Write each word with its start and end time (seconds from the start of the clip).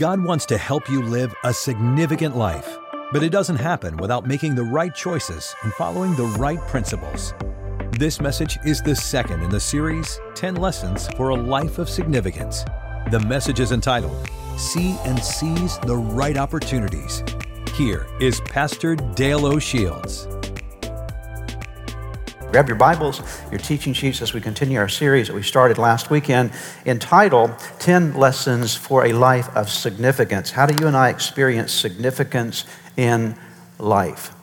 God 0.00 0.24
wants 0.24 0.46
to 0.46 0.56
help 0.56 0.88
you 0.88 1.02
live 1.02 1.34
a 1.44 1.52
significant 1.52 2.34
life, 2.34 2.78
but 3.12 3.22
it 3.22 3.28
doesn't 3.28 3.56
happen 3.56 3.98
without 3.98 4.26
making 4.26 4.54
the 4.54 4.62
right 4.62 4.94
choices 4.94 5.54
and 5.62 5.74
following 5.74 6.14
the 6.14 6.24
right 6.38 6.58
principles. 6.68 7.34
This 7.98 8.18
message 8.18 8.58
is 8.64 8.80
the 8.80 8.96
second 8.96 9.42
in 9.42 9.50
the 9.50 9.60
series 9.60 10.18
10 10.36 10.56
Lessons 10.56 11.06
for 11.18 11.28
a 11.28 11.34
Life 11.34 11.78
of 11.78 11.90
Significance. 11.90 12.64
The 13.10 13.20
message 13.20 13.60
is 13.60 13.72
entitled 13.72 14.26
See 14.56 14.96
and 15.04 15.22
Seize 15.22 15.78
the 15.80 15.98
Right 15.98 16.38
Opportunities. 16.38 17.22
Here 17.74 18.06
is 18.22 18.40
Pastor 18.40 18.96
Dale 18.96 19.44
O'Shields. 19.44 20.39
Grab 22.50 22.66
your 22.66 22.76
Bibles, 22.76 23.22
your 23.52 23.60
teaching 23.60 23.92
sheets 23.92 24.20
as 24.20 24.34
we 24.34 24.40
continue 24.40 24.80
our 24.80 24.88
series 24.88 25.28
that 25.28 25.34
we 25.34 25.42
started 25.42 25.78
last 25.78 26.10
weekend 26.10 26.50
entitled 26.84 27.56
10 27.78 28.14
Lessons 28.14 28.74
for 28.74 29.06
a 29.06 29.12
Life 29.12 29.48
of 29.56 29.70
Significance. 29.70 30.50
How 30.50 30.66
do 30.66 30.74
you 30.82 30.88
and 30.88 30.96
I 30.96 31.10
experience 31.10 31.70
significance 31.70 32.64
in 32.96 33.36
life? 33.78 34.34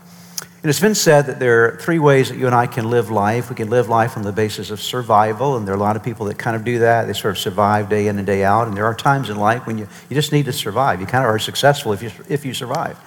And 0.64 0.70
it's 0.70 0.80
been 0.80 0.96
said 0.96 1.26
that 1.26 1.40
there 1.40 1.66
are 1.66 1.78
three 1.82 2.00
ways 2.00 2.30
that 2.30 2.38
you 2.38 2.46
and 2.46 2.56
I 2.56 2.66
can 2.66 2.90
live 2.90 3.12
life. 3.12 3.50
We 3.50 3.58
can 3.58 3.70
live 3.70 3.90
life 3.90 4.16
on 4.16 4.24
the 4.24 4.32
basis 4.32 4.72
of 4.72 4.82
survival, 4.82 5.58
and 5.58 5.68
there 5.68 5.74
are 5.74 5.78
a 5.78 5.82
lot 5.82 5.98
of 5.98 6.04
people 6.04 6.28
that 6.28 6.38
kind 6.38 6.56
of 6.56 6.64
do 6.64 6.80
that. 6.80 7.08
They 7.08 7.14
sort 7.14 7.32
of 7.32 7.38
survive 7.38 7.90
day 7.90 8.08
in 8.08 8.18
and 8.18 8.26
day 8.26 8.46
out. 8.46 8.70
And 8.70 8.78
there 8.78 8.86
are 8.86 8.96
times 8.96 9.30
in 9.30 9.36
life 9.36 9.68
when 9.68 9.78
you, 9.78 9.88
you 10.10 10.16
just 10.16 10.32
need 10.32 10.46
to 10.46 10.54
survive. 10.54 11.02
You 11.02 11.08
kind 11.08 11.26
of 11.26 11.30
are 11.30 11.40
successful 11.40 11.92
if 11.92 12.02
you, 12.02 12.12
if 12.30 12.46
you 12.46 12.54
survive. 12.54 12.98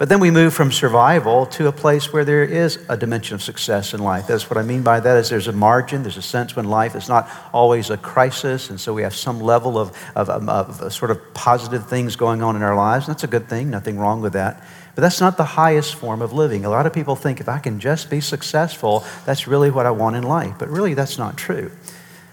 But 0.00 0.08
then 0.08 0.18
we 0.18 0.30
move 0.30 0.54
from 0.54 0.72
survival 0.72 1.44
to 1.48 1.68
a 1.68 1.72
place 1.72 2.10
where 2.10 2.24
there 2.24 2.42
is 2.42 2.78
a 2.88 2.96
dimension 2.96 3.34
of 3.34 3.42
success 3.42 3.92
in 3.92 4.00
life. 4.02 4.26
That's 4.26 4.48
what 4.48 4.56
I 4.56 4.62
mean 4.62 4.82
by 4.82 4.98
that 4.98 5.18
is 5.18 5.28
there's 5.28 5.46
a 5.46 5.52
margin, 5.52 6.04
there's 6.04 6.16
a 6.16 6.22
sense 6.22 6.56
when 6.56 6.64
life 6.64 6.96
is 6.96 7.06
not 7.06 7.28
always 7.52 7.90
a 7.90 7.98
crisis, 7.98 8.70
and 8.70 8.80
so 8.80 8.94
we 8.94 9.02
have 9.02 9.14
some 9.14 9.40
level 9.40 9.78
of, 9.78 9.94
of, 10.16 10.30
of, 10.30 10.48
of 10.80 10.90
sort 10.94 11.10
of 11.10 11.34
positive 11.34 11.86
things 11.86 12.16
going 12.16 12.42
on 12.42 12.56
in 12.56 12.62
our 12.62 12.74
lives. 12.74 13.06
That's 13.06 13.24
a 13.24 13.26
good 13.26 13.46
thing, 13.46 13.68
nothing 13.68 13.98
wrong 13.98 14.22
with 14.22 14.32
that. 14.32 14.64
But 14.94 15.02
that's 15.02 15.20
not 15.20 15.36
the 15.36 15.44
highest 15.44 15.96
form 15.96 16.22
of 16.22 16.32
living. 16.32 16.64
A 16.64 16.70
lot 16.70 16.86
of 16.86 16.94
people 16.94 17.14
think 17.14 17.38
if 17.38 17.48
I 17.50 17.58
can 17.58 17.78
just 17.78 18.08
be 18.08 18.22
successful, 18.22 19.04
that's 19.26 19.46
really 19.46 19.70
what 19.70 19.84
I 19.84 19.90
want 19.90 20.16
in 20.16 20.22
life. 20.22 20.54
But 20.58 20.70
really, 20.70 20.94
that's 20.94 21.18
not 21.18 21.36
true. 21.36 21.70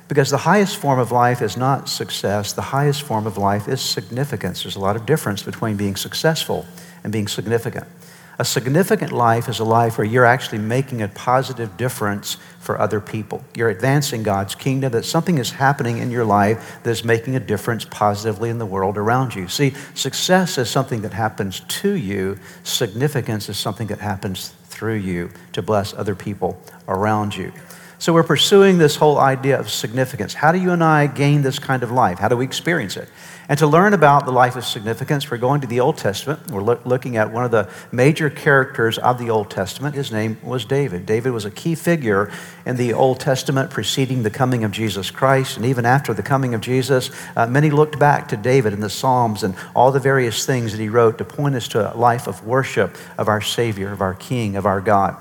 Because 0.08 0.30
the 0.30 0.38
highest 0.38 0.78
form 0.78 1.00
of 1.00 1.12
life 1.12 1.42
is 1.42 1.58
not 1.58 1.90
success, 1.90 2.54
the 2.54 2.62
highest 2.62 3.04
form 3.04 3.28
of 3.28 3.38
life 3.38 3.68
is 3.68 3.82
significance. 3.82 4.64
There's 4.64 4.78
a 4.78 4.80
lot 4.80 4.96
of 4.96 5.06
difference 5.06 5.44
between 5.44 5.76
being 5.76 5.98
successful 5.98 6.66
and 7.04 7.12
being 7.12 7.28
significant. 7.28 7.86
A 8.40 8.46
significant 8.46 9.12
life 9.12 9.50
is 9.50 9.60
a 9.60 9.64
life 9.64 9.98
where 9.98 10.06
you're 10.06 10.24
actually 10.24 10.60
making 10.60 11.02
a 11.02 11.08
positive 11.08 11.76
difference 11.76 12.38
for 12.60 12.80
other 12.80 13.02
people. 13.02 13.44
You're 13.56 13.70
advancing 13.70 14.22
God's 14.22 14.54
kingdom, 14.54 14.92
that 14.92 15.06
something 15.06 15.40
is 15.40 15.52
happening 15.52 15.98
in 15.98 16.12
your 16.12 16.24
life 16.24 16.80
that 16.84 16.92
is 16.92 17.04
making 17.04 17.36
a 17.36 17.40
difference 17.40 17.84
positively 17.84 18.52
in 18.52 18.60
the 18.60 18.66
world 18.66 18.96
around 18.96 19.34
you. 19.34 19.48
See, 19.48 19.74
success 19.96 20.60
is 20.60 20.70
something 20.70 21.02
that 21.02 21.14
happens 21.14 21.62
to 21.62 21.94
you, 21.94 22.38
significance 22.64 23.50
is 23.50 23.58
something 23.58 23.88
that 23.88 24.00
happens 24.00 24.50
through 24.66 24.98
you 24.98 25.32
to 25.54 25.64
bless 25.64 25.96
other 25.96 26.14
people 26.14 26.62
around 26.88 27.36
you. 27.36 27.52
So 28.00 28.14
we're 28.14 28.24
pursuing 28.24 28.78
this 28.78 28.96
whole 28.96 29.18
idea 29.18 29.60
of 29.60 29.72
significance. 29.72 30.36
How 30.36 30.52
do 30.52 30.60
you 30.60 30.72
and 30.72 30.84
I 30.84 31.08
gain 31.08 31.42
this 31.42 31.58
kind 31.58 31.82
of 31.82 31.92
life? 31.92 32.20
How 32.20 32.28
do 32.28 32.38
we 32.38 32.46
experience 32.46 32.96
it? 32.96 33.10
And 33.50 33.58
to 33.58 33.66
learn 33.66 33.94
about 33.94 34.26
the 34.26 34.32
life 34.32 34.56
of 34.56 34.66
significance, 34.66 35.32
we're 35.32 35.38
going 35.38 35.62
to 35.62 35.68
the 35.68 35.80
Old 35.80 35.98
Testament. 35.98 36.52
We're 36.52 36.62
lo- 36.62 36.80
looking 36.86 37.18
at 37.18 37.32
one 37.32 37.44
of 37.44 37.50
the 37.50 37.70
major 37.92 38.30
characters 38.30 39.00
of 39.00 39.18
the 39.18 39.32
Old 39.32 39.50
Testament. 39.50 39.96
His 39.96 40.12
name 40.12 40.38
was 40.44 40.64
David. 40.64 41.08
David 41.08 41.32
was 41.32 41.46
a 41.46 41.50
key 41.50 41.74
figure 41.74 42.30
in 42.68 42.76
the 42.76 42.94
Old 42.94 43.20
Testament 43.20 43.72
preceding 43.72 44.22
the 44.22 44.30
coming 44.30 44.64
of 44.64 44.72
Jesus 44.72 45.10
Christ. 45.10 45.58
And 45.58 45.66
even 45.66 45.86
after 45.86 46.14
the 46.14 46.24
coming 46.24 46.54
of 46.54 46.62
Jesus, 46.62 47.10
uh, 47.36 47.48
many 47.48 47.72
looked 47.72 47.98
back 47.98 48.28
to 48.28 48.38
David 48.38 48.74
in 48.74 48.80
the 48.80 48.92
Psalms 48.92 49.42
and 49.42 49.56
all 49.76 49.92
the 49.92 50.00
various 50.00 50.46
things 50.46 50.72
that 50.72 50.80
he 50.82 50.90
wrote 50.90 51.18
to 51.18 51.26
point 51.26 51.56
us 51.56 51.68
to 51.70 51.92
a 51.92 51.98
life 51.98 52.28
of 52.28 52.46
worship 52.46 52.96
of 53.18 53.28
our 53.28 53.42
Savior, 53.42 53.92
of 53.92 54.02
our 54.02 54.14
King, 54.14 54.56
of 54.56 54.68
our 54.68 54.82
God. 54.82 55.16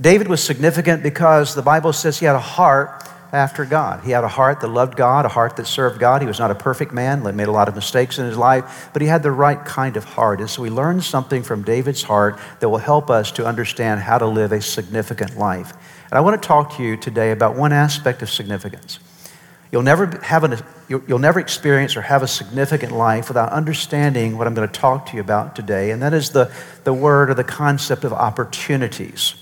David 0.00 0.28
was 0.28 0.42
significant 0.42 1.02
because 1.02 1.54
the 1.54 1.62
Bible 1.62 1.92
says 1.92 2.18
he 2.18 2.26
had 2.26 2.36
a 2.36 2.40
heart 2.40 3.02
after 3.32 3.64
God. 3.64 4.04
He 4.04 4.10
had 4.10 4.24
a 4.24 4.28
heart 4.28 4.60
that 4.60 4.68
loved 4.68 4.96
God, 4.96 5.24
a 5.24 5.28
heart 5.28 5.56
that 5.56 5.66
served 5.66 5.98
God. 5.98 6.20
He 6.20 6.28
was 6.28 6.38
not 6.38 6.50
a 6.50 6.54
perfect 6.54 6.92
man, 6.92 7.22
made 7.34 7.48
a 7.48 7.52
lot 7.52 7.68
of 7.68 7.74
mistakes 7.74 8.18
in 8.18 8.26
his 8.26 8.36
life, 8.36 8.90
but 8.92 9.02
he 9.02 9.08
had 9.08 9.22
the 9.22 9.30
right 9.30 9.62
kind 9.64 9.96
of 9.96 10.04
heart. 10.04 10.40
And 10.40 10.48
so 10.48 10.62
we 10.62 10.70
learn 10.70 11.00
something 11.00 11.42
from 11.42 11.62
David's 11.62 12.02
heart 12.02 12.38
that 12.60 12.68
will 12.68 12.78
help 12.78 13.10
us 13.10 13.32
to 13.32 13.46
understand 13.46 14.00
how 14.00 14.18
to 14.18 14.26
live 14.26 14.52
a 14.52 14.60
significant 14.60 15.36
life. 15.38 15.72
And 16.10 16.18
I 16.18 16.20
want 16.20 16.40
to 16.40 16.46
talk 16.46 16.76
to 16.76 16.82
you 16.82 16.96
today 16.96 17.32
about 17.32 17.56
one 17.56 17.72
aspect 17.72 18.22
of 18.22 18.30
significance. 18.30 18.98
You'll 19.72 19.82
never, 19.82 20.06
have 20.22 20.44
an, 20.44 20.58
you'll 20.88 21.18
never 21.18 21.40
experience 21.40 21.96
or 21.96 22.02
have 22.02 22.22
a 22.22 22.28
significant 22.28 22.92
life 22.92 23.28
without 23.28 23.50
understanding 23.50 24.38
what 24.38 24.46
I'm 24.46 24.54
going 24.54 24.68
to 24.68 24.80
talk 24.80 25.06
to 25.06 25.16
you 25.16 25.20
about 25.20 25.56
today, 25.56 25.90
and 25.90 26.00
that 26.02 26.14
is 26.14 26.30
the, 26.30 26.52
the 26.84 26.94
word 26.94 27.30
or 27.30 27.34
the 27.34 27.44
concept 27.44 28.04
of 28.04 28.12
opportunities. 28.12 29.34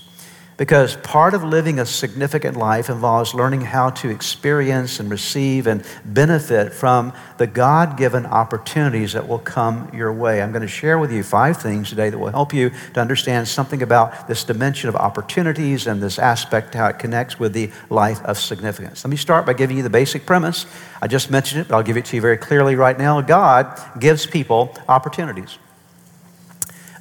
Because 0.57 0.95
part 0.95 1.33
of 1.33 1.43
living 1.43 1.79
a 1.79 1.85
significant 1.85 2.55
life 2.55 2.89
involves 2.89 3.33
learning 3.33 3.61
how 3.61 3.89
to 3.89 4.09
experience 4.09 5.01
and 5.01 5.11
receive 5.11 5.67
and 5.67 5.83
benefit 6.05 6.71
from 6.71 7.11
the 7.37 7.45
God 7.45 7.97
given 7.97 8.25
opportunities 8.25 9.13
that 9.13 9.27
will 9.27 9.39
come 9.39 9.89
your 9.93 10.13
way. 10.13 10.41
I'm 10.41 10.53
going 10.53 10.61
to 10.61 10.67
share 10.67 10.97
with 10.97 11.11
you 11.11 11.23
five 11.23 11.57
things 11.57 11.89
today 11.89 12.09
that 12.09 12.17
will 12.17 12.29
help 12.29 12.53
you 12.53 12.71
to 12.93 13.01
understand 13.01 13.49
something 13.49 13.81
about 13.81 14.29
this 14.29 14.45
dimension 14.45 14.87
of 14.87 14.95
opportunities 14.95 15.87
and 15.87 16.01
this 16.01 16.17
aspect, 16.17 16.73
how 16.73 16.87
it 16.87 16.99
connects 16.99 17.37
with 17.37 17.51
the 17.51 17.69
life 17.89 18.23
of 18.23 18.37
significance. 18.37 19.03
Let 19.03 19.11
me 19.11 19.17
start 19.17 19.45
by 19.45 19.53
giving 19.53 19.75
you 19.75 19.83
the 19.83 19.89
basic 19.89 20.25
premise. 20.25 20.65
I 21.01 21.07
just 21.07 21.29
mentioned 21.29 21.61
it, 21.61 21.67
but 21.67 21.75
I'll 21.75 21.83
give 21.83 21.97
it 21.97 22.05
to 22.05 22.15
you 22.15 22.21
very 22.21 22.37
clearly 22.37 22.77
right 22.77 22.97
now. 22.97 23.19
God 23.19 23.77
gives 23.99 24.25
people 24.25 24.73
opportunities. 24.87 25.57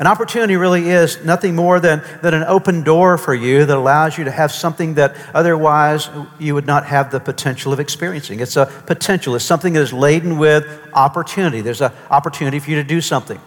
An 0.00 0.09
opportunity 0.09 0.56
really 0.56 0.91
is 0.91 1.25
nothing 1.25 1.55
more 1.55 1.78
than, 1.78 2.03
than 2.21 2.34
an 2.34 2.43
open 2.44 2.82
door 2.82 3.16
for 3.16 3.32
you 3.32 3.65
that 3.65 3.77
allows 3.77 4.19
you 4.19 4.25
to 4.25 4.31
have 4.31 4.50
something 4.50 4.94
that 4.94 5.15
otherwise 5.32 6.10
you 6.41 6.55
would 6.55 6.66
not 6.66 6.87
have 6.87 7.12
the 7.12 7.21
potential 7.21 7.72
of 7.72 7.78
experiencing. 7.78 8.41
It's 8.41 8.56
a 8.56 8.66
potential, 8.87 9.37
it's 9.37 9.44
something 9.44 9.72
that 9.75 9.83
is 9.83 9.93
laden 9.93 10.38
with 10.38 10.66
opportunity. 10.94 11.60
There's 11.60 11.81
an 11.81 11.93
opportunity 12.10 12.59
for 12.59 12.71
you 12.71 12.77
to 12.77 12.84
do 12.84 13.00
something. 13.00 13.41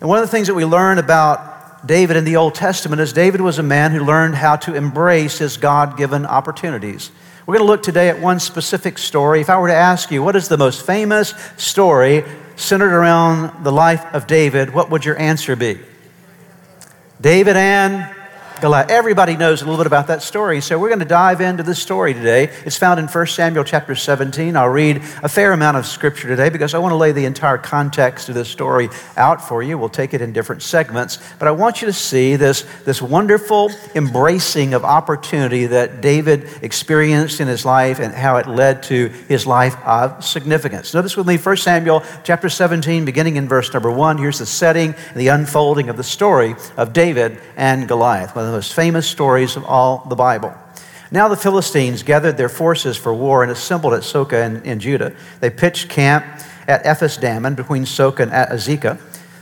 And 0.00 0.08
one 0.08 0.18
of 0.18 0.24
the 0.24 0.30
things 0.30 0.46
that 0.46 0.54
we 0.54 0.64
learn 0.64 0.98
about 0.98 1.86
David 1.86 2.16
in 2.16 2.24
the 2.24 2.36
Old 2.36 2.54
Testament 2.54 3.00
is 3.00 3.12
David 3.12 3.40
was 3.40 3.58
a 3.58 3.64
man 3.64 3.90
who 3.90 4.04
learned 4.04 4.36
how 4.36 4.54
to 4.56 4.74
embrace 4.74 5.38
his 5.38 5.56
God 5.56 5.96
given 5.96 6.26
opportunities. 6.26 7.10
We're 7.44 7.58
going 7.58 7.66
to 7.66 7.72
look 7.72 7.82
today 7.82 8.08
at 8.08 8.20
one 8.20 8.38
specific 8.38 8.98
story. 8.98 9.40
If 9.40 9.50
I 9.50 9.58
were 9.58 9.68
to 9.68 9.74
ask 9.74 10.10
you, 10.10 10.22
what 10.22 10.36
is 10.36 10.48
the 10.48 10.58
most 10.58 10.84
famous 10.86 11.34
story 11.56 12.24
centered 12.56 12.92
around 12.92 13.64
the 13.64 13.72
life 13.72 14.04
of 14.14 14.26
David, 14.26 14.72
what 14.72 14.90
would 14.90 15.04
your 15.04 15.18
answer 15.18 15.54
be? 15.54 15.78
David 17.20 17.56
and 17.56 18.15
Goliath. 18.60 18.90
Everybody 18.90 19.36
knows 19.36 19.60
a 19.60 19.64
little 19.64 19.76
bit 19.76 19.86
about 19.86 20.06
that 20.06 20.22
story. 20.22 20.62
So 20.62 20.78
we're 20.78 20.88
going 20.88 21.00
to 21.00 21.04
dive 21.04 21.42
into 21.42 21.62
this 21.62 21.80
story 21.80 22.14
today. 22.14 22.44
It's 22.64 22.76
found 22.76 22.98
in 22.98 23.06
1 23.06 23.26
Samuel 23.26 23.64
chapter 23.64 23.94
17. 23.94 24.56
I'll 24.56 24.68
read 24.68 24.96
a 25.22 25.28
fair 25.28 25.52
amount 25.52 25.76
of 25.76 25.84
scripture 25.84 26.26
today 26.26 26.48
because 26.48 26.72
I 26.72 26.78
want 26.78 26.92
to 26.92 26.96
lay 26.96 27.12
the 27.12 27.26
entire 27.26 27.58
context 27.58 28.30
of 28.30 28.34
this 28.34 28.48
story 28.48 28.88
out 29.16 29.46
for 29.46 29.62
you. 29.62 29.76
We'll 29.76 29.90
take 29.90 30.14
it 30.14 30.22
in 30.22 30.32
different 30.32 30.62
segments. 30.62 31.18
But 31.38 31.48
I 31.48 31.50
want 31.50 31.82
you 31.82 31.86
to 31.86 31.92
see 31.92 32.36
this, 32.36 32.64
this 32.84 33.02
wonderful 33.02 33.70
embracing 33.94 34.72
of 34.72 34.84
opportunity 34.84 35.66
that 35.66 36.00
David 36.00 36.48
experienced 36.62 37.40
in 37.40 37.48
his 37.48 37.66
life 37.66 37.98
and 37.98 38.14
how 38.14 38.36
it 38.36 38.46
led 38.46 38.82
to 38.84 39.08
his 39.28 39.46
life 39.46 39.76
of 39.84 40.24
significance. 40.24 40.94
Notice 40.94 41.16
with 41.16 41.26
me 41.26 41.36
1 41.36 41.56
Samuel 41.58 42.02
chapter 42.24 42.48
17, 42.48 43.04
beginning 43.04 43.36
in 43.36 43.48
verse 43.48 43.72
number 43.74 43.90
1. 43.90 44.16
Here's 44.16 44.38
the 44.38 44.46
setting 44.46 44.94
and 45.10 45.16
the 45.20 45.28
unfolding 45.28 45.90
of 45.90 45.98
the 45.98 46.04
story 46.04 46.54
of 46.78 46.94
David 46.94 47.38
and 47.56 47.86
Goliath 47.86 48.34
of 48.45 48.45
the 48.46 48.52
most 48.52 48.74
famous 48.74 49.08
stories 49.08 49.56
of 49.56 49.64
all 49.64 50.04
the 50.08 50.16
Bible. 50.16 50.54
Now 51.10 51.28
the 51.28 51.36
Philistines 51.36 52.02
gathered 52.02 52.36
their 52.36 52.48
forces 52.48 52.96
for 52.96 53.14
war 53.14 53.42
and 53.42 53.52
assembled 53.52 53.94
at 53.94 54.02
Socoh 54.02 54.44
in, 54.44 54.62
in 54.64 54.80
Judah. 54.80 55.14
They 55.40 55.50
pitched 55.50 55.88
camp 55.88 56.24
at 56.66 56.84
Ephes 56.84 57.16
Dammim 57.16 57.54
between 57.54 57.84
Socoh 57.84 58.24
and 58.24 58.32
Azekah. 58.32 58.98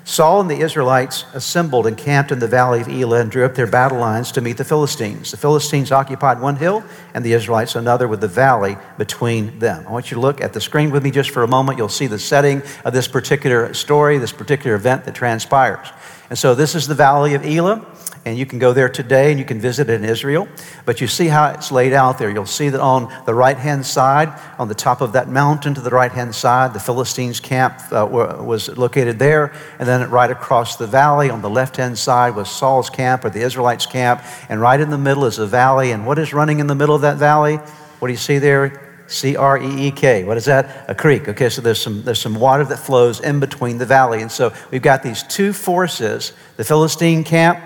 Saul 0.06 0.42
and 0.42 0.50
the 0.50 0.60
Israelites 0.60 1.24
assembled 1.32 1.86
and 1.86 1.96
camped 1.96 2.30
in 2.30 2.38
the 2.38 2.46
valley 2.46 2.82
of 2.82 2.88
Elah 2.88 3.20
and 3.20 3.30
drew 3.30 3.46
up 3.46 3.54
their 3.54 3.66
battle 3.66 3.98
lines 3.98 4.30
to 4.32 4.42
meet 4.42 4.58
the 4.58 4.64
Philistines. 4.64 5.30
The 5.30 5.38
Philistines 5.38 5.90
occupied 5.90 6.42
one 6.42 6.56
hill 6.56 6.84
and 7.14 7.24
the 7.24 7.32
Israelites 7.32 7.74
another 7.74 8.06
with 8.06 8.20
the 8.20 8.28
valley 8.28 8.76
between 8.98 9.58
them. 9.58 9.86
I 9.88 9.90
want 9.90 10.10
you 10.10 10.16
to 10.16 10.20
look 10.20 10.42
at 10.42 10.52
the 10.52 10.60
screen 10.60 10.90
with 10.90 11.02
me 11.02 11.10
just 11.10 11.30
for 11.30 11.42
a 11.42 11.48
moment. 11.48 11.78
You'll 11.78 11.88
see 11.88 12.06
the 12.06 12.18
setting 12.18 12.62
of 12.84 12.92
this 12.92 13.08
particular 13.08 13.72
story, 13.72 14.18
this 14.18 14.32
particular 14.32 14.76
event 14.76 15.06
that 15.06 15.14
transpires. 15.14 15.88
And 16.28 16.38
so 16.38 16.54
this 16.54 16.74
is 16.74 16.86
the 16.86 16.94
valley 16.94 17.32
of 17.32 17.46
Elah 17.46 17.86
and 18.24 18.38
you 18.38 18.46
can 18.46 18.58
go 18.58 18.72
there 18.72 18.88
today 18.88 19.30
and 19.30 19.38
you 19.38 19.44
can 19.44 19.60
visit 19.60 19.90
it 19.90 19.94
in 19.94 20.04
Israel. 20.04 20.48
But 20.86 21.00
you 21.00 21.06
see 21.06 21.26
how 21.26 21.50
it's 21.50 21.70
laid 21.70 21.92
out 21.92 22.18
there. 22.18 22.30
You'll 22.30 22.46
see 22.46 22.70
that 22.70 22.80
on 22.80 23.12
the 23.26 23.34
right 23.34 23.56
hand 23.56 23.84
side, 23.84 24.32
on 24.58 24.68
the 24.68 24.74
top 24.74 25.00
of 25.00 25.12
that 25.12 25.28
mountain 25.28 25.74
to 25.74 25.80
the 25.80 25.90
right 25.90 26.10
hand 26.10 26.34
side, 26.34 26.72
the 26.72 26.80
Philistines' 26.80 27.40
camp 27.40 27.78
uh, 27.92 28.06
was 28.10 28.68
located 28.76 29.18
there. 29.18 29.52
And 29.78 29.86
then 29.86 30.10
right 30.10 30.30
across 30.30 30.76
the 30.76 30.86
valley 30.86 31.28
on 31.28 31.42
the 31.42 31.50
left 31.50 31.76
hand 31.76 31.98
side 31.98 32.34
was 32.34 32.50
Saul's 32.50 32.88
camp 32.88 33.24
or 33.24 33.30
the 33.30 33.42
Israelites' 33.42 33.86
camp. 33.86 34.22
And 34.48 34.60
right 34.60 34.80
in 34.80 34.90
the 34.90 34.98
middle 34.98 35.26
is 35.26 35.38
a 35.38 35.46
valley. 35.46 35.92
And 35.92 36.06
what 36.06 36.18
is 36.18 36.32
running 36.32 36.60
in 36.60 36.66
the 36.66 36.74
middle 36.74 36.94
of 36.94 37.02
that 37.02 37.18
valley? 37.18 37.56
What 37.98 38.08
do 38.08 38.12
you 38.12 38.18
see 38.18 38.38
there? 38.38 38.80
C 39.06 39.36
R 39.36 39.58
E 39.58 39.88
E 39.88 39.90
K. 39.90 40.24
What 40.24 40.36
is 40.36 40.46
that? 40.46 40.88
A 40.88 40.94
creek. 40.94 41.28
Okay, 41.28 41.50
so 41.50 41.60
there's 41.60 41.80
some, 41.80 42.02
there's 42.04 42.20
some 42.20 42.34
water 42.34 42.64
that 42.64 42.78
flows 42.78 43.20
in 43.20 43.38
between 43.38 43.78
the 43.78 43.86
valley. 43.86 44.22
And 44.22 44.32
so 44.32 44.52
we've 44.70 44.82
got 44.82 45.02
these 45.02 45.22
two 45.24 45.52
forces 45.52 46.32
the 46.56 46.64
Philistine 46.64 47.24
camp, 47.24 47.58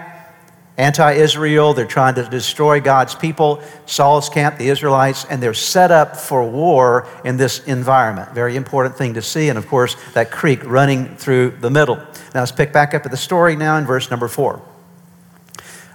anti 0.79 1.13
Israel, 1.13 1.75
they're 1.75 1.85
trying 1.85 2.15
to 2.15 2.25
destroy 2.29 2.81
God's 2.81 3.15
people. 3.15 3.61
Saul's 3.85 4.29
camp, 4.29 4.57
the 4.57 4.69
Israelites, 4.69 5.27
and 5.29 5.43
they're 5.43 5.53
set 5.53 5.91
up 5.91 6.17
for 6.17 6.49
war 6.49 7.07
in 7.25 7.37
this 7.37 7.63
environment. 7.65 8.33
Very 8.33 8.57
important 8.57 8.97
thing 8.97 9.15
to 9.15 9.23
see. 9.23 9.49
And 9.49 9.59
of 9.59 9.67
course, 9.67 9.97
that 10.15 10.31
creek 10.31 10.65
running 10.65 11.17
through 11.17 11.51
the 11.61 11.71
middle. 11.71 11.97
Now 11.97 12.41
let's 12.41 12.53
pick 12.53 12.73
back 12.73 12.95
up 12.95 13.05
at 13.05 13.11
the 13.11 13.17
story 13.17 13.57
now 13.57 13.77
in 13.77 13.85
verse 13.85 14.11
number 14.11 14.29
four. 14.29 14.63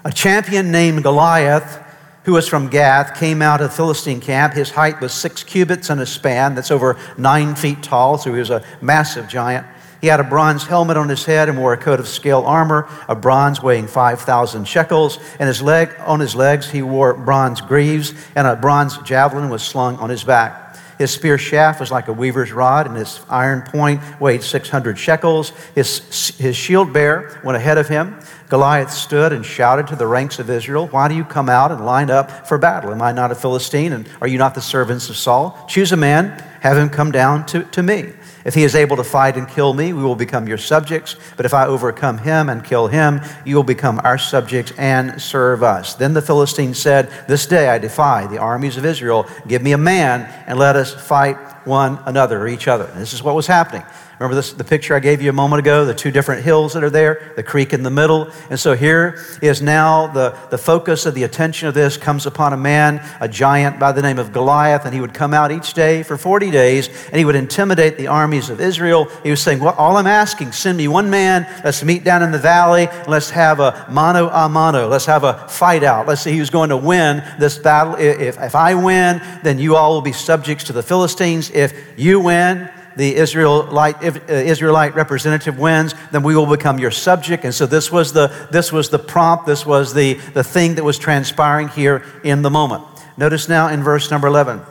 A 0.04 0.12
champion 0.12 0.72
named 0.72 1.02
Goliath 1.02 1.80
who 2.26 2.34
was 2.34 2.48
from 2.48 2.70
Gath, 2.70 3.20
came 3.20 3.42
out 3.42 3.62
of 3.62 3.74
Philistine 3.74 4.22
camp. 4.22 4.54
His 4.54 4.72
height 4.72 5.02
was 5.02 5.14
six 5.14 5.44
cubits 5.44 5.90
and 5.90 6.00
a 6.00 6.06
span. 6.06 6.56
That's 6.56 6.72
over 6.72 6.98
nine 7.18 7.56
feet 7.56 7.84
tall, 7.84 8.18
so 8.18 8.32
he 8.32 8.40
was 8.40 8.50
a 8.50 8.64
massive 8.82 9.28
giant. 9.28 9.68
He 10.04 10.10
had 10.10 10.20
a 10.20 10.26
bronze 10.26 10.66
helmet 10.66 10.98
on 10.98 11.08
his 11.08 11.24
head 11.24 11.48
and 11.48 11.58
wore 11.58 11.72
a 11.72 11.78
coat 11.78 11.98
of 11.98 12.10
scale 12.10 12.42
armor, 12.42 12.90
a 13.08 13.16
bronze 13.16 13.64
weighing 13.64 13.88
5,000 13.88 14.68
shekels. 14.68 15.18
And 15.40 15.48
his 15.48 15.62
leg, 15.62 15.96
on 16.00 16.20
his 16.20 16.36
legs, 16.36 16.70
he 16.70 16.82
wore 16.82 17.14
bronze 17.14 17.62
greaves, 17.62 18.14
and 18.36 18.46
a 18.46 18.58
bronze 18.58 18.98
javelin 18.98 19.50
was 19.50 19.64
slung 19.64 19.96
on 20.00 20.10
his 20.10 20.26
back. 20.26 20.76
His 20.98 21.12
spear 21.12 21.38
shaft 21.38 21.80
was 21.80 21.90
like 21.90 22.10
a 22.10 22.14
weaver's 22.14 22.52
rod, 22.52 22.86
and 22.86 22.98
his 22.98 23.22
iron 23.30 23.62
point 23.62 24.02
weighed 24.20 24.44
600 24.44 25.00
shekels. 25.00 25.52
His, 25.74 26.36
his 26.38 26.58
shield 26.58 26.92
bearer 26.92 27.40
went 27.42 27.56
ahead 27.56 27.78
of 27.78 27.88
him. 27.88 28.20
Goliath 28.50 28.92
stood 28.92 29.32
and 29.32 29.46
shouted 29.46 29.88
to 29.88 29.96
the 29.96 30.06
ranks 30.06 30.38
of 30.38 30.50
Israel, 30.50 30.88
Why 30.88 31.08
do 31.08 31.16
you 31.16 31.24
come 31.24 31.48
out 31.48 31.72
and 31.72 31.86
line 31.86 32.10
up 32.10 32.46
for 32.46 32.58
battle? 32.58 32.92
Am 32.92 33.02
I 33.02 33.14
not 33.14 33.32
a 33.32 33.36
Philistine? 33.36 33.94
And 33.94 34.10
are 34.20 34.28
you 34.28 34.38
not 34.38 34.54
the 34.54 34.62
servants 34.62 35.10
of 35.10 35.16
Saul? 35.16 35.66
Choose 35.70 35.94
a 35.94 35.98
man, 35.98 36.38
have 36.60 36.76
him 36.76 36.90
come 36.90 37.14
down 37.14 37.46
to, 37.46 37.64
to 37.64 37.82
me. 37.82 38.12
If 38.46 38.56
he 38.56 38.64
is 38.64 38.76
able 38.76 38.98
to 38.98 39.04
fight 39.04 39.38
and 39.38 39.48
kill 39.48 39.74
me, 39.74 39.94
we 39.94 40.04
will 40.04 40.16
become 40.16 40.48
your 40.48 40.58
subjects. 40.58 41.16
But 41.38 41.46
if 41.46 41.54
I 41.54 41.66
overcome 41.66 42.18
him 42.18 42.50
and 42.50 42.64
kill 42.64 42.88
him, 42.88 43.22
you 43.46 43.56
will 43.56 43.64
become 43.64 44.02
our 44.04 44.18
subjects 44.18 44.74
and 44.78 45.22
serve 45.22 45.64
us. 45.64 45.96
Then 45.96 46.14
the 46.14 46.22
Philistine 46.22 46.74
said, 46.74 47.10
This 47.28 47.46
day 47.46 47.70
I 47.70 47.78
defy 47.78 48.28
the 48.28 48.40
armies 48.40 48.76
of 48.76 48.86
Israel. 48.86 49.28
Give 49.48 49.62
me 49.62 49.72
a 49.72 49.78
man 49.78 50.22
and 50.46 50.60
let 50.60 50.76
us 50.76 50.94
fight 50.94 51.38
one 51.66 52.00
another 52.06 52.42
or 52.42 52.48
each 52.48 52.68
other. 52.68 52.86
And 52.86 53.02
this 53.02 53.14
is 53.14 53.24
what 53.24 53.36
was 53.36 53.48
happening. 53.48 53.86
Remember 54.20 54.36
this, 54.36 54.54
the 54.54 54.64
picture 54.64 54.96
I 54.96 55.00
gave 55.00 55.22
you 55.22 55.30
a 55.30 55.34
moment 55.34 55.60
ago, 55.60 55.86
the 55.86 55.94
two 55.94 56.12
different 56.12 56.44
hills 56.44 56.74
that 56.74 56.84
are 56.84 56.90
there, 56.90 57.34
the 57.36 57.44
creek 57.44 57.74
in 57.74 57.84
the 57.84 57.90
middle. 57.90 58.30
And 58.50 58.60
so 58.60 58.76
here 58.76 59.20
is 59.42 59.62
now 59.62 60.08
the, 60.08 60.38
the 60.52 60.58
focus 60.58 61.06
of 61.06 61.16
the 61.16 61.24
attention 61.24 61.68
of 61.68 61.74
this 61.74 61.98
comes 61.98 62.26
upon 62.26 62.54
a 62.54 62.58
man, 62.58 63.04
a 63.20 63.28
giant 63.28 63.80
by 63.80 63.92
the 63.92 64.02
name 64.02 64.20
of 64.20 64.32
Goliath, 64.32 64.86
and 64.86 64.94
he 64.94 65.02
would 65.02 65.14
come 65.14 65.34
out 65.34 65.52
each 65.52 65.74
day 65.74 66.04
for 66.04 66.16
40 66.16 66.52
days 66.52 66.88
and 67.08 67.18
he 67.18 67.26
would 67.26 67.36
intimidate 67.36 67.98
the 67.98 68.08
armies 68.08 68.50
of 68.50 68.62
Israel. 68.62 69.06
He 69.24 69.32
was 69.32 69.42
saying, 69.42 69.60
Well, 69.60 69.76
all 69.78 69.98
I'm 69.98 70.08
asking, 70.08 70.52
send 70.52 70.78
me 70.78 70.88
one 70.88 71.10
man, 71.10 71.48
let's 71.64 71.84
meet 71.84 72.04
down 72.04 72.22
in 72.22 72.32
the 72.32 72.38
valley, 72.38 72.88
let's 73.08 73.32
have 73.32 73.60
a 73.60 73.88
mano 73.90 74.30
a 74.30 74.48
mano, 74.48 74.88
let's 74.88 75.06
have 75.06 75.24
a 75.24 75.48
fight 75.48 75.84
out. 75.84 76.08
Let's 76.08 76.22
see 76.22 76.38
who's 76.38 76.50
going 76.50 76.70
to 76.70 76.78
win 76.78 77.24
this 77.40 77.58
battle. 77.58 77.96
If, 77.96 78.40
if 78.40 78.56
I 78.56 78.76
win, 78.76 79.22
then 79.44 79.60
you 79.60 79.76
all 79.76 79.94
will 79.94 80.02
be 80.02 80.14
subjects 80.14 80.66
to 80.66 80.74
the 80.74 80.84
Philistines. 80.84 81.50
If 81.50 81.74
you 81.98 82.20
win, 82.20 82.70
the 82.96 83.16
Israelite, 83.16 84.04
uh, 84.04 84.34
Israelite 84.34 84.96
representative 84.96 85.58
wins, 85.58 85.96
then 86.12 86.24
we 86.24 86.36
will 86.36 86.46
become 86.46 86.80
your 86.80 86.92
subject. 86.92 87.44
And 87.44 87.54
so 87.54 87.66
this 87.66 87.92
was 87.92 88.14
the, 88.14 88.48
this 88.52 88.72
was 88.72 88.90
the 88.90 89.00
prompt, 89.00 89.46
this 89.46 89.66
was 89.66 89.94
the, 89.94 90.16
the 90.34 90.44
thing 90.44 90.76
that 90.76 90.84
was 90.84 90.98
transpiring 90.98 91.70
here 91.70 92.04
in 92.24 92.42
the 92.42 92.50
moment. 92.50 92.84
Notice 93.18 93.48
now 93.48 93.68
in 93.68 93.84
verse 93.84 94.10
number 94.10 94.28
11. 94.28 94.62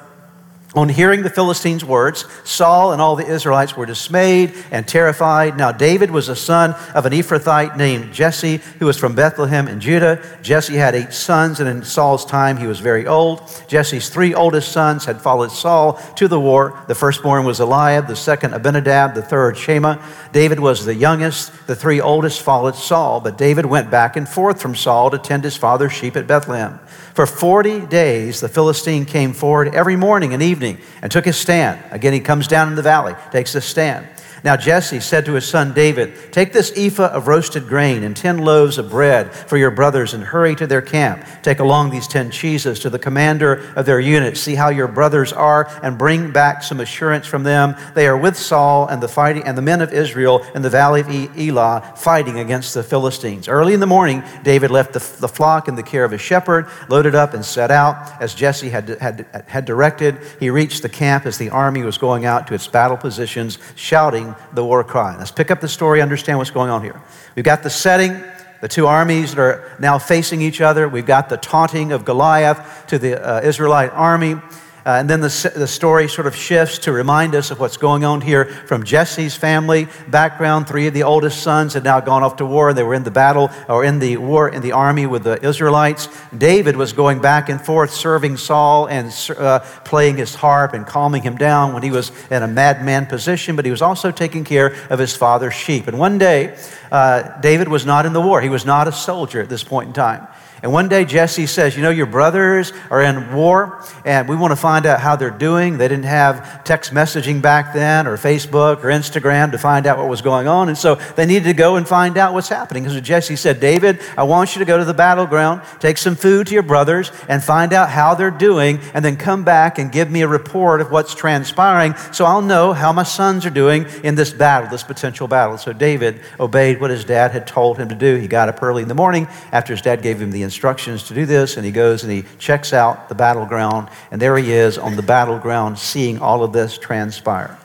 On 0.74 0.88
hearing 0.88 1.22
the 1.22 1.28
Philistines' 1.28 1.84
words, 1.84 2.24
Saul 2.44 2.92
and 2.92 3.02
all 3.02 3.14
the 3.14 3.26
Israelites 3.26 3.76
were 3.76 3.84
dismayed 3.84 4.54
and 4.70 4.88
terrified. 4.88 5.58
Now, 5.58 5.70
David 5.70 6.10
was 6.10 6.30
a 6.30 6.36
son 6.36 6.74
of 6.94 7.04
an 7.04 7.12
Ephrathite 7.12 7.76
named 7.76 8.14
Jesse, 8.14 8.56
who 8.78 8.86
was 8.86 8.96
from 8.96 9.14
Bethlehem 9.14 9.68
in 9.68 9.80
Judah. 9.80 10.24
Jesse 10.40 10.76
had 10.76 10.94
eight 10.94 11.12
sons, 11.12 11.60
and 11.60 11.68
in 11.68 11.82
Saul's 11.84 12.24
time 12.24 12.56
he 12.56 12.66
was 12.66 12.80
very 12.80 13.06
old. 13.06 13.42
Jesse's 13.68 14.08
three 14.08 14.32
oldest 14.32 14.72
sons 14.72 15.04
had 15.04 15.20
followed 15.20 15.50
Saul 15.50 16.00
to 16.16 16.26
the 16.26 16.40
war. 16.40 16.82
The 16.88 16.94
firstborn 16.94 17.44
was 17.44 17.60
Eliab, 17.60 18.06
the 18.06 18.16
second 18.16 18.54
Abinadab, 18.54 19.12
the 19.12 19.20
third 19.20 19.58
Shema. 19.58 19.98
David 20.32 20.58
was 20.58 20.86
the 20.86 20.94
youngest. 20.94 21.66
The 21.66 21.76
three 21.76 22.00
oldest 22.00 22.40
followed 22.40 22.76
Saul, 22.76 23.20
but 23.20 23.36
David 23.36 23.66
went 23.66 23.90
back 23.90 24.16
and 24.16 24.26
forth 24.26 24.62
from 24.62 24.74
Saul 24.74 25.10
to 25.10 25.18
tend 25.18 25.44
his 25.44 25.56
father's 25.56 25.92
sheep 25.92 26.16
at 26.16 26.26
Bethlehem. 26.26 26.80
For 27.12 27.26
40 27.26 27.88
days, 27.88 28.40
the 28.40 28.48
Philistine 28.48 29.04
came 29.04 29.34
forward 29.34 29.74
every 29.74 29.96
morning 29.96 30.32
and 30.32 30.42
evening 30.42 30.61
and 31.02 31.10
took 31.10 31.24
his 31.24 31.36
stand. 31.36 31.82
Again, 31.90 32.12
he 32.12 32.20
comes 32.20 32.46
down 32.46 32.68
in 32.68 32.74
the 32.74 32.82
valley, 32.82 33.14
takes 33.30 33.52
his 33.52 33.64
stand. 33.64 34.06
Now 34.44 34.56
Jesse 34.56 34.98
said 34.98 35.24
to 35.26 35.34
his 35.34 35.46
son 35.46 35.72
David, 35.72 36.32
Take 36.32 36.52
this 36.52 36.72
ephah 36.76 37.08
of 37.08 37.28
roasted 37.28 37.68
grain 37.68 38.02
and 38.02 38.16
ten 38.16 38.38
loaves 38.38 38.76
of 38.76 38.90
bread 38.90 39.32
for 39.32 39.56
your 39.56 39.70
brothers 39.70 40.14
and 40.14 40.24
hurry 40.24 40.56
to 40.56 40.66
their 40.66 40.82
camp. 40.82 41.24
Take 41.42 41.60
along 41.60 41.90
these 41.90 42.08
ten 42.08 42.30
cheeses 42.30 42.80
to 42.80 42.90
the 42.90 42.98
commander 42.98 43.72
of 43.76 43.86
their 43.86 44.00
unit. 44.00 44.36
See 44.36 44.56
how 44.56 44.70
your 44.70 44.88
brothers 44.88 45.32
are 45.32 45.70
and 45.82 45.96
bring 45.96 46.32
back 46.32 46.64
some 46.64 46.80
assurance 46.80 47.26
from 47.26 47.44
them. 47.44 47.76
They 47.94 48.08
are 48.08 48.16
with 48.16 48.36
Saul 48.36 48.88
and 48.88 49.00
the 49.00 49.08
fighting 49.08 49.44
and 49.44 49.56
the 49.56 49.62
men 49.62 49.80
of 49.80 49.92
Israel 49.92 50.44
in 50.56 50.62
the 50.62 50.70
valley 50.70 51.02
of 51.02 51.38
Elah 51.38 51.92
fighting 51.96 52.40
against 52.40 52.74
the 52.74 52.82
Philistines. 52.82 53.46
Early 53.46 53.74
in 53.74 53.80
the 53.80 53.86
morning, 53.86 54.24
David 54.42 54.72
left 54.72 54.92
the, 54.92 55.20
the 55.20 55.28
flock 55.28 55.68
in 55.68 55.76
the 55.76 55.82
care 55.84 56.04
of 56.04 56.12
a 56.12 56.18
shepherd, 56.18 56.66
loaded 56.88 57.14
up 57.14 57.32
and 57.32 57.44
set 57.44 57.70
out 57.70 58.20
as 58.20 58.34
Jesse 58.34 58.70
had, 58.70 58.88
had, 59.00 59.26
had 59.46 59.64
directed. 59.64 60.18
He 60.40 60.50
reached 60.50 60.82
the 60.82 60.88
camp 60.88 61.26
as 61.26 61.38
the 61.38 61.50
army 61.50 61.82
was 61.82 61.96
going 61.96 62.24
out 62.24 62.48
to 62.48 62.54
its 62.54 62.66
battle 62.66 62.96
positions, 62.96 63.58
shouting 63.76 64.31
the 64.52 64.64
war 64.64 64.82
cry. 64.84 65.16
Let's 65.16 65.30
pick 65.30 65.50
up 65.50 65.60
the 65.60 65.68
story, 65.68 66.02
understand 66.02 66.38
what's 66.38 66.50
going 66.50 66.70
on 66.70 66.82
here. 66.82 67.00
We've 67.36 67.44
got 67.44 67.62
the 67.62 67.70
setting, 67.70 68.22
the 68.60 68.68
two 68.68 68.86
armies 68.86 69.34
that 69.34 69.40
are 69.40 69.76
now 69.78 69.98
facing 69.98 70.40
each 70.40 70.60
other. 70.60 70.88
We've 70.88 71.06
got 71.06 71.28
the 71.28 71.36
taunting 71.36 71.92
of 71.92 72.04
Goliath 72.04 72.86
to 72.88 72.98
the 72.98 73.20
uh, 73.20 73.40
Israelite 73.40 73.90
army. 73.92 74.36
Uh, 74.84 74.90
and 74.90 75.08
then 75.08 75.20
the, 75.20 75.52
the 75.54 75.66
story 75.66 76.08
sort 76.08 76.26
of 76.26 76.34
shifts 76.34 76.78
to 76.78 76.92
remind 76.92 77.34
us 77.34 77.50
of 77.50 77.60
what's 77.60 77.76
going 77.76 78.04
on 78.04 78.20
here 78.20 78.46
from 78.66 78.82
Jesse's 78.82 79.36
family 79.36 79.86
background. 80.08 80.66
Three 80.66 80.88
of 80.88 80.94
the 80.94 81.04
oldest 81.04 81.42
sons 81.42 81.74
had 81.74 81.84
now 81.84 82.00
gone 82.00 82.22
off 82.22 82.36
to 82.36 82.46
war. 82.46 82.72
They 82.72 82.82
were 82.82 82.94
in 82.94 83.04
the 83.04 83.10
battle 83.10 83.50
or 83.68 83.84
in 83.84 84.00
the 84.00 84.16
war 84.16 84.48
in 84.48 84.60
the 84.60 84.72
army 84.72 85.06
with 85.06 85.22
the 85.22 85.44
Israelites. 85.44 86.08
David 86.36 86.76
was 86.76 86.92
going 86.92 87.20
back 87.20 87.48
and 87.48 87.64
forth 87.64 87.92
serving 87.92 88.36
Saul 88.38 88.86
and 88.86 89.12
uh, 89.38 89.60
playing 89.84 90.16
his 90.16 90.34
harp 90.34 90.74
and 90.74 90.86
calming 90.86 91.22
him 91.22 91.36
down 91.36 91.72
when 91.72 91.82
he 91.82 91.90
was 91.90 92.10
in 92.30 92.42
a 92.42 92.48
madman 92.48 93.06
position, 93.06 93.54
but 93.54 93.64
he 93.64 93.70
was 93.70 93.82
also 93.82 94.10
taking 94.10 94.44
care 94.44 94.74
of 94.90 94.98
his 94.98 95.14
father's 95.14 95.54
sheep. 95.54 95.86
And 95.86 95.98
one 95.98 96.18
day, 96.18 96.58
uh, 96.90 97.40
David 97.40 97.68
was 97.68 97.86
not 97.86 98.04
in 98.04 98.12
the 98.12 98.20
war. 98.20 98.40
He 98.40 98.48
was 98.48 98.66
not 98.66 98.88
a 98.88 98.92
soldier 98.92 99.40
at 99.40 99.48
this 99.48 99.62
point 99.62 99.88
in 99.88 99.94
time. 99.94 100.26
And 100.62 100.72
one 100.72 100.88
day 100.88 101.04
Jesse 101.04 101.46
says, 101.46 101.76
You 101.76 101.82
know, 101.82 101.90
your 101.90 102.06
brothers 102.06 102.72
are 102.88 103.02
in 103.02 103.34
war, 103.34 103.82
and 104.04 104.28
we 104.28 104.36
want 104.36 104.52
to 104.52 104.56
find 104.56 104.86
out 104.86 105.00
how 105.00 105.16
they're 105.16 105.30
doing. 105.30 105.76
They 105.76 105.88
didn't 105.88 106.04
have 106.04 106.62
text 106.62 106.94
messaging 106.94 107.42
back 107.42 107.74
then, 107.74 108.06
or 108.06 108.16
Facebook, 108.16 108.78
or 108.78 108.88
Instagram 108.88 109.50
to 109.52 109.58
find 109.58 109.86
out 109.88 109.98
what 109.98 110.08
was 110.08 110.22
going 110.22 110.46
on. 110.46 110.68
And 110.68 110.78
so 110.78 110.94
they 111.16 111.26
needed 111.26 111.44
to 111.44 111.54
go 111.54 111.76
and 111.76 111.86
find 111.86 112.16
out 112.16 112.32
what's 112.32 112.48
happening. 112.48 112.88
So 112.88 113.00
Jesse 113.00 113.34
said, 113.34 113.58
David, 113.58 114.00
I 114.16 114.22
want 114.22 114.54
you 114.54 114.60
to 114.60 114.64
go 114.64 114.78
to 114.78 114.84
the 114.84 114.94
battleground, 114.94 115.62
take 115.80 115.98
some 115.98 116.14
food 116.14 116.46
to 116.46 116.54
your 116.54 116.62
brothers, 116.62 117.10
and 117.28 117.42
find 117.42 117.72
out 117.72 117.90
how 117.90 118.14
they're 118.14 118.30
doing, 118.30 118.78
and 118.94 119.04
then 119.04 119.16
come 119.16 119.42
back 119.42 119.78
and 119.78 119.90
give 119.90 120.10
me 120.10 120.22
a 120.22 120.28
report 120.28 120.80
of 120.80 120.92
what's 120.92 121.14
transpiring 121.14 121.94
so 122.12 122.24
I'll 122.24 122.42
know 122.42 122.72
how 122.72 122.92
my 122.92 123.02
sons 123.02 123.44
are 123.46 123.50
doing 123.50 123.86
in 124.04 124.14
this 124.14 124.32
battle, 124.32 124.70
this 124.70 124.84
potential 124.84 125.26
battle. 125.26 125.58
So 125.58 125.72
David 125.72 126.20
obeyed 126.38 126.80
what 126.80 126.90
his 126.90 127.04
dad 127.04 127.32
had 127.32 127.48
told 127.48 127.78
him 127.78 127.88
to 127.88 127.94
do. 127.96 128.16
He 128.16 128.28
got 128.28 128.48
up 128.48 128.62
early 128.62 128.82
in 128.82 128.88
the 128.88 128.94
morning 128.94 129.26
after 129.50 129.72
his 129.72 129.82
dad 129.82 130.02
gave 130.02 130.20
him 130.20 130.30
the 130.30 130.42
instructions 130.52 131.04
to 131.04 131.14
do 131.14 131.24
this, 131.24 131.56
and 131.56 131.64
he 131.64 131.72
goes 131.72 132.02
and 132.02 132.12
he 132.12 132.24
checks 132.38 132.74
out 132.74 133.08
the 133.08 133.14
battleground, 133.14 133.88
and 134.10 134.20
there 134.20 134.36
he 134.36 134.52
is 134.52 134.76
on 134.76 134.96
the 134.96 135.02
battleground 135.02 135.78
seeing 135.78 136.18
all 136.18 136.44
of 136.44 136.52
this 136.52 136.76
transpire. 136.76 137.58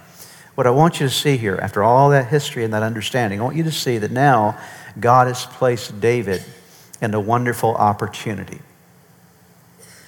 What 0.56 0.66
I 0.66 0.70
want 0.70 1.02
you 1.02 1.08
to 1.08 1.14
see 1.14 1.36
here, 1.36 1.60
after 1.62 1.84
all 1.84 2.10
that 2.12 2.28
history 2.28 2.64
and 2.64 2.74
that 2.74 2.84
understanding, 2.84 3.42
I 3.42 3.44
want 3.44 3.58
you 3.58 3.64
to 3.64 3.72
see 3.74 3.98
that 3.98 4.12
now 4.12 4.58
God 5.02 5.28
has 5.28 5.46
placed 5.46 6.00
David 6.00 6.44
in 7.02 7.14
a 7.14 7.20
wonderful 7.20 7.76
opportunity. 7.76 8.60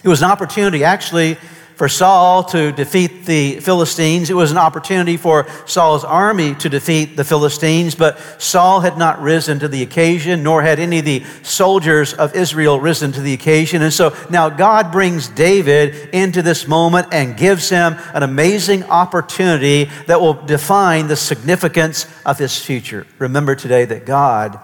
It 0.01 0.07
was 0.07 0.21
an 0.21 0.31
opportunity, 0.31 0.85
actually, 0.85 1.37
for 1.79 1.87
Saul 1.87 2.43
to 2.43 2.73
defeat 2.73 3.25
the 3.25 3.61
Philistines. 3.61 4.29
It 4.29 4.33
was 4.33 4.51
an 4.51 4.57
opportunity 4.57 5.15
for 5.15 5.47
Saul's 5.65 6.03
army 6.03 6.53
to 6.55 6.67
defeat 6.67 7.15
the 7.15 7.23
Philistines, 7.23 7.95
but 7.95 8.19
Saul 8.37 8.81
had 8.81 8.97
not 8.97 9.21
risen 9.21 9.59
to 9.59 9.69
the 9.69 9.81
occasion, 9.81 10.43
nor 10.43 10.61
had 10.61 10.77
any 10.77 10.99
of 10.99 11.05
the 11.05 11.23
soldiers 11.41 12.13
of 12.13 12.35
Israel 12.35 12.81
risen 12.81 13.13
to 13.13 13.21
the 13.21 13.31
occasion. 13.31 13.81
And 13.81 13.93
so 13.93 14.13
now 14.29 14.49
God 14.49 14.91
brings 14.91 15.29
David 15.29 16.09
into 16.11 16.41
this 16.41 16.67
moment 16.67 17.07
and 17.13 17.37
gives 17.37 17.69
him 17.69 17.95
an 18.13 18.23
amazing 18.23 18.83
opportunity 18.83 19.85
that 20.07 20.19
will 20.19 20.33
define 20.33 21.07
the 21.07 21.15
significance 21.15 22.07
of 22.25 22.37
his 22.37 22.61
future. 22.61 23.07
Remember 23.19 23.55
today 23.55 23.85
that 23.85 24.05
God 24.05 24.59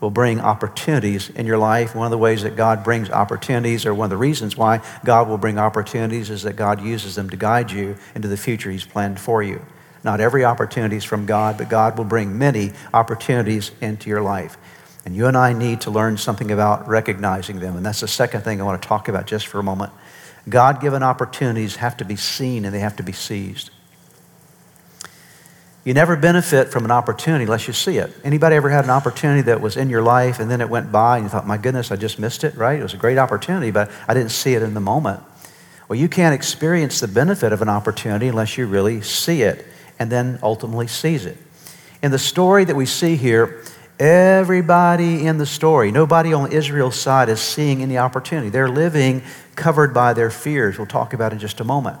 will 0.00 0.10
bring 0.10 0.40
opportunities 0.40 1.30
in 1.30 1.46
your 1.46 1.58
life. 1.58 1.94
One 1.94 2.06
of 2.06 2.10
the 2.10 2.18
ways 2.18 2.42
that 2.42 2.56
God 2.56 2.84
brings 2.84 3.10
opportunities, 3.10 3.86
or 3.86 3.94
one 3.94 4.06
of 4.06 4.10
the 4.10 4.16
reasons 4.16 4.56
why 4.56 4.82
God 5.04 5.28
will 5.28 5.38
bring 5.38 5.58
opportunities, 5.58 6.30
is 6.30 6.42
that 6.42 6.56
God 6.56 6.82
uses 6.82 7.14
them 7.14 7.30
to 7.30 7.36
guide 7.36 7.70
you 7.70 7.96
into 8.14 8.28
the 8.28 8.36
future 8.36 8.70
He's 8.70 8.84
planned 8.84 9.18
for 9.18 9.42
you. 9.42 9.64
Not 10.02 10.20
every 10.20 10.44
opportunity 10.44 10.96
is 10.96 11.04
from 11.04 11.24
God, 11.24 11.56
but 11.56 11.70
God 11.70 11.96
will 11.96 12.04
bring 12.04 12.36
many 12.36 12.72
opportunities 12.92 13.70
into 13.80 14.10
your 14.10 14.20
life. 14.20 14.58
And 15.06 15.16
you 15.16 15.26
and 15.26 15.36
I 15.36 15.52
need 15.52 15.82
to 15.82 15.90
learn 15.90 16.16
something 16.18 16.50
about 16.50 16.88
recognizing 16.88 17.60
them. 17.60 17.76
And 17.76 17.84
that's 17.84 18.00
the 18.00 18.08
second 18.08 18.42
thing 18.42 18.60
I 18.60 18.64
want 18.64 18.80
to 18.80 18.88
talk 18.88 19.08
about 19.08 19.26
just 19.26 19.46
for 19.46 19.58
a 19.58 19.62
moment. 19.62 19.92
God 20.48 20.80
given 20.80 21.02
opportunities 21.02 21.76
have 21.76 21.96
to 21.98 22.04
be 22.04 22.16
seen 22.16 22.64
and 22.64 22.74
they 22.74 22.80
have 22.80 22.96
to 22.96 23.02
be 23.02 23.12
seized. 23.12 23.70
You 25.84 25.92
never 25.92 26.16
benefit 26.16 26.70
from 26.70 26.86
an 26.86 26.90
opportunity 26.90 27.44
unless 27.44 27.66
you 27.66 27.74
see 27.74 27.98
it. 27.98 28.10
Anybody 28.24 28.56
ever 28.56 28.70
had 28.70 28.84
an 28.84 28.90
opportunity 28.90 29.42
that 29.42 29.60
was 29.60 29.76
in 29.76 29.90
your 29.90 30.02
life 30.02 30.40
and 30.40 30.50
then 30.50 30.62
it 30.62 30.70
went 30.70 30.90
by 30.90 31.18
and 31.18 31.26
you 31.26 31.28
thought, 31.28 31.46
my 31.46 31.58
goodness, 31.58 31.90
I 31.90 31.96
just 31.96 32.18
missed 32.18 32.42
it, 32.42 32.54
right? 32.56 32.80
It 32.80 32.82
was 32.82 32.94
a 32.94 32.98
great 32.98 33.18
opportunity, 33.18 33.70
but 33.70 33.90
I 34.08 34.14
didn't 34.14 34.30
see 34.30 34.54
it 34.54 34.62
in 34.62 34.72
the 34.72 34.80
moment. 34.80 35.20
Well, 35.86 35.98
you 35.98 36.08
can't 36.08 36.34
experience 36.34 37.00
the 37.00 37.08
benefit 37.08 37.52
of 37.52 37.60
an 37.60 37.68
opportunity 37.68 38.28
unless 38.28 38.56
you 38.56 38.66
really 38.66 39.02
see 39.02 39.42
it 39.42 39.66
and 39.98 40.10
then 40.10 40.38
ultimately 40.42 40.86
seize 40.86 41.26
it. 41.26 41.36
In 42.02 42.10
the 42.10 42.18
story 42.18 42.64
that 42.64 42.74
we 42.74 42.86
see 42.86 43.16
here, 43.16 43.62
everybody 43.98 45.26
in 45.26 45.36
the 45.36 45.44
story, 45.44 45.92
nobody 45.92 46.32
on 46.32 46.50
Israel's 46.50 46.98
side 46.98 47.28
is 47.28 47.40
seeing 47.40 47.82
any 47.82 47.98
opportunity. 47.98 48.48
They're 48.48 48.70
living 48.70 49.22
covered 49.54 49.92
by 49.92 50.14
their 50.14 50.30
fears. 50.30 50.78
We'll 50.78 50.86
talk 50.86 51.12
about 51.12 51.34
in 51.34 51.38
just 51.38 51.60
a 51.60 51.64
moment. 51.64 51.98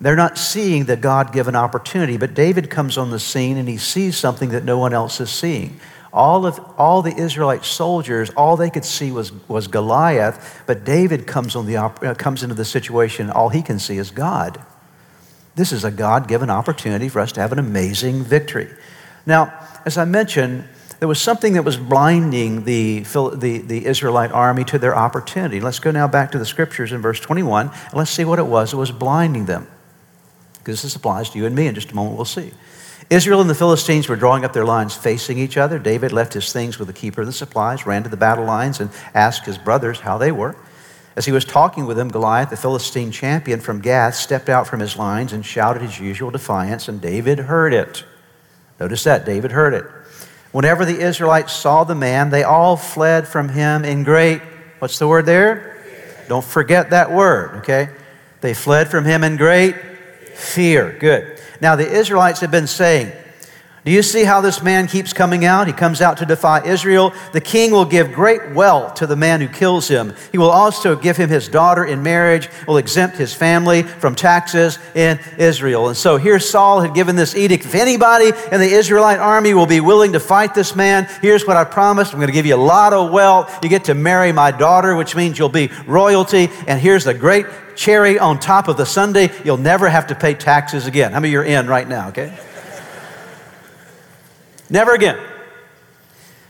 They're 0.00 0.16
not 0.16 0.38
seeing 0.38 0.86
the 0.86 0.96
God 0.96 1.32
given 1.32 1.54
opportunity, 1.54 2.16
but 2.16 2.32
David 2.32 2.70
comes 2.70 2.96
on 2.96 3.10
the 3.10 3.20
scene 3.20 3.58
and 3.58 3.68
he 3.68 3.76
sees 3.76 4.16
something 4.16 4.48
that 4.50 4.64
no 4.64 4.78
one 4.78 4.94
else 4.94 5.20
is 5.20 5.30
seeing. 5.30 5.78
All 6.12 6.46
of 6.46 6.58
all 6.78 7.02
the 7.02 7.14
Israelite 7.14 7.64
soldiers, 7.64 8.30
all 8.30 8.56
they 8.56 8.70
could 8.70 8.84
see 8.84 9.12
was, 9.12 9.30
was 9.46 9.68
Goliath, 9.68 10.62
but 10.66 10.84
David 10.84 11.26
comes, 11.26 11.54
on 11.54 11.66
the, 11.66 11.76
uh, 11.76 12.14
comes 12.14 12.42
into 12.42 12.54
the 12.54 12.64
situation, 12.64 13.30
all 13.30 13.50
he 13.50 13.62
can 13.62 13.78
see 13.78 13.98
is 13.98 14.10
God. 14.10 14.60
This 15.54 15.70
is 15.70 15.84
a 15.84 15.90
God 15.90 16.26
given 16.26 16.48
opportunity 16.48 17.08
for 17.08 17.20
us 17.20 17.32
to 17.32 17.40
have 17.40 17.52
an 17.52 17.58
amazing 17.58 18.24
victory. 18.24 18.70
Now, 19.26 19.52
as 19.84 19.98
I 19.98 20.06
mentioned, 20.06 20.64
there 20.98 21.08
was 21.08 21.20
something 21.20 21.52
that 21.52 21.62
was 21.62 21.76
blinding 21.76 22.64
the, 22.64 23.00
the, 23.00 23.62
the 23.64 23.86
Israelite 23.86 24.32
army 24.32 24.64
to 24.64 24.78
their 24.78 24.96
opportunity. 24.96 25.60
Let's 25.60 25.78
go 25.78 25.90
now 25.90 26.08
back 26.08 26.32
to 26.32 26.38
the 26.38 26.46
scriptures 26.46 26.92
in 26.92 27.02
verse 27.02 27.20
21 27.20 27.68
and 27.68 27.94
let's 27.94 28.10
see 28.10 28.24
what 28.24 28.38
it 28.38 28.46
was 28.46 28.70
that 28.70 28.78
was 28.78 28.90
blinding 28.90 29.44
them 29.44 29.66
because 30.62 30.82
this 30.82 30.94
applies 30.94 31.30
to 31.30 31.38
you 31.38 31.46
and 31.46 31.54
me 31.54 31.66
in 31.66 31.74
just 31.74 31.90
a 31.90 31.94
moment, 31.94 32.16
we'll 32.16 32.24
see. 32.24 32.52
Israel 33.08 33.40
and 33.40 33.50
the 33.50 33.54
Philistines 33.54 34.08
were 34.08 34.14
drawing 34.14 34.44
up 34.44 34.52
their 34.52 34.64
lines 34.64 34.94
facing 34.94 35.36
each 35.36 35.56
other. 35.56 35.80
David 35.80 36.12
left 36.12 36.32
his 36.32 36.52
things 36.52 36.78
with 36.78 36.86
the 36.86 36.94
keeper 36.94 37.22
of 37.22 37.26
the 37.26 37.32
supplies, 37.32 37.84
ran 37.84 38.04
to 38.04 38.08
the 38.08 38.16
battle 38.16 38.44
lines, 38.44 38.78
and 38.78 38.90
asked 39.14 39.46
his 39.46 39.58
brothers 39.58 40.00
how 40.00 40.16
they 40.16 40.30
were. 40.30 40.54
As 41.16 41.26
he 41.26 41.32
was 41.32 41.44
talking 41.44 41.86
with 41.86 41.96
them, 41.96 42.08
Goliath, 42.08 42.50
the 42.50 42.56
Philistine 42.56 43.10
champion 43.10 43.60
from 43.60 43.80
Gath, 43.80 44.14
stepped 44.14 44.48
out 44.48 44.68
from 44.68 44.78
his 44.78 44.96
lines 44.96 45.32
and 45.32 45.44
shouted 45.44 45.82
his 45.82 45.98
usual 45.98 46.30
defiance, 46.30 46.86
and 46.86 47.00
David 47.00 47.40
heard 47.40 47.74
it. 47.74 48.04
Notice 48.78 49.02
that, 49.04 49.24
David 49.24 49.50
heard 49.50 49.74
it. 49.74 49.84
Whenever 50.52 50.84
the 50.84 51.00
Israelites 51.00 51.52
saw 51.52 51.82
the 51.82 51.96
man, 51.96 52.30
they 52.30 52.44
all 52.44 52.76
fled 52.76 53.26
from 53.26 53.48
him 53.48 53.84
in 53.84 54.04
great, 54.04 54.40
what's 54.78 55.00
the 55.00 55.08
word 55.08 55.26
there? 55.26 55.78
Don't 56.28 56.44
forget 56.44 56.90
that 56.90 57.10
word, 57.10 57.56
okay? 57.56 57.90
They 58.40 58.54
fled 58.54 58.88
from 58.88 59.04
him 59.04 59.24
in 59.24 59.36
great 59.36 59.74
Fear. 60.40 60.96
Good. 60.98 61.40
Now, 61.60 61.76
the 61.76 61.88
Israelites 61.88 62.40
have 62.40 62.50
been 62.50 62.66
saying, 62.66 63.12
do 63.82 63.92
you 63.92 64.02
see 64.02 64.24
how 64.24 64.42
this 64.42 64.62
man 64.62 64.88
keeps 64.88 65.14
coming 65.14 65.46
out? 65.46 65.66
He 65.66 65.72
comes 65.72 66.02
out 66.02 66.18
to 66.18 66.26
defy 66.26 66.62
Israel. 66.64 67.14
The 67.32 67.40
king 67.40 67.70
will 67.70 67.86
give 67.86 68.12
great 68.12 68.52
wealth 68.52 68.94
to 68.96 69.06
the 69.06 69.16
man 69.16 69.40
who 69.40 69.48
kills 69.48 69.88
him. 69.88 70.14
He 70.32 70.38
will 70.38 70.50
also 70.50 70.94
give 70.94 71.16
him 71.16 71.30
his 71.30 71.48
daughter 71.48 71.86
in 71.86 72.02
marriage, 72.02 72.50
will 72.68 72.76
exempt 72.76 73.16
his 73.16 73.32
family 73.32 73.82
from 73.82 74.14
taxes 74.14 74.78
in 74.94 75.18
Israel. 75.38 75.88
And 75.88 75.96
so 75.96 76.18
here 76.18 76.38
Saul 76.38 76.82
had 76.82 76.94
given 76.94 77.16
this 77.16 77.34
edict 77.34 77.64
if 77.64 77.74
anybody 77.74 78.32
in 78.52 78.60
the 78.60 78.70
Israelite 78.70 79.18
army 79.18 79.54
will 79.54 79.66
be 79.66 79.80
willing 79.80 80.12
to 80.12 80.20
fight 80.20 80.54
this 80.54 80.76
man, 80.76 81.08
here's 81.22 81.46
what 81.46 81.56
I 81.56 81.64
promised. 81.64 82.12
I'm 82.12 82.18
going 82.18 82.28
to 82.28 82.34
give 82.34 82.46
you 82.46 82.56
a 82.56 82.56
lot 82.56 82.92
of 82.92 83.10
wealth. 83.10 83.60
You 83.62 83.70
get 83.70 83.84
to 83.84 83.94
marry 83.94 84.30
my 84.30 84.50
daughter, 84.50 84.94
which 84.94 85.16
means 85.16 85.38
you'll 85.38 85.48
be 85.48 85.70
royalty. 85.86 86.50
And 86.66 86.78
here's 86.78 87.04
the 87.04 87.14
great 87.14 87.46
cherry 87.76 88.18
on 88.18 88.38
top 88.38 88.68
of 88.68 88.76
the 88.76 88.84
sundae 88.84 89.30
you'll 89.42 89.56
never 89.56 89.88
have 89.88 90.08
to 90.08 90.14
pay 90.14 90.34
taxes 90.34 90.86
again. 90.86 91.12
How 91.12 91.20
many 91.20 91.32
you're 91.32 91.44
in 91.44 91.66
right 91.66 91.88
now, 91.88 92.08
okay? 92.08 92.38
Never 94.70 94.94
again. 94.94 95.18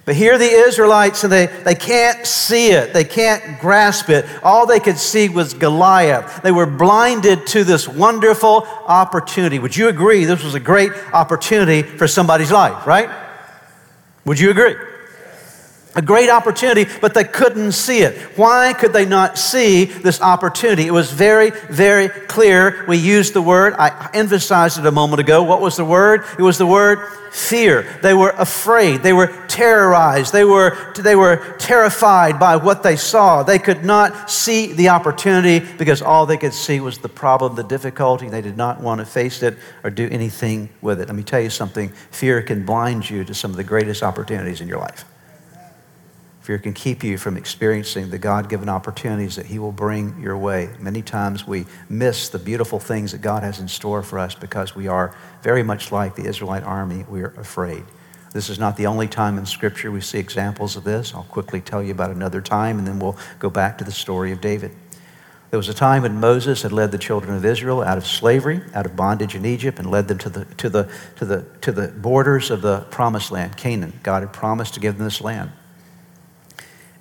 But 0.05 0.17
here 0.17 0.39
the 0.39 0.45
Israelites, 0.45 1.25
and 1.25 1.33
they, 1.33 1.47
they 1.47 1.75
can't 1.75 2.27
see 2.27 2.71
it. 2.71 2.93
They 2.93 3.05
can't 3.05 3.61
grasp 3.61 4.09
it. 4.09 4.25
All 4.43 4.67
they 4.67 4.81
could 4.81 4.99
see 4.99 5.29
was 5.29 5.55
Goliath. 5.55 6.43
They 6.43 6.53
were 6.53 6.67
blinded 6.67 7.47
to 7.49 7.65
this 7.65 7.87
wonderful 7.87 8.67
opportunity. 8.87 9.59
Would 9.59 9.77
you 9.77 9.89
agree 9.89 10.25
this 10.25 10.43
was 10.43 10.55
a 10.55 10.61
great 10.61 10.93
opportunity 11.13 11.83
for 11.83 12.09
somebody's 12.09 12.51
life, 12.51 12.87
right? 12.87 13.11
Would 14.25 14.41
you 14.41 14.51
agree? 14.51 14.75
A 15.95 16.03
great 16.03 16.31
opportunity, 16.31 16.91
but 17.01 17.15
they 17.15 17.25
couldn't 17.25 17.73
see 17.73 18.01
it. 18.01 18.17
Why 18.37 18.73
could 18.73 18.93
they 18.93 19.05
not 19.05 19.39
see 19.39 19.85
this 19.85 20.21
opportunity? 20.21 20.87
It 20.87 20.93
was 20.93 21.11
very, 21.11 21.51
very 21.69 22.09
clear. 22.09 22.85
We 22.87 22.97
used 22.97 23.35
the 23.35 23.43
word, 23.43 23.75
I 23.75 24.11
emphasized 24.15 24.79
it 24.79 24.87
a 24.87 24.93
moment 24.93 25.21
ago. 25.21 25.43
What 25.43 25.61
was 25.61 25.77
the 25.77 25.85
word? 25.85 26.25
It 26.39 26.43
was 26.43 26.59
the 26.59 26.67
word 26.67 27.01
fear. 27.33 27.87
They 28.03 28.15
were 28.15 28.31
afraid. 28.31 29.03
They 29.03 29.13
were 29.13 29.29
terrorized. 29.47 30.33
They 30.33 30.45
were, 30.45 30.93
they 30.97 31.17
were 31.17 31.57
terrified 31.59 32.39
by 32.39 32.57
what 32.57 32.83
they 32.83 32.97
saw. 32.97 33.43
They 33.43 33.59
could 33.59 33.85
not 33.85 34.31
see 34.31 34.73
the 34.73 34.89
opportunity 34.91 35.65
because 35.77 36.03
all 36.03 36.27
they 36.27 36.37
could 36.37 36.55
see 36.55 36.81
was 36.81 36.99
the 36.99 37.09
problem, 37.09 37.55
the 37.55 37.65
difficulty. 37.65 38.29
They 38.29 38.43
did 38.43 38.57
not 38.57 38.81
want 38.81 39.01
to 39.01 39.05
face 39.05 39.43
it 39.43 39.59
or 39.83 39.91
do 39.91 40.09
anything 40.09 40.69
with 40.81 41.01
it. 41.01 41.09
Let 41.09 41.17
me 41.17 41.23
tell 41.23 41.41
you 41.41 41.51
something 41.51 41.89
fear 42.11 42.43
can 42.43 42.65
blind 42.65 43.09
you 43.09 43.25
to 43.25 43.35
some 43.35 43.51
of 43.51 43.57
the 43.57 43.65
greatest 43.65 44.03
opportunities 44.03 44.61
in 44.61 44.69
your 44.69 44.79
life. 44.79 45.05
Fear 46.51 46.59
can 46.59 46.75
keep 46.75 47.05
you 47.05 47.17
from 47.17 47.37
experiencing 47.37 48.11
the 48.11 48.19
God 48.19 48.49
given 48.49 48.69
opportunities 48.69 49.37
that 49.37 49.47
He 49.47 49.61
will 49.61 49.71
bring 49.71 50.21
your 50.21 50.37
way. 50.37 50.71
Many 50.81 51.01
times 51.01 51.47
we 51.47 51.65
miss 51.89 52.29
the 52.29 52.41
beautiful 52.41 52.81
things 52.81 53.13
that 53.13 53.21
God 53.21 53.45
has 53.45 53.61
in 53.61 53.69
store 53.69 54.03
for 54.03 54.19
us 54.19 54.35
because 54.35 54.75
we 54.75 54.89
are 54.89 55.15
very 55.43 55.63
much 55.63 55.93
like 55.93 56.17
the 56.17 56.27
Israelite 56.27 56.65
army. 56.65 57.05
We 57.09 57.23
are 57.23 57.33
afraid. 57.39 57.85
This 58.33 58.51
is 58.51 58.59
not 58.59 58.77
the 58.77 58.87
only 58.89 59.07
time 59.07 59.39
in 59.39 59.47
Scripture 59.47 59.93
we 59.93 60.01
see 60.01 60.19
examples 60.19 60.75
of 60.75 60.83
this. 60.83 61.15
I'll 61.15 61.23
quickly 61.23 61.61
tell 61.61 61.85
you 61.85 61.93
about 61.93 62.11
another 62.11 62.41
time, 62.41 62.81
and 62.81 62.85
then 62.89 62.99
we'll 62.99 63.17
go 63.39 63.49
back 63.49 63.79
to 63.79 63.85
the 63.85 63.93
story 63.93 64.33
of 64.33 64.41
David. 64.41 64.73
There 65.51 65.59
was 65.59 65.69
a 65.69 65.73
time 65.73 66.03
when 66.03 66.19
Moses 66.19 66.63
had 66.63 66.73
led 66.73 66.91
the 66.91 66.99
children 66.99 67.37
of 67.37 67.45
Israel 67.45 67.81
out 67.81 67.97
of 67.97 68.05
slavery, 68.05 68.61
out 68.75 68.87
of 68.87 68.97
bondage 68.97 69.37
in 69.37 69.47
Egypt, 69.47 69.79
and 69.79 69.89
led 69.89 70.09
them 70.09 70.19
to 70.19 70.29
the, 70.29 70.47
to 70.57 70.69
the, 70.69 70.93
to 71.15 71.25
the, 71.25 71.47
to 71.61 71.71
the 71.71 71.87
borders 71.87 72.51
of 72.51 72.61
the 72.61 72.81
promised 72.91 73.31
land, 73.31 73.57
Canaan. 73.57 74.01
God 74.03 74.25
had 74.25 74.33
promised 74.33 74.75
to 74.75 74.81
give 74.81 74.97
them 74.97 75.05
this 75.05 75.21
land. 75.21 75.53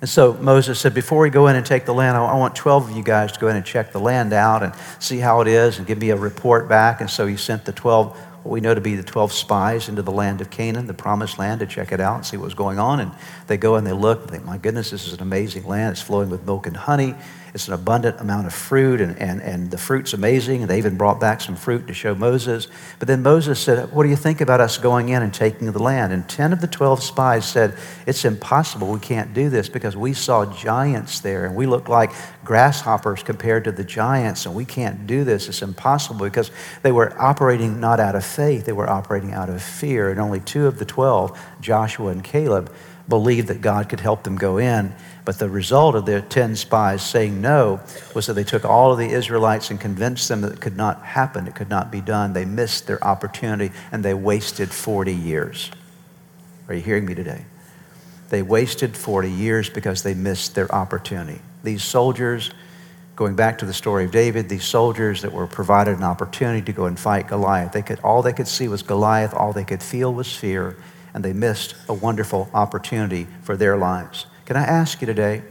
And 0.00 0.08
so 0.08 0.32
Moses 0.34 0.80
said, 0.80 0.94
Before 0.94 1.20
we 1.20 1.30
go 1.30 1.48
in 1.48 1.56
and 1.56 1.64
take 1.64 1.84
the 1.84 1.92
land, 1.92 2.16
I 2.16 2.34
want 2.34 2.56
12 2.56 2.90
of 2.90 2.96
you 2.96 3.02
guys 3.02 3.32
to 3.32 3.40
go 3.40 3.48
in 3.48 3.56
and 3.56 3.64
check 3.64 3.92
the 3.92 4.00
land 4.00 4.32
out 4.32 4.62
and 4.62 4.72
see 4.98 5.18
how 5.18 5.42
it 5.42 5.48
is 5.48 5.78
and 5.78 5.86
give 5.86 5.98
me 5.98 6.10
a 6.10 6.16
report 6.16 6.68
back. 6.68 7.00
And 7.00 7.10
so 7.10 7.26
he 7.26 7.36
sent 7.36 7.66
the 7.66 7.72
12, 7.72 8.16
what 8.42 8.50
we 8.50 8.60
know 8.60 8.74
to 8.74 8.80
be 8.80 8.94
the 8.96 9.02
12 9.02 9.30
spies, 9.30 9.90
into 9.90 10.00
the 10.00 10.10
land 10.10 10.40
of 10.40 10.48
Canaan, 10.48 10.86
the 10.86 10.94
promised 10.94 11.38
land, 11.38 11.60
to 11.60 11.66
check 11.66 11.92
it 11.92 12.00
out 12.00 12.16
and 12.16 12.24
see 12.24 12.38
what 12.38 12.44
was 12.44 12.54
going 12.54 12.78
on. 12.78 13.00
And 13.00 13.12
they 13.46 13.58
go 13.58 13.76
and 13.76 13.86
they 13.86 13.92
look 13.92 14.22
and 14.22 14.30
think, 14.30 14.44
My 14.44 14.56
goodness, 14.56 14.90
this 14.90 15.06
is 15.06 15.12
an 15.12 15.20
amazing 15.20 15.66
land. 15.66 15.92
It's 15.92 16.02
flowing 16.02 16.30
with 16.30 16.46
milk 16.46 16.66
and 16.66 16.76
honey. 16.76 17.14
It's 17.52 17.66
an 17.66 17.74
abundant 17.74 18.20
amount 18.20 18.46
of 18.46 18.54
fruit, 18.54 19.00
and, 19.00 19.18
and, 19.18 19.42
and 19.42 19.70
the 19.70 19.78
fruit's 19.78 20.12
amazing. 20.12 20.62
And 20.62 20.70
they 20.70 20.78
even 20.78 20.96
brought 20.96 21.18
back 21.18 21.40
some 21.40 21.56
fruit 21.56 21.88
to 21.88 21.94
show 21.94 22.14
Moses. 22.14 22.68
But 22.98 23.08
then 23.08 23.22
Moses 23.22 23.58
said, 23.58 23.92
What 23.92 24.04
do 24.04 24.08
you 24.08 24.16
think 24.16 24.40
about 24.40 24.60
us 24.60 24.78
going 24.78 25.08
in 25.08 25.22
and 25.22 25.34
taking 25.34 25.70
the 25.70 25.82
land? 25.82 26.12
And 26.12 26.28
10 26.28 26.52
of 26.52 26.60
the 26.60 26.68
12 26.68 27.02
spies 27.02 27.44
said, 27.44 27.76
It's 28.06 28.24
impossible. 28.24 28.92
We 28.92 29.00
can't 29.00 29.34
do 29.34 29.50
this 29.50 29.68
because 29.68 29.96
we 29.96 30.12
saw 30.12 30.46
giants 30.54 31.20
there, 31.20 31.44
and 31.44 31.56
we 31.56 31.66
look 31.66 31.88
like 31.88 32.12
grasshoppers 32.44 33.22
compared 33.22 33.64
to 33.64 33.72
the 33.72 33.84
giants, 33.84 34.46
and 34.46 34.54
we 34.54 34.64
can't 34.64 35.06
do 35.06 35.24
this. 35.24 35.48
It's 35.48 35.62
impossible 35.62 36.24
because 36.24 36.52
they 36.82 36.92
were 36.92 37.20
operating 37.20 37.80
not 37.80 37.98
out 37.98 38.14
of 38.14 38.24
faith, 38.24 38.64
they 38.64 38.72
were 38.72 38.88
operating 38.88 39.32
out 39.32 39.48
of 39.48 39.62
fear. 39.62 40.10
And 40.10 40.20
only 40.20 40.40
two 40.40 40.66
of 40.66 40.78
the 40.78 40.84
12, 40.84 41.38
Joshua 41.60 42.10
and 42.10 42.22
Caleb, 42.22 42.72
believed 43.10 43.48
that 43.48 43.60
God 43.60 43.90
could 43.90 44.00
help 44.00 44.22
them 44.22 44.36
go 44.36 44.56
in. 44.56 44.94
But 45.24 45.38
the 45.38 45.48
result 45.48 45.94
of 45.94 46.06
their 46.06 46.20
10 46.20 46.56
spies 46.56 47.02
saying 47.02 47.40
no 47.40 47.80
was 48.14 48.26
that 48.26 48.34
they 48.34 48.44
took 48.44 48.64
all 48.64 48.92
of 48.92 48.98
the 48.98 49.10
Israelites 49.10 49.70
and 49.70 49.80
convinced 49.80 50.28
them 50.28 50.40
that 50.40 50.52
it 50.52 50.60
could 50.60 50.76
not 50.76 51.02
happen, 51.02 51.46
it 51.46 51.54
could 51.54 51.68
not 51.68 51.90
be 51.90 52.00
done. 52.00 52.32
They 52.32 52.44
missed 52.44 52.86
their 52.86 53.02
opportunity 53.04 53.74
and 53.92 54.04
they 54.04 54.14
wasted 54.14 54.70
40 54.70 55.14
years. 55.14 55.70
Are 56.68 56.74
you 56.74 56.80
hearing 56.80 57.04
me 57.04 57.14
today? 57.14 57.44
They 58.30 58.42
wasted 58.42 58.96
40 58.96 59.30
years 59.30 59.68
because 59.68 60.02
they 60.02 60.14
missed 60.14 60.54
their 60.54 60.72
opportunity. 60.72 61.40
These 61.64 61.82
soldiers, 61.82 62.52
going 63.16 63.34
back 63.34 63.58
to 63.58 63.66
the 63.66 63.74
story 63.74 64.04
of 64.04 64.12
David, 64.12 64.48
these 64.48 64.64
soldiers 64.64 65.22
that 65.22 65.32
were 65.32 65.48
provided 65.48 65.98
an 65.98 66.04
opportunity 66.04 66.62
to 66.62 66.72
go 66.72 66.86
and 66.86 66.98
fight 66.98 67.26
Goliath, 67.26 67.72
they 67.72 67.82
could, 67.82 67.98
all 68.00 68.22
they 68.22 68.32
could 68.32 68.48
see 68.48 68.68
was 68.68 68.82
Goliath, 68.82 69.34
all 69.34 69.52
they 69.52 69.64
could 69.64 69.82
feel 69.82 70.14
was 70.14 70.34
fear, 70.34 70.76
and 71.12 71.24
they 71.24 71.32
missed 71.32 71.74
a 71.88 71.92
wonderful 71.92 72.48
opportunity 72.54 73.26
for 73.42 73.56
their 73.56 73.76
lives. 73.76 74.26
Can 74.50 74.56
I 74.56 74.64
ask 74.64 75.00
you 75.00 75.06
today, 75.06 75.42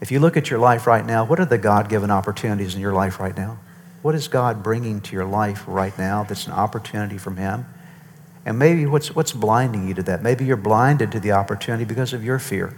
if 0.00 0.10
you 0.10 0.18
look 0.18 0.36
at 0.36 0.50
your 0.50 0.58
life 0.58 0.88
right 0.88 1.06
now, 1.06 1.24
what 1.24 1.38
are 1.38 1.44
the 1.44 1.58
God 1.58 1.88
given 1.88 2.10
opportunities 2.10 2.74
in 2.74 2.80
your 2.80 2.92
life 2.92 3.20
right 3.20 3.36
now? 3.36 3.60
What 4.02 4.16
is 4.16 4.26
God 4.26 4.64
bringing 4.64 5.00
to 5.02 5.12
your 5.14 5.26
life 5.26 5.62
right 5.68 5.96
now 5.96 6.24
that's 6.24 6.48
an 6.48 6.54
opportunity 6.54 7.18
from 7.18 7.36
Him? 7.36 7.66
And 8.44 8.58
maybe 8.58 8.84
what's, 8.86 9.14
what's 9.14 9.30
blinding 9.30 9.86
you 9.86 9.94
to 9.94 10.02
that? 10.02 10.24
Maybe 10.24 10.44
you're 10.44 10.56
blinded 10.56 11.12
to 11.12 11.20
the 11.20 11.30
opportunity 11.30 11.84
because 11.84 12.12
of 12.12 12.24
your 12.24 12.40
fear. 12.40 12.74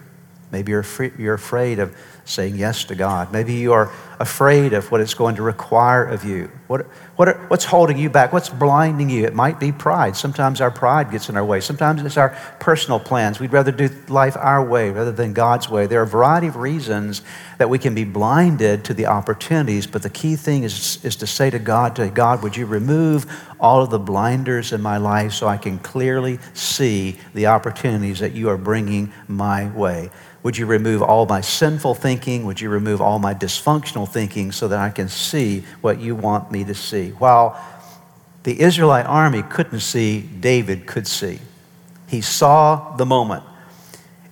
Maybe 0.53 0.73
you're, 0.73 0.85
you're 1.17 1.33
afraid 1.33 1.79
of 1.79 1.97
saying 2.25 2.57
yes 2.57 2.85
to 2.85 2.95
God. 2.95 3.33
Maybe 3.33 3.55
you 3.55 3.73
are 3.73 3.93
afraid 4.19 4.73
of 4.73 4.91
what 4.91 5.01
it's 5.01 5.15
going 5.15 5.37
to 5.37 5.43
require 5.43 6.05
of 6.05 6.25
you. 6.25 6.51
What, 6.69 6.87
what 7.17 7.51
what's 7.51 7.65
holding 7.65 7.99
you 7.99 8.09
back? 8.09 8.33
What's 8.33 8.49
blinding 8.49 9.11
you? 9.11 9.25
It 9.25 9.35
might 9.35 9.61
be 9.61 9.73
pride. 9.73 10.17
Sometimes 10.17 10.61
our 10.61 10.71
pride 10.71 11.11
gets 11.11 11.29
in 11.29 11.37
our 11.37 11.45
way. 11.45 11.61
Sometimes 11.61 12.03
it's 12.03 12.17
our 12.17 12.31
personal 12.61 12.99
plans. 12.99 13.41
We'd 13.41 13.53
rather 13.53 13.73
do 13.73 13.89
life 14.09 14.37
our 14.37 14.65
way 14.65 14.91
rather 14.91 15.13
than 15.13 15.33
God's 15.33 15.69
way. 15.69 15.87
There 15.87 16.01
are 16.01 16.05
a 16.05 16.07
variety 16.07 16.47
of 16.47 16.57
reasons 16.57 17.23
that 17.59 17.69
we 17.69 17.79
can 17.79 17.95
be 17.95 18.05
blinded 18.05 18.85
to 18.87 18.95
the 18.95 19.07
opportunities, 19.07 19.87
but 19.87 20.03
the 20.03 20.11
key 20.11 20.37
thing 20.37 20.65
is, 20.65 21.05
is 21.05 21.17
to 21.17 21.27
say 21.27 21.51
to 21.51 21.59
God, 21.59 21.97
to 21.97 22.09
God, 22.09 22.43
would 22.43 22.57
you 22.57 22.67
remove 22.67 23.27
all 23.61 23.83
of 23.83 23.91
the 23.91 23.99
blinders 23.99 24.73
in 24.73 24.81
my 24.81 24.97
life 24.97 25.33
so 25.33 25.47
I 25.47 25.57
can 25.57 25.79
clearly 25.79 26.39
see 26.53 27.19
the 27.35 27.47
opportunities 27.47 28.21
that 28.21 28.33
you 28.33 28.49
are 28.49 28.59
bringing 28.59 29.13
my 29.29 29.71
way? 29.71 30.11
Would 30.45 30.59
you 30.59 30.67
remove 30.67 31.03
all 31.03 31.25
my 31.25 31.41
sinful 31.41 31.95
thinking? 32.15 32.47
Would 32.47 32.61
you 32.61 32.69
remove 32.69 33.01
all 33.01 33.19
my 33.19 33.35
dysfunctional 33.35 34.09
thinking 34.09 34.53
so 34.53 34.69
that 34.69 34.79
I 34.79 34.91
can 34.91 35.09
see 35.09 35.65
what 35.81 36.01
you 36.01 36.15
want 36.15 36.53
me 36.53 36.63
to 36.65 36.75
see? 36.75 37.11
While 37.11 37.61
the 38.45 38.61
Israelite 38.61 39.07
army 39.07 39.43
couldn't 39.43 39.81
see, 39.81 40.21
David 40.21 40.87
could 40.87 41.09
see. 41.09 41.41
He 42.07 42.21
saw 42.21 42.95
the 42.97 43.05
moment 43.05 43.43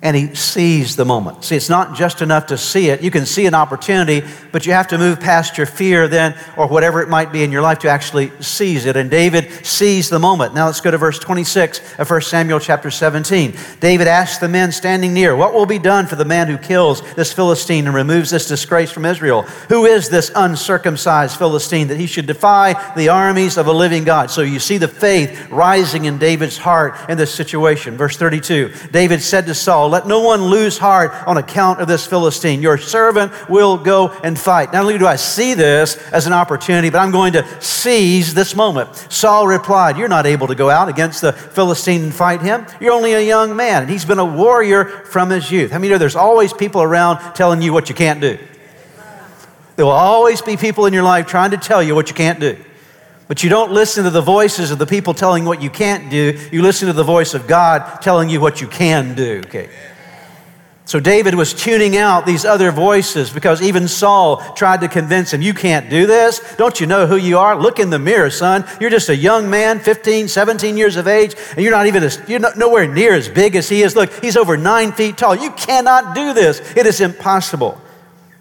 and 0.03 0.17
he 0.17 0.35
sees 0.35 0.97
the 0.97 1.05
moment. 1.05 1.45
See, 1.45 1.55
it's 1.55 1.69
not 1.69 1.95
just 1.95 2.23
enough 2.23 2.47
to 2.47 2.59
see 2.59 2.89
it. 2.89 3.03
You 3.03 3.11
can 3.13 3.25
see 3.25 3.47
an 3.47 3.55
opportunity, 3.55 4.27
but 4.51 4.67
you 4.67 4.73
have 4.73 4.89
to 4.89 4.99
move 4.99 5.21
past 5.21 5.57
your 5.57 5.67
fear 5.67 6.09
then, 6.09 6.37
or 6.57 6.67
whatever 6.67 7.01
it 7.01 7.09
might 7.09 7.31
be 7.31 7.45
in 7.45 7.53
your 7.53 7.63
life, 7.63 7.79
to 7.81 7.89
actually 7.89 8.33
seize 8.41 8.85
it. 8.85 8.97
And 8.97 9.09
David 9.09 9.65
sees 9.65 10.11
the 10.11 10.19
moment. 10.19 10.55
Now 10.55 10.67
let's 10.67 10.81
go 10.81 10.91
to 10.91 10.99
verse 10.99 11.21
26 11.21 12.01
of 12.01 12.11
1 12.11 12.21
Samuel 12.23 12.59
chapter 12.59 12.91
17. 12.91 13.55
David 13.79 14.09
asks 14.09 14.39
the 14.39 14.49
men 14.49 14.73
standing 14.73 15.15
near, 15.15 15.37
What 15.37 15.55
will 15.55 15.67
be 15.67 15.79
done 15.79 16.07
for 16.07 16.17
the 16.17 16.25
man 16.25 16.49
who 16.49 16.59
kills 16.59 17.01
this 17.15 17.33
Philistine 17.33 17.87
and 17.87 17.95
removes 17.95 18.31
this 18.31 18.49
disgrace 18.49 18.91
from 18.91 19.05
Israel? 19.05 19.43
Who 19.69 19.87
is 19.87 20.09
this 20.09 20.33
uncircumcised 20.35 21.37
Philistine 21.37 21.87
that 21.89 21.97
he 21.97 22.07
should 22.07 22.27
defy 22.27 22.93
the 22.97 23.11
armies 23.11 23.57
of 23.57 23.69
a 23.69 23.73
living 23.73 24.03
God? 24.03 24.33
So 24.33 24.43
you 24.43 24.59
see 24.59 24.79
the 24.79 24.89
faith 24.89 25.49
rising 25.49 26.07
in 26.07 26.19
David's 26.19 26.59
heart 26.59 26.97
in 27.09 27.17
this 27.17 27.33
situation. 27.33 27.97
Verse 27.97 28.17
32 28.17 28.73
David 28.91 29.23
said 29.23 29.47
to 29.47 29.55
Saul, 29.55 29.92
let 29.93 30.07
no 30.07 30.21
one 30.21 30.43
lose 30.47 30.79
heart 30.79 31.13
on 31.27 31.37
account 31.37 31.81
of 31.81 31.87
this 31.87 32.07
Philistine. 32.07 32.63
Your 32.63 32.79
servant 32.79 33.33
will 33.49 33.77
go 33.77 34.09
and 34.25 34.39
fight. 34.39 34.73
Not 34.73 34.83
only 34.83 34.99
do 34.99 35.07
I 35.07 35.17
see 35.17 35.55
this 35.55 35.97
as 36.11 36.27
an 36.27 36.33
opportunity, 36.33 36.91
but 36.91 36.99
I'm 36.99 37.11
going 37.11 37.35
to 37.35 37.63
seize 37.63 38.35
this 38.35 38.57
moment. 38.57 38.95
Saul 39.11 39.47
replied, 39.47 39.99
You're 39.99 40.09
not 40.09 40.27
able 40.27 40.47
to 40.47 40.55
go 40.55 40.71
out 40.71 40.89
against 40.89 41.21
the 41.21 41.33
Philistine 41.33 42.03
and 42.03 42.15
fight 42.15 42.41
him. 42.41 42.67
You're 42.81 42.95
only 42.95 43.13
a 43.13 43.21
young 43.21 43.55
man, 43.55 43.83
and 43.83 43.91
he's 43.91 44.05
been 44.05 44.19
a 44.19 44.25
warrior 44.25 44.87
from 44.87 45.31
his 45.31 45.51
youth. 45.51 45.73
I 45.73 45.79
many 45.79 45.91
know 45.91 45.99
there's 45.99 46.17
always 46.17 46.53
people 46.53 46.83
around 46.83 47.35
telling 47.35 47.61
you 47.63 47.73
what 47.73 47.89
you 47.89 47.95
can't 47.95 48.21
do? 48.21 48.39
There 49.77 49.85
will 49.85 49.93
always 49.93 50.41
be 50.43 50.57
people 50.57 50.87
in 50.87 50.93
your 50.93 51.03
life 51.03 51.27
trying 51.27 51.51
to 51.53 51.57
tell 51.57 51.83
you 51.83 51.95
what 51.95 52.09
you 52.09 52.15
can't 52.15 52.41
do. 52.41 52.57
But 53.33 53.43
you 53.43 53.49
don't 53.49 53.73
listen 53.73 54.05
to 54.05 54.11
the 54.11 54.21
voices 54.21 54.73
of 54.73 54.79
the 54.79 54.85
people 54.85 55.15
telling 55.15 55.47
what 55.47 55.63
you 55.63 55.71
can't 55.71 56.11
do. 56.11 56.39
You 56.53 56.61
listen 56.61 56.89
to 56.89 56.93
the 56.93 57.03
voice 57.03 57.33
of 57.33 57.47
God 57.47 58.03
telling 58.03 58.29
you 58.29 58.43
what 58.43 58.61
you 58.61 58.69
can 58.69 59.15
do. 59.15 59.41
Okay. 59.47 59.71
So 60.85 61.01
David 61.01 61.35
was 61.35 61.55
tuning 61.55 61.97
out 61.97 62.27
these 62.27 62.45
other 62.45 62.71
voices 62.71 63.31
because 63.31 63.63
even 63.63 63.89
Saul 63.89 64.37
tried 64.53 64.83
to 64.83 64.89
convince 64.89 65.33
him, 65.33 65.41
You 65.41 65.55
can't 65.55 65.89
do 65.89 66.07
this. 66.07 66.41
Don't 66.57 66.79
you 66.79 66.87
know 66.87 67.07
who 67.07 67.17
you 67.17 67.39
are? 67.39 67.59
Look 67.59 67.79
in 67.79 67.89
the 67.89 67.99
mirror, 67.99 68.29
son. 68.29 68.67
You're 68.79 68.91
just 68.91 69.09
a 69.09 69.17
young 69.17 69.49
man, 69.49 69.81
15, 69.81 70.29
17 70.29 70.77
years 70.77 70.97
of 70.97 71.09
age, 71.09 71.35
and 71.53 71.61
you're 71.61 71.73
not 71.73 71.87
even, 71.87 72.03
as, 72.03 72.21
you're 72.29 72.55
nowhere 72.59 72.87
near 72.87 73.15
as 73.15 73.31
big 73.31 73.57
as 73.57 73.67
he 73.67 73.81
is. 73.81 73.97
Look, 73.97 74.13
he's 74.23 74.37
over 74.37 74.59
nine 74.59 74.93
feet 74.93 75.17
tall. 75.17 75.35
You 75.35 75.53
cannot 75.53 76.15
do 76.15 76.35
this. 76.35 76.61
It 76.77 76.85
is 76.85 77.01
impossible. 77.01 77.81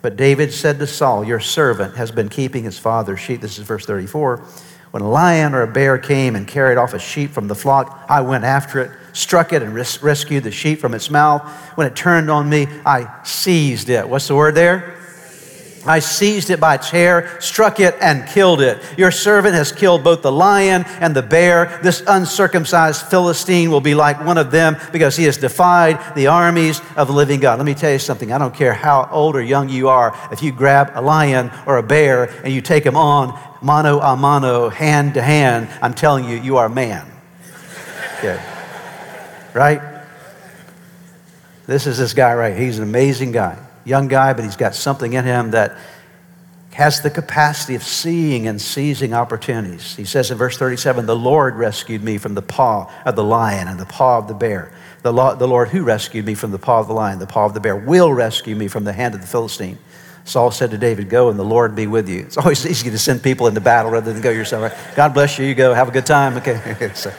But 0.01 0.17
David 0.17 0.51
said 0.51 0.79
to 0.79 0.87
Saul, 0.87 1.23
Your 1.23 1.39
servant 1.39 1.95
has 1.95 2.11
been 2.11 2.27
keeping 2.27 2.65
his 2.65 2.77
father's 2.77 3.21
sheep. 3.21 3.39
This 3.39 3.57
is 3.57 3.63
verse 3.63 3.85
34. 3.85 4.43
When 4.91 5.01
a 5.01 5.09
lion 5.09 5.55
or 5.55 5.61
a 5.61 5.67
bear 5.67 5.97
came 5.97 6.35
and 6.35 6.45
carried 6.45 6.77
off 6.77 6.93
a 6.93 6.99
sheep 6.99 7.31
from 7.31 7.47
the 7.47 7.55
flock, 7.55 8.05
I 8.09 8.21
went 8.21 8.43
after 8.43 8.81
it, 8.81 8.91
struck 9.13 9.53
it, 9.53 9.61
and 9.61 9.73
res- 9.73 10.03
rescued 10.03 10.43
the 10.43 10.51
sheep 10.51 10.79
from 10.79 10.93
its 10.93 11.09
mouth. 11.09 11.49
When 11.75 11.87
it 11.87 11.95
turned 11.95 12.29
on 12.29 12.49
me, 12.49 12.67
I 12.85 13.23
seized 13.23 13.89
it. 13.89 14.07
What's 14.07 14.27
the 14.27 14.35
word 14.35 14.55
there? 14.55 14.97
I 15.85 15.99
seized 15.99 16.49
it 16.49 16.59
by 16.59 16.75
its 16.75 16.89
hair, 16.89 17.39
struck 17.41 17.79
it, 17.79 17.95
and 18.01 18.27
killed 18.27 18.61
it. 18.61 18.79
Your 18.97 19.11
servant 19.11 19.55
has 19.55 19.71
killed 19.71 20.03
both 20.03 20.21
the 20.21 20.31
lion 20.31 20.83
and 20.99 21.15
the 21.15 21.23
bear. 21.23 21.79
This 21.81 22.03
uncircumcised 22.05 23.07
Philistine 23.07 23.71
will 23.71 23.81
be 23.81 23.95
like 23.95 24.23
one 24.23 24.37
of 24.37 24.51
them 24.51 24.77
because 24.91 25.15
he 25.15 25.23
has 25.23 25.37
defied 25.37 26.15
the 26.15 26.27
armies 26.27 26.81
of 26.95 27.07
the 27.07 27.13
living 27.13 27.39
God. 27.39 27.57
Let 27.57 27.65
me 27.65 27.73
tell 27.73 27.91
you 27.91 27.97
something. 27.97 28.31
I 28.31 28.37
don't 28.37 28.53
care 28.53 28.73
how 28.73 29.09
old 29.11 29.35
or 29.35 29.41
young 29.41 29.69
you 29.69 29.87
are, 29.87 30.15
if 30.31 30.43
you 30.43 30.51
grab 30.51 30.91
a 30.93 31.01
lion 31.01 31.49
or 31.65 31.77
a 31.77 31.83
bear 31.83 32.25
and 32.43 32.53
you 32.53 32.61
take 32.61 32.85
him 32.85 32.97
on 32.97 33.50
mano 33.61 33.99
a 33.99 34.15
mano, 34.15 34.69
hand 34.69 35.13
to 35.15 35.21
hand, 35.21 35.69
I'm 35.81 35.93
telling 35.93 36.27
you, 36.27 36.37
you 36.37 36.57
are 36.57 36.65
a 36.65 36.69
man. 36.69 37.09
Okay. 38.17 38.41
Right? 39.53 39.81
This 41.67 41.87
is 41.87 41.97
this 41.97 42.13
guy 42.13 42.33
right. 42.33 42.57
He's 42.57 42.77
an 42.77 42.83
amazing 42.83 43.31
guy 43.31 43.57
young 43.85 44.07
guy, 44.07 44.33
but 44.33 44.43
he's 44.43 44.55
got 44.55 44.75
something 44.75 45.13
in 45.13 45.25
him 45.25 45.51
that 45.51 45.77
has 46.73 47.01
the 47.01 47.09
capacity 47.09 47.75
of 47.75 47.83
seeing 47.83 48.47
and 48.47 48.61
seizing 48.61 49.13
opportunities. 49.13 49.95
He 49.95 50.05
says 50.05 50.31
in 50.31 50.37
verse 50.37 50.57
37 50.57 51.05
The 51.05 51.15
Lord 51.15 51.55
rescued 51.55 52.03
me 52.03 52.17
from 52.17 52.33
the 52.33 52.41
paw 52.41 52.91
of 53.05 53.15
the 53.15 53.23
lion 53.23 53.67
and 53.67 53.79
the 53.79 53.85
paw 53.85 54.17
of 54.17 54.27
the 54.27 54.33
bear. 54.33 54.71
The, 55.03 55.11
the 55.11 55.47
Lord 55.47 55.69
who 55.69 55.83
rescued 55.83 56.25
me 56.25 56.35
from 56.35 56.51
the 56.51 56.59
paw 56.59 56.79
of 56.79 56.87
the 56.87 56.93
lion, 56.93 57.19
the 57.19 57.27
paw 57.27 57.45
of 57.45 57.53
the 57.53 57.59
bear, 57.59 57.75
will 57.75 58.13
rescue 58.13 58.55
me 58.55 58.67
from 58.67 58.83
the 58.83 58.93
hand 58.93 59.15
of 59.15 59.21
the 59.21 59.27
Philistine. 59.27 59.77
Saul 60.23 60.51
said 60.51 60.71
to 60.71 60.77
David, 60.77 61.09
Go 61.09 61.29
and 61.29 61.39
the 61.39 61.43
Lord 61.43 61.75
be 61.75 61.87
with 61.87 62.07
you. 62.07 62.21
It's 62.21 62.37
always 62.37 62.65
easy 62.65 62.89
to 62.89 62.97
send 62.97 63.23
people 63.23 63.47
into 63.47 63.61
battle 63.61 63.91
rather 63.91 64.13
than 64.13 64.21
go 64.21 64.29
yourself. 64.29 64.73
God 64.95 65.13
bless 65.13 65.39
you. 65.39 65.45
You 65.45 65.55
go. 65.55 65.73
Have 65.73 65.89
a 65.89 65.91
good 65.91 66.05
time. 66.05 66.37
Okay. 66.37 66.91
so, 66.95 67.11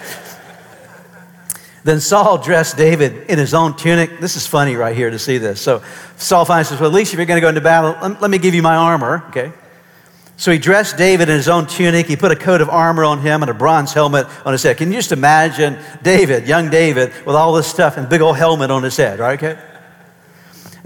then 1.85 2.01
Saul 2.01 2.39
dressed 2.39 2.77
David 2.77 3.29
in 3.29 3.39
his 3.39 3.55
own 3.55 3.77
tunic. 3.77 4.21
This 4.21 4.37
is 4.37 4.47
funny 4.47 4.77
right 4.77 4.97
here 4.97 5.11
to 5.11 5.19
see 5.19 5.39
this. 5.39 5.61
So 5.61 5.83
Saul 6.17 6.45
finally 6.45 6.65
says, 6.65 6.81
Well, 6.81 6.89
at 6.89 6.95
least 6.95 7.13
if 7.13 7.19
you're 7.19 7.27
going 7.27 7.39
to 7.39 7.43
go 7.43 7.49
into 7.49 7.61
battle, 7.61 7.97
let 8.21 8.31
me 8.31 8.39
give 8.39 8.55
you 8.55 8.63
my 8.63 8.77
armor. 8.77 9.25
Okay. 9.29 9.53
So 10.37 10.51
he 10.51 10.59
dressed 10.59 10.97
David 10.97 11.29
in 11.29 11.37
his 11.37 11.49
own 11.49 11.67
tunic. 11.67 12.07
He 12.07 12.17
put 12.17 12.33
a 12.33 12.37
coat 12.37 12.61
of 12.61 12.69
armor 12.69 13.05
on 13.05 13.21
him 13.21 13.43
and 13.43 13.51
a 13.51 13.55
bronze 13.55 13.93
helmet 13.93 14.27
on 14.45 14.53
his 14.53 14.63
head. 14.63 14.77
Can 14.77 14.89
you 14.89 14.99
just 14.99 15.13
imagine 15.13 15.79
David, 16.03 16.49
young 16.49 16.71
David, 16.71 17.13
with 17.27 17.37
all 17.37 17.53
this 17.53 17.67
stuff 17.67 17.97
and 17.97 18.09
big 18.09 18.21
old 18.21 18.37
helmet 18.37 18.71
on 18.71 18.83
his 18.83 18.97
head, 18.97 19.19
right? 19.19 19.41
Okay. 19.43 19.61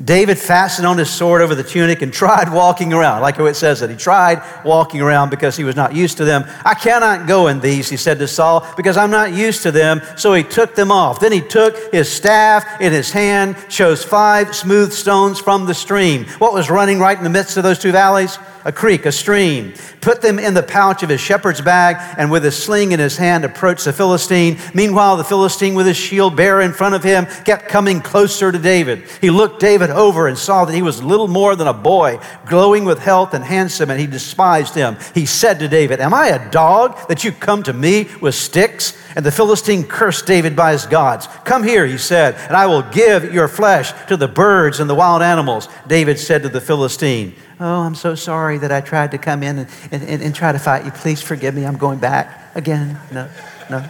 David 0.03 0.39
fastened 0.39 0.87
on 0.87 0.99
his 0.99 1.09
sword 1.09 1.41
over 1.41 1.55
the 1.55 1.63
tunic 1.63 2.03
and 2.03 2.13
tried 2.13 2.53
walking 2.53 2.93
around. 2.93 3.23
like 3.23 3.37
how 3.37 3.47
it 3.47 3.55
says 3.55 3.81
that. 3.81 3.89
He 3.89 3.97
tried 3.97 4.43
walking 4.65 5.01
around 5.01 5.31
because 5.31 5.57
he 5.57 5.65
was 5.65 5.75
not 5.75 5.95
used 5.95 6.19
to 6.19 6.25
them. 6.25 6.45
I 6.65 6.75
cannot 6.75 7.27
go 7.27 7.47
in 7.49 7.61
these, 7.61 7.89
he 7.89 7.97
said 7.97 8.19
to 8.19 8.29
Saul, 8.29 8.67
because 8.77 8.99
I'm 8.99 9.11
not 9.11 9.33
used 9.33 9.63
to 9.63 9.71
them. 9.71 10.03
So 10.17 10.35
he 10.35 10.43
took 10.43 10.75
them 10.75 10.91
off. 10.91 11.19
Then 11.19 11.33
he 11.33 11.41
took 11.41 11.93
his 11.93 12.13
staff 12.13 12.81
in 12.81 12.93
his 12.93 13.11
hand, 13.11 13.57
chose 13.71 14.05
five 14.05 14.55
smooth 14.55 14.93
stones 14.93 15.41
from 15.41 15.65
the 15.65 15.75
stream. 15.75 16.27
What 16.39 16.53
was 16.53 16.69
running 16.69 16.99
right 16.99 17.17
in 17.17 17.25
the 17.25 17.31
midst 17.31 17.57
of 17.57 17.63
those 17.63 17.79
two 17.79 17.93
valleys? 17.93 18.39
A 18.67 18.73
creek, 18.73 19.07
a 19.07 19.13
stream, 19.13 19.73
put 20.01 20.21
them 20.21 20.41
in 20.41 20.53
the 20.53 20.63
pouch 20.63 21.05
of 21.05 21.09
his 21.09 21.21
shepherd's 21.21 21.61
bag, 21.61 21.97
and 22.19 22.33
with 22.33 22.45
a 22.45 22.51
sling 22.51 22.91
in 22.91 22.99
his 22.99 23.17
hand 23.17 23.45
approached 23.45 23.85
the 23.85 23.93
Philistine. 23.93 24.59
Meanwhile, 24.75 25.19
the 25.19 25.25
Philistine, 25.25 25.77
with 25.77 25.87
his 25.87 25.97
shield 25.97 26.35
bearer 26.35 26.61
in 26.61 26.73
front 26.73 26.97
of 26.97 27.05
him, 27.05 27.27
kept 27.45 27.69
coming 27.69 28.01
closer 28.01 28.51
to 28.51 28.59
David. 28.59 29.05
He 29.21 29.31
looked 29.31 29.61
David 29.61 29.91
over 29.91 30.27
and 30.27 30.37
saw 30.37 30.65
that 30.65 30.75
he 30.75 30.83
was 30.83 31.01
little 31.01 31.29
more 31.29 31.55
than 31.55 31.69
a 31.69 31.73
boy, 31.73 32.19
glowing 32.45 32.85
with 32.85 32.99
health 32.99 33.35
and 33.35 33.45
handsome, 33.45 33.89
and 33.89 34.01
he 34.01 34.09
despised 34.09 34.75
him. 34.75 34.97
He 35.15 35.27
said 35.27 35.61
to 35.61 35.69
David, 35.69 36.01
Am 36.01 36.13
I 36.13 36.27
a 36.31 36.51
dog 36.51 37.07
that 37.07 37.23
you 37.23 37.31
come 37.31 37.63
to 37.63 37.73
me 37.73 38.09
with 38.21 38.35
sticks? 38.35 38.99
And 39.17 39.25
the 39.25 39.33
Philistine 39.33 39.83
cursed 39.85 40.27
David 40.27 40.55
by 40.55 40.73
his 40.73 40.85
gods. 40.85 41.27
Come 41.45 41.65
here, 41.65 41.87
he 41.87 41.97
said, 41.97 42.35
and 42.35 42.55
I 42.55 42.67
will 42.67 42.83
give 42.83 43.33
your 43.33 43.49
flesh 43.49 43.93
to 44.09 44.17
the 44.17 44.29
birds 44.29 44.79
and 44.79 44.91
the 44.91 44.95
wild 44.95 45.23
animals. 45.23 45.71
David 45.87 46.19
said 46.19 46.43
to 46.43 46.51
the 46.51 46.61
Philistine, 46.61 47.35
Oh, 47.59 47.81
I'm 47.81 47.95
so 47.95 48.15
sorry 48.15 48.59
that 48.59 48.71
I 48.71 48.83
tried 48.83 49.13
to 49.13 49.19
come 49.19 49.43
in 49.43 49.61
and, 49.61 49.69
and, 49.91 50.23
and, 50.23 50.35
try 50.35 50.53
to 50.53 50.59
fight 50.59 50.85
you. 50.85 50.91
Please 50.91 51.23
forgive 51.23 51.55
me. 51.55 51.65
I'm 51.65 51.79
going 51.79 51.99
back 51.99 52.55
again. 52.55 53.01
No, 53.11 53.31
no. 53.71 53.89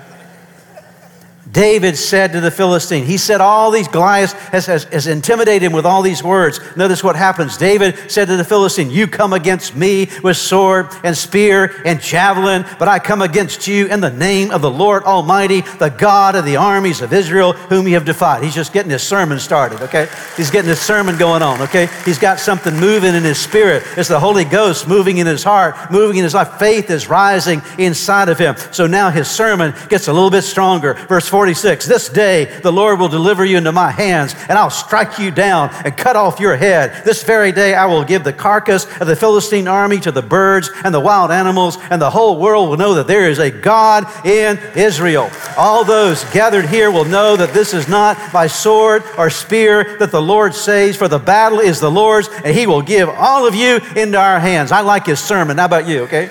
David 1.56 1.96
said 1.96 2.32
to 2.32 2.42
the 2.42 2.50
Philistine, 2.50 3.06
he 3.06 3.16
said 3.16 3.40
all 3.40 3.70
these, 3.70 3.88
Goliath 3.88 4.34
has, 4.50 4.66
has, 4.66 4.84
has, 4.84 5.06
intimidated 5.06 5.62
him 5.62 5.72
with 5.72 5.86
all 5.86 6.02
these 6.02 6.22
words. 6.22 6.60
Notice 6.76 7.02
what 7.02 7.16
happens. 7.16 7.56
David 7.56 8.10
said 8.10 8.26
to 8.26 8.36
the 8.36 8.44
Philistine, 8.44 8.90
You 8.90 9.06
come 9.06 9.32
against 9.32 9.74
me 9.74 10.10
with 10.22 10.36
sword 10.36 10.88
and 11.02 11.16
spear 11.16 11.80
and 11.86 11.98
javelin, 11.98 12.66
but 12.78 12.88
I 12.88 12.98
come 12.98 13.22
against 13.22 13.66
you 13.66 13.86
in 13.86 14.00
the 14.00 14.10
name 14.10 14.50
of 14.50 14.60
the 14.60 14.70
Lord 14.70 15.04
Almighty, 15.04 15.62
the 15.78 15.88
God 15.88 16.36
of 16.36 16.44
the 16.44 16.56
armies 16.56 17.00
of 17.00 17.14
Israel, 17.14 17.54
whom 17.54 17.88
you 17.88 17.94
have 17.94 18.04
defied. 18.04 18.42
He's 18.42 18.54
just 18.54 18.74
getting 18.74 18.90
his 18.90 19.02
sermon 19.02 19.38
started, 19.38 19.80
okay? 19.80 20.10
He's 20.36 20.50
getting 20.50 20.68
his 20.68 20.82
sermon 20.82 21.16
going 21.16 21.40
on, 21.40 21.62
okay? 21.62 21.88
He's 22.04 22.18
got 22.18 22.38
something 22.38 22.76
moving 22.76 23.14
in 23.14 23.22
his 23.22 23.38
spirit. 23.38 23.82
It's 23.96 24.10
the 24.10 24.20
Holy 24.20 24.44
Ghost 24.44 24.88
moving 24.88 25.16
in 25.16 25.26
his 25.26 25.42
heart, 25.42 25.90
moving 25.90 26.18
in 26.18 26.24
his 26.24 26.34
life. 26.34 26.58
Faith 26.58 26.90
is 26.90 27.08
rising 27.08 27.62
inside 27.78 28.28
of 28.28 28.38
him. 28.38 28.56
So 28.72 28.86
now 28.86 29.08
his 29.08 29.26
sermon 29.26 29.72
gets 29.88 30.08
a 30.08 30.12
little 30.12 30.28
bit 30.28 30.42
stronger. 30.42 30.92
Verse 31.08 31.26
46 31.46 31.86
This 31.86 32.08
day 32.08 32.46
the 32.62 32.72
Lord 32.72 32.98
will 32.98 33.06
deliver 33.06 33.44
you 33.44 33.56
into 33.56 33.70
my 33.70 33.92
hands, 33.92 34.34
and 34.48 34.58
I'll 34.58 34.68
strike 34.68 35.20
you 35.20 35.30
down 35.30 35.70
and 35.84 35.96
cut 35.96 36.16
off 36.16 36.40
your 36.40 36.56
head. 36.56 37.04
This 37.04 37.22
very 37.22 37.52
day 37.52 37.72
I 37.72 37.86
will 37.86 38.02
give 38.02 38.24
the 38.24 38.32
carcass 38.32 38.84
of 39.00 39.06
the 39.06 39.14
Philistine 39.14 39.68
army 39.68 40.00
to 40.00 40.10
the 40.10 40.22
birds 40.22 40.72
and 40.82 40.92
the 40.92 40.98
wild 40.98 41.30
animals, 41.30 41.78
and 41.88 42.02
the 42.02 42.10
whole 42.10 42.40
world 42.40 42.68
will 42.68 42.76
know 42.76 42.94
that 42.94 43.06
there 43.06 43.30
is 43.30 43.38
a 43.38 43.52
God 43.52 44.08
in 44.26 44.58
Israel. 44.74 45.30
All 45.56 45.84
those 45.84 46.24
gathered 46.32 46.66
here 46.66 46.90
will 46.90 47.04
know 47.04 47.36
that 47.36 47.54
this 47.54 47.72
is 47.74 47.86
not 47.86 48.18
by 48.32 48.48
sword 48.48 49.04
or 49.16 49.30
spear 49.30 49.98
that 50.00 50.10
the 50.10 50.20
Lord 50.20 50.52
saves, 50.52 50.96
for 50.96 51.06
the 51.06 51.20
battle 51.20 51.60
is 51.60 51.78
the 51.78 51.92
Lord's, 51.92 52.28
and 52.42 52.56
he 52.56 52.66
will 52.66 52.82
give 52.82 53.08
all 53.08 53.46
of 53.46 53.54
you 53.54 53.76
into 53.94 54.18
our 54.18 54.40
hands. 54.40 54.72
I 54.72 54.80
like 54.80 55.06
his 55.06 55.20
sermon. 55.20 55.58
How 55.58 55.66
about 55.66 55.86
you, 55.86 56.00
okay? 56.02 56.28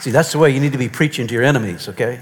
See, 0.00 0.10
that's 0.10 0.32
the 0.32 0.38
way 0.38 0.52
you 0.52 0.60
need 0.60 0.72
to 0.72 0.78
be 0.78 0.88
preaching 0.88 1.26
to 1.26 1.34
your 1.34 1.42
enemies, 1.42 1.86
okay? 1.90 2.18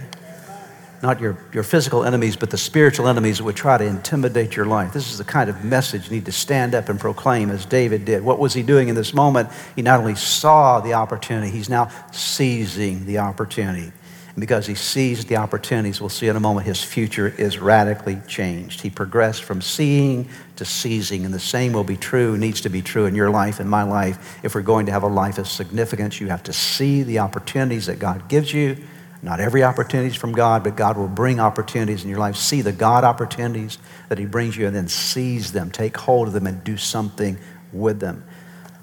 Not 1.03 1.21
your, 1.21 1.37
your 1.53 1.65
physical 1.65 2.05
enemies, 2.05 2.37
but 2.37 2.51
the 2.51 2.57
spiritual 2.57 3.09
enemies 3.09 3.39
that 3.39 3.45
would 3.45 3.57
try 3.57 3.77
to 3.77 3.85
intimidate 3.85 4.55
your 4.55 4.67
life. 4.67 4.93
This 4.93 5.11
is 5.11 5.19
the 5.19 5.25
kind 5.25 5.51
of 5.51 5.65
message 5.65 6.05
you 6.05 6.13
need 6.13 6.27
to 6.27 6.33
stand 6.33 6.75
up 6.77 6.89
and 6.89 6.99
proclaim 6.99 7.51
as 7.51 7.67
David 7.67 8.05
did. 8.05 8.23
What 8.23 8.39
was 8.39 8.55
he 8.55 8.63
doing 8.63 8.89
in 8.89 8.95
this 8.95 9.13
moment? 9.13 9.51
He 9.75 9.83
not 9.83 9.99
only 9.99 10.15
saw 10.15 10.81
the 10.81 10.95
opportunity, 10.95 11.51
he's 11.51 11.69
now 11.69 11.89
seizing 12.13 13.05
the 13.05 13.19
opportunity. 13.19 13.93
And 14.35 14.41
because 14.41 14.67
he 14.67 14.77
seized 14.77 15.29
the 15.29 15.37
opportunities, 15.37 16.01
we'll 16.01 16.09
see 16.09 16.29
in 16.29 16.37
a 16.37 16.41
moment, 16.41 16.67
his 16.67 16.83
future 16.83 17.29
is 17.29 17.59
radically 17.59 18.19
changed. 18.29 18.81
He 18.81 18.89
progressed 18.89 19.43
from 19.43 19.61
seeing 19.61 20.29
to 20.57 20.65
seizing, 20.65 21.25
and 21.25 21.35
the 21.35 21.41
same 21.41 21.73
will 21.73 21.85
be 21.85 21.97
true, 21.97 22.39
needs 22.39 22.61
to 22.63 22.71
be 22.71 22.81
true 22.81 23.07
in 23.07 23.15
your 23.15 23.29
life 23.29 23.61
and 23.61 23.69
my 23.69 23.83
life. 23.83 24.39
If 24.45 24.55
we're 24.55 24.63
going 24.63 24.87
to 24.87 24.93
have 24.93 25.03
a 25.03 25.09
life 25.09 25.37
of 25.37 25.49
significance, 25.49 26.21
you 26.21 26.29
have 26.29 26.45
to 26.45 26.53
see 26.53 27.03
the 27.03 27.19
opportunities 27.19 27.87
that 27.87 27.99
God 27.99 28.29
gives 28.29 28.55
you 28.55 28.79
not 29.23 29.39
every 29.39 29.63
opportunity 29.63 30.09
is 30.11 30.17
from 30.17 30.33
God, 30.33 30.65
but 30.65 30.77
God 30.77 30.97
will 30.97 31.07
bring 31.07 31.39
opportunities 31.39 32.03
in 32.03 32.11
your 32.11 32.19
life. 32.19 32.35
See 32.35 32.61
the 32.61 32.73
God 32.73 33.05
opportunities 33.05 33.79
that 34.09 34.19
He 34.19 34.27
brings 34.27 34.57
you 34.57 34.67
and 34.67 34.75
then 34.75 34.89
seize 34.89 35.53
them, 35.53 35.71
take 35.71 35.97
hold 35.97 36.27
of 36.27 36.35
them, 36.35 36.47
and 36.49 36.63
do 36.65 36.77
something 36.77 37.39
with 37.73 38.01
them. 38.01 38.25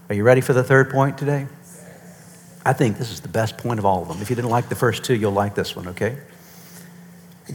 Are 0.08 0.16
you 0.16 0.24
ready 0.24 0.40
for 0.40 0.54
the 0.54 0.64
third 0.64 0.90
point 0.90 1.18
today? 1.18 1.48
I 2.66 2.72
think 2.72 2.98
this 2.98 3.12
is 3.12 3.20
the 3.20 3.28
best 3.28 3.58
point 3.58 3.80
of 3.80 3.86
all 3.86 4.02
of 4.02 4.08
them. 4.08 4.22
If 4.22 4.30
you 4.30 4.36
didn't 4.36 4.52
like 4.52 4.70
the 4.70 4.76
first 4.76 5.04
two, 5.04 5.16
you'll 5.16 5.32
like 5.34 5.56
this 5.56 5.76
one, 5.76 5.90
okay? 5.90 6.18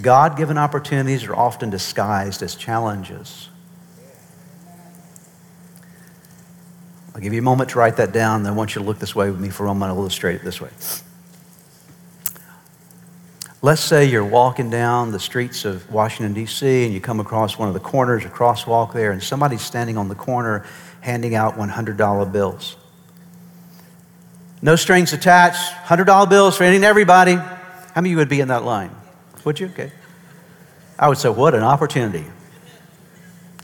God 0.01 0.37
given 0.37 0.59
opportunities 0.59 1.25
are 1.25 1.35
often 1.35 1.71
disguised 1.71 2.43
as 2.43 2.55
challenges. 2.55 3.49
I'll 7.15 7.21
give 7.21 7.33
you 7.33 7.39
a 7.39 7.43
moment 7.43 7.71
to 7.71 7.79
write 7.79 7.97
that 7.97 8.13
down, 8.13 8.43
then 8.43 8.53
I 8.53 8.57
want 8.57 8.75
you 8.75 8.83
to 8.83 8.87
look 8.87 8.99
this 8.99 9.15
way 9.15 9.31
with 9.31 9.41
me 9.41 9.49
for 9.49 9.65
a 9.65 9.69
moment. 9.69 9.93
I'll 9.93 9.99
illustrate 9.99 10.37
it 10.37 10.45
this 10.45 10.61
way. 10.61 10.71
Let's 13.65 13.81
say 13.81 14.05
you're 14.05 14.27
walking 14.27 14.69
down 14.69 15.11
the 15.11 15.19
streets 15.19 15.65
of 15.65 15.91
Washington, 15.91 16.35
D.C., 16.35 16.85
and 16.85 16.93
you 16.93 17.01
come 17.01 17.19
across 17.19 17.57
one 17.57 17.67
of 17.67 17.73
the 17.73 17.81
corners, 17.81 18.23
a 18.27 18.29
crosswalk 18.29 18.93
there, 18.93 19.11
and 19.11 19.23
somebody's 19.23 19.63
standing 19.63 19.97
on 19.97 20.09
the 20.09 20.15
corner 20.15 20.67
handing 21.01 21.35
out 21.35 21.55
$100 21.55 22.31
bills. 22.31 22.77
No 24.61 24.77
strings 24.77 25.15
attached, 25.15 25.73
$100 25.87 26.29
bills 26.29 26.59
for 26.59 26.65
any 26.65 26.77
and 26.77 26.85
everybody. 26.85 27.37
How 27.37 27.93
many 27.97 28.11
of 28.11 28.13
you 28.13 28.17
would 28.19 28.29
be 28.29 28.41
in 28.41 28.49
that 28.49 28.65
line? 28.65 28.91
Would 29.47 29.59
you? 29.59 29.69
Okay. 29.69 29.91
I 30.99 31.09
would 31.09 31.17
say, 31.17 31.31
what 31.31 31.55
an 31.55 31.63
opportunity. 31.63 32.27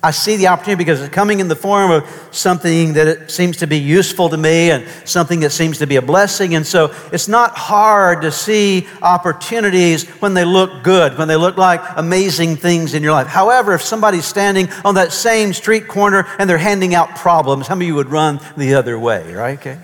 I 0.02 0.12
see 0.12 0.36
the 0.36 0.46
opportunity 0.46 0.78
because 0.78 1.02
it's 1.02 1.14
coming 1.14 1.40
in 1.40 1.48
the 1.48 1.56
form 1.56 1.90
of 1.90 2.08
something 2.30 2.94
that 2.94 3.06
it 3.06 3.30
seems 3.30 3.58
to 3.58 3.66
be 3.66 3.78
useful 3.78 4.30
to 4.30 4.36
me 4.36 4.70
and 4.70 4.86
something 5.04 5.40
that 5.40 5.50
seems 5.50 5.78
to 5.78 5.86
be 5.86 5.96
a 5.96 6.02
blessing. 6.02 6.54
And 6.54 6.66
so 6.66 6.94
it's 7.12 7.28
not 7.28 7.56
hard 7.56 8.22
to 8.22 8.32
see 8.32 8.86
opportunities 9.02 10.08
when 10.22 10.32
they 10.32 10.44
look 10.44 10.82
good, 10.82 11.18
when 11.18 11.28
they 11.28 11.36
look 11.36 11.58
like 11.58 11.82
amazing 11.96 12.56
things 12.56 12.94
in 12.94 13.02
your 13.02 13.12
life. 13.12 13.26
However, 13.26 13.74
if 13.74 13.82
somebody's 13.82 14.24
standing 14.24 14.70
on 14.86 14.94
that 14.94 15.12
same 15.12 15.52
street 15.52 15.86
corner 15.86 16.26
and 16.38 16.48
they're 16.48 16.56
handing 16.56 16.94
out 16.94 17.16
problems, 17.16 17.66
how 17.66 17.74
many 17.74 17.86
of 17.86 17.88
you 17.88 17.94
would 17.96 18.08
run 18.08 18.40
the 18.56 18.74
other 18.74 18.98
way, 18.98 19.34
right? 19.34 19.58
Okay. 19.58 19.78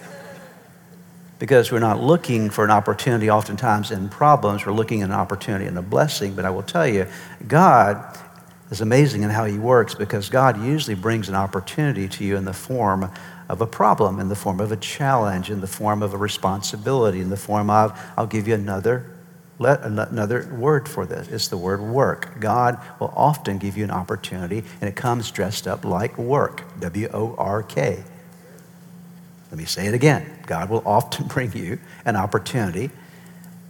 Because 1.38 1.70
we're 1.70 1.80
not 1.80 2.02
looking 2.02 2.48
for 2.48 2.64
an 2.64 2.70
opportunity 2.70 3.28
oftentimes 3.28 3.90
in 3.90 4.08
problems, 4.08 4.64
we're 4.64 4.72
looking 4.72 5.02
at 5.02 5.10
an 5.10 5.14
opportunity 5.14 5.66
and 5.66 5.76
a 5.76 5.82
blessing. 5.82 6.34
But 6.34 6.46
I 6.46 6.50
will 6.50 6.62
tell 6.62 6.86
you, 6.88 7.06
God 7.46 8.18
is 8.70 8.80
amazing 8.80 9.22
in 9.22 9.30
how 9.30 9.44
He 9.44 9.58
works 9.58 9.94
because 9.94 10.28
God 10.28 10.62
usually 10.62 10.94
brings 10.94 11.28
an 11.28 11.34
opportunity 11.34 12.08
to 12.08 12.24
you 12.24 12.36
in 12.36 12.44
the 12.44 12.52
form 12.52 13.10
of 13.48 13.60
a 13.60 13.66
problem, 13.66 14.18
in 14.18 14.28
the 14.28 14.34
form 14.34 14.60
of 14.60 14.72
a 14.72 14.76
challenge, 14.76 15.50
in 15.50 15.60
the 15.60 15.66
form 15.66 16.02
of 16.02 16.14
a 16.14 16.16
responsibility, 16.16 17.20
in 17.20 17.30
the 17.30 17.36
form 17.36 17.70
of, 17.70 17.98
I'll 18.16 18.26
give 18.26 18.48
you 18.48 18.54
another 18.54 19.06
let 19.58 19.82
another 19.84 20.54
word 20.54 20.88
for 20.88 21.06
this. 21.06 21.28
It's 21.28 21.48
the 21.48 21.56
word 21.56 21.80
work. 21.80 22.38
God 22.40 22.78
will 23.00 23.12
often 23.16 23.58
give 23.58 23.76
you 23.76 23.84
an 23.84 23.90
opportunity, 23.90 24.62
and 24.80 24.88
it 24.88 24.96
comes 24.96 25.30
dressed 25.30 25.66
up 25.66 25.84
like 25.84 26.18
work. 26.18 26.62
W 26.80 27.08
O 27.12 27.34
R 27.38 27.62
K. 27.62 28.04
Let 29.50 29.58
me 29.58 29.64
say 29.64 29.86
it 29.86 29.94
again. 29.94 30.40
God 30.46 30.68
will 30.68 30.82
often 30.84 31.26
bring 31.28 31.52
you 31.52 31.78
an 32.04 32.16
opportunity, 32.16 32.90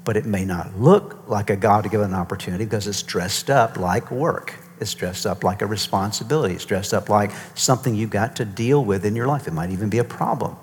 but 0.04 0.16
it 0.16 0.26
may 0.26 0.44
not 0.44 0.76
look 0.78 1.28
like 1.28 1.50
a 1.50 1.56
God 1.56 1.88
given 1.90 2.14
opportunity 2.14 2.64
because 2.64 2.88
it's 2.88 3.02
dressed 3.02 3.48
up 3.48 3.76
like 3.76 4.10
work. 4.10 4.54
It's 4.80 4.94
dressed 4.94 5.26
up 5.26 5.42
like 5.42 5.62
a 5.62 5.66
responsibility. 5.66 6.54
It's 6.54 6.64
dressed 6.64 6.92
up 6.92 7.08
like 7.08 7.32
something 7.54 7.94
you've 7.94 8.10
got 8.10 8.36
to 8.36 8.44
deal 8.44 8.84
with 8.84 9.04
in 9.04 9.16
your 9.16 9.26
life. 9.26 9.46
It 9.48 9.52
might 9.52 9.70
even 9.70 9.88
be 9.88 9.98
a 9.98 10.04
problem. 10.04 10.56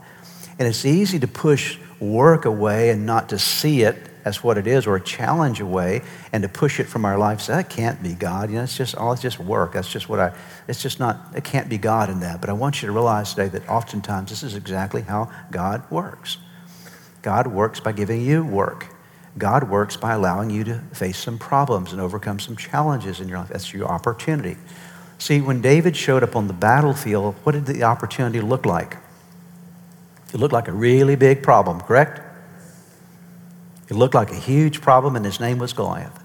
And 0.60 0.68
it's 0.68 0.86
easy 0.86 1.20
to 1.20 1.28
push 1.28 1.78
work 2.00 2.46
away 2.46 2.90
and 2.90 3.06
not 3.06 3.30
to 3.30 3.40
see 3.40 3.82
it 3.82 3.98
as 4.26 4.44
what 4.44 4.58
it 4.58 4.68
is 4.68 4.88
or 4.88 4.96
a 4.96 5.02
challenge 5.02 5.60
away 5.60 6.02
and 6.32 6.44
to 6.44 6.50
push 6.50 6.80
it 6.80 6.86
from 6.86 7.06
our 7.06 7.18
life. 7.18 7.42
Say, 7.42 7.54
that 7.54 7.70
can't 7.70 8.02
be 8.02 8.14
God. 8.14 8.50
You 8.50 8.58
know, 8.58 8.64
it's 8.64 8.78
just, 8.78 8.96
oh, 8.98 9.12
it's 9.12 9.22
just 9.22 9.40
work. 9.40 9.74
That's 9.74 9.92
just 9.92 10.08
what 10.08 10.20
I, 10.20 10.34
it's 10.68 10.82
just 10.82 11.00
not, 11.00 11.32
it 11.36 11.44
can't 11.44 11.70
be 11.70 11.78
God 11.78 12.10
in 12.10 12.20
that. 12.22 12.40
But 12.40 12.50
I 12.50 12.54
want 12.54 12.82
you 12.82 12.88
to 12.88 12.94
realize 12.94 13.34
today 13.34 13.50
that 13.50 13.68
oftentimes 13.68 14.30
this 14.30 14.44
is 14.44 14.56
exactly 14.56 15.02
how 15.02 15.32
God 15.52 15.90
works. 15.90 16.38
God 17.22 17.48
works 17.48 17.80
by 17.80 17.92
giving 17.92 18.22
you 18.22 18.46
work. 18.46 18.93
God 19.38 19.70
works 19.70 19.98
by 19.98 20.14
allowing 20.14 20.50
you 20.50 20.64
to 20.66 20.80
face 20.94 21.18
some 21.18 21.40
problems 21.40 21.92
and 21.92 22.00
overcome 22.00 22.40
some 22.40 22.56
challenges 22.56 23.20
in 23.20 23.28
your 23.28 23.40
life. 23.40 23.50
That's 23.50 23.74
your 23.74 23.88
opportunity. 23.88 24.58
See, 25.18 25.42
when 25.42 25.62
David 25.62 25.96
showed 25.96 26.24
up 26.24 26.36
on 26.36 26.48
the 26.48 26.54
battlefield, 26.54 27.36
what 27.44 27.54
did 27.54 27.66
the 27.66 27.84
opportunity 27.84 28.42
look 28.42 28.66
like? 28.66 28.98
It 30.34 30.38
looked 30.38 30.54
like 30.54 30.68
a 30.68 30.72
really 30.74 31.16
big 31.16 31.44
problem, 31.44 31.82
correct? 31.82 32.22
It 33.90 33.96
looked 33.96 34.16
like 34.16 34.32
a 34.32 34.36
huge 34.36 34.82
problem, 34.82 35.16
and 35.16 35.26
his 35.26 35.40
name 35.40 35.60
was 35.60 35.74
Goliath. 35.74 36.24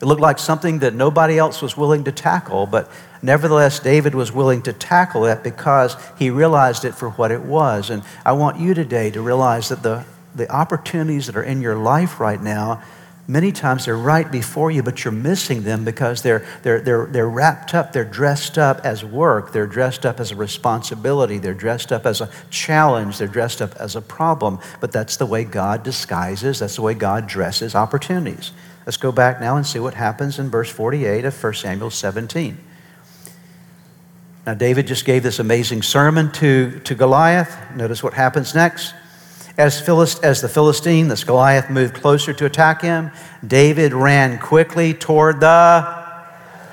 It 0.00 0.06
looked 0.06 0.20
like 0.20 0.38
something 0.38 0.78
that 0.80 0.94
nobody 0.94 1.38
else 1.38 1.60
was 1.60 1.76
willing 1.76 2.04
to 2.04 2.12
tackle, 2.12 2.66
but 2.66 2.90
nevertheless, 3.20 3.80
David 3.80 4.14
was 4.14 4.30
willing 4.30 4.62
to 4.62 4.72
tackle 4.72 5.24
it 5.26 5.42
because 5.42 5.96
he 6.18 6.30
realized 6.30 6.84
it 6.84 6.94
for 6.94 7.10
what 7.10 7.32
it 7.32 7.42
was. 7.42 7.90
And 7.90 8.04
I 8.24 8.32
want 8.32 8.60
you 8.60 8.74
today 8.74 9.10
to 9.10 9.20
realize 9.20 9.68
that 9.70 9.82
the 9.82 10.04
the 10.38 10.50
opportunities 10.50 11.26
that 11.26 11.36
are 11.36 11.42
in 11.42 11.60
your 11.60 11.76
life 11.76 12.18
right 12.20 12.40
now, 12.40 12.82
many 13.26 13.52
times 13.52 13.84
they're 13.84 13.96
right 13.96 14.32
before 14.32 14.70
you, 14.70 14.82
but 14.82 15.04
you're 15.04 15.12
missing 15.12 15.62
them 15.62 15.84
because 15.84 16.22
they're, 16.22 16.44
they're, 16.62 16.80
they're, 16.80 17.06
they're 17.06 17.28
wrapped 17.28 17.74
up, 17.74 17.92
they're 17.92 18.04
dressed 18.04 18.56
up 18.56 18.80
as 18.84 19.04
work, 19.04 19.52
they're 19.52 19.66
dressed 19.66 20.06
up 20.06 20.18
as 20.18 20.30
a 20.30 20.36
responsibility, 20.36 21.36
they're 21.36 21.52
dressed 21.52 21.92
up 21.92 22.06
as 22.06 22.22
a 22.22 22.30
challenge, 22.48 23.18
they're 23.18 23.28
dressed 23.28 23.60
up 23.60 23.76
as 23.76 23.94
a 23.94 24.00
problem. 24.00 24.58
But 24.80 24.92
that's 24.92 25.18
the 25.18 25.26
way 25.26 25.44
God 25.44 25.82
disguises, 25.82 26.60
that's 26.60 26.76
the 26.76 26.82
way 26.82 26.94
God 26.94 27.26
dresses 27.26 27.74
opportunities. 27.74 28.52
Let's 28.86 28.96
go 28.96 29.12
back 29.12 29.38
now 29.38 29.56
and 29.56 29.66
see 29.66 29.78
what 29.78 29.92
happens 29.92 30.38
in 30.38 30.48
verse 30.48 30.70
48 30.70 31.26
of 31.26 31.44
1 31.44 31.54
Samuel 31.54 31.90
17. 31.90 32.58
Now, 34.46 34.54
David 34.54 34.86
just 34.86 35.04
gave 35.04 35.22
this 35.22 35.40
amazing 35.40 35.82
sermon 35.82 36.32
to, 36.32 36.80
to 36.84 36.94
Goliath. 36.94 37.54
Notice 37.76 38.02
what 38.02 38.14
happens 38.14 38.54
next. 38.54 38.94
As, 39.58 39.80
Philist, 39.80 40.22
as 40.22 40.40
the 40.40 40.48
Philistine, 40.48 41.08
this 41.08 41.24
Goliath, 41.24 41.68
moved 41.68 41.94
closer 41.94 42.32
to 42.32 42.46
attack 42.46 42.80
him, 42.80 43.10
David 43.44 43.92
ran 43.92 44.38
quickly 44.38 44.94
toward 44.94 45.40
the 45.40 46.07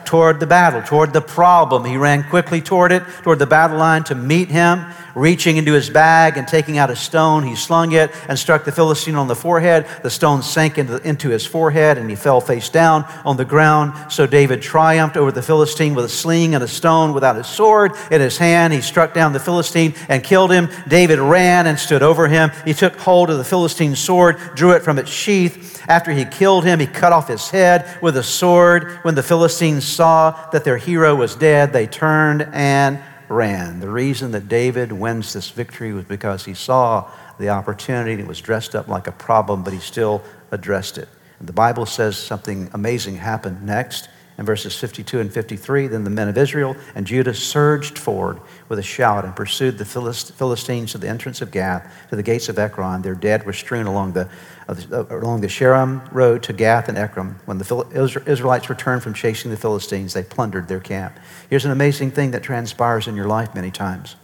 toward 0.06 0.40
the 0.40 0.48
battle, 0.48 0.82
toward 0.82 1.14
the 1.14 1.22
problem. 1.22 1.86
He 1.86 1.98
ran 1.98 2.24
quickly 2.30 2.62
toward 2.62 2.92
it, 2.92 3.04
toward 3.24 3.40
the 3.40 3.48
battle 3.48 3.78
line 3.78 4.04
to 4.06 4.16
meet 4.16 4.50
him. 4.50 4.86
reaching 5.16 5.56
into 5.56 5.72
his 5.72 5.90
bag 5.90 6.38
and 6.38 6.48
taking 6.48 6.78
out 6.78 6.92
a 6.92 6.96
stone. 6.96 7.44
He 7.44 7.56
slung 7.56 7.94
it 7.94 8.12
and 8.28 8.38
struck 8.38 8.66
the 8.66 8.72
Philistine 8.72 9.16
on 9.16 9.28
the 9.28 9.36
forehead. 9.36 9.88
The 10.04 10.10
stone 10.10 10.44
sank 10.44 10.78
into, 10.78 10.98
into 11.08 11.30
his 11.30 11.46
forehead 11.46 11.98
and 11.98 12.10
he 12.10 12.16
fell 12.16 12.42
face 12.42 12.70
down 12.70 13.06
on 13.24 13.38
the 13.38 13.46
ground. 13.46 14.12
So 14.12 14.28
David 14.28 14.62
triumphed 14.62 15.18
over 15.18 15.32
the 15.32 15.42
Philistine 15.42 15.96
with 15.96 16.06
a 16.06 16.10
sling 16.10 16.54
and 16.54 16.64
a 16.64 16.68
stone 16.68 17.14
without 17.14 17.38
a 17.38 17.44
sword 17.44 17.94
in 18.12 18.22
his 18.22 18.38
hand. 18.38 18.74
He 18.74 18.82
struck 18.82 19.14
down 19.14 19.34
the 19.34 19.40
Philistine 19.40 19.96
and 20.10 20.24
killed 20.24 20.52
him. 20.52 20.70
David 20.88 21.20
ran 21.20 21.66
and 21.66 21.80
stood 21.80 22.04
over 22.04 22.28
him. 22.28 22.52
He 22.66 22.74
took 22.74 22.96
hold 22.98 23.30
of 23.30 23.38
the 23.38 23.44
Philistine's 23.44 24.00
sword, 24.00 24.38
drew 24.56 24.72
it 24.72 24.84
from 24.84 25.00
its 25.00 25.10
sheath. 25.10 25.75
After 25.88 26.12
he 26.12 26.26
killed 26.26 26.66
him, 26.66 26.80
he 26.80 26.88
cut 26.88 27.14
off 27.14 27.28
his 27.28 27.50
head 27.50 27.98
with 28.02 28.18
a 28.18 28.24
sword. 28.24 29.00
When 29.04 29.16
the 29.16 29.24
Philistines 29.24 29.86
saw 29.86 30.50
that 30.52 30.64
their 30.64 30.78
hero 30.78 31.16
was 31.16 31.36
dead, 31.36 31.74
they 31.74 31.88
turned 31.88 32.48
and 32.54 33.00
ran. 33.30 33.80
The 33.80 33.90
reason 33.90 34.32
that 34.32 34.48
David 34.48 34.92
wins 34.92 35.34
this 35.34 35.50
victory 35.50 35.94
was 35.94 36.06
because 36.06 36.46
he 36.46 36.54
saw 36.54 37.10
the 37.38 37.50
opportunity 37.50 38.14
and 38.14 38.22
it 38.22 38.28
was 38.28 38.42
dressed 38.42 38.76
up 38.76 38.88
like 38.88 39.08
a 39.08 39.12
problem, 39.12 39.64
but 39.64 39.74
he 39.74 39.80
still 39.80 40.24
addressed 40.52 40.98
it. 40.98 41.10
And 41.40 41.48
the 41.48 41.54
Bible 41.54 41.86
says 41.86 42.18
something 42.18 42.70
amazing 42.74 43.18
happened 43.18 43.64
next. 43.64 44.10
In 44.38 44.46
verses 44.46 44.78
52 44.78 45.22
and 45.22 45.32
53, 45.32 45.88
then 45.88 46.04
the 46.04 46.10
men 46.10 46.28
of 46.28 46.38
Israel 46.38 46.76
and 46.94 47.08
Judah 47.08 47.34
surged 47.34 47.98
forward 47.98 48.40
with 48.68 48.80
a 48.80 48.84
shout 48.84 49.26
and 49.26 49.36
pursued 49.36 49.78
the 49.78 49.86
Philistines 49.86 50.92
to 50.92 50.98
the 50.98 51.08
entrance 51.08 51.42
of 51.42 51.52
Gath, 51.52 51.92
to 52.10 52.16
the 52.16 52.24
gates 52.24 52.50
of 52.50 52.58
Ekron. 52.58 53.02
Their 53.02 53.16
dead 53.16 53.46
were 53.46 53.54
strewn 53.54 53.86
along 53.86 54.14
the, 54.14 54.30
along 54.68 55.42
the 55.42 55.48
Shaaraim 55.48 56.12
road 56.12 56.44
to 56.44 56.54
Gath 56.54 56.90
and 56.90 56.98
Ekron. 56.98 57.36
When 57.46 57.58
the 57.58 58.24
Israelites 58.26 58.70
returned 58.70 59.04
from 59.04 59.14
chasing 59.14 59.52
the 59.52 59.58
Philistines, 59.58 60.14
they 60.14 60.24
plundered 60.24 60.68
their 60.68 60.80
camp. 60.80 61.20
Here's 61.50 61.66
an 61.66 61.72
amazing 61.72 62.12
thing 62.12 62.32
that 62.32 62.44
transpires 62.44 63.08
in 63.08 63.16
your 63.16 63.28
life 63.28 63.54
many 63.54 63.72
times 63.72 64.16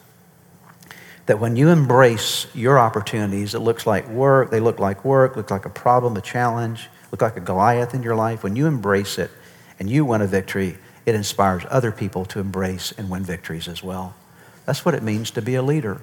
that 1.27 1.39
when 1.39 1.55
you 1.55 1.69
embrace 1.69 2.47
your 2.55 2.79
opportunities, 2.79 3.53
it 3.53 3.59
looks 3.59 3.85
like 3.85 4.07
work, 4.09 4.49
they 4.49 4.59
look 4.59 4.79
like 4.79 5.05
work, 5.05 5.37
look 5.37 5.51
like 5.51 5.65
a 5.65 5.69
problem, 5.69 6.17
a 6.17 6.21
challenge, 6.21 6.89
look 7.11 7.21
like 7.21 7.37
a 7.37 7.39
Goliath 7.39 7.93
in 7.93 8.01
your 8.01 8.15
life. 8.15 8.43
When 8.43 8.55
you 8.55 8.65
embrace 8.65 9.19
it, 9.19 9.29
and 9.81 9.89
you 9.89 10.05
win 10.05 10.21
a 10.21 10.27
victory, 10.27 10.77
it 11.07 11.15
inspires 11.15 11.63
other 11.71 11.91
people 11.91 12.23
to 12.23 12.39
embrace 12.39 12.91
and 12.99 13.09
win 13.09 13.23
victories 13.23 13.67
as 13.67 13.81
well. 13.81 14.13
That's 14.65 14.85
what 14.85 14.93
it 14.93 15.03
means 15.03 15.31
to 15.31 15.41
be 15.41 15.55
a 15.55 15.61
leader. 15.63 16.01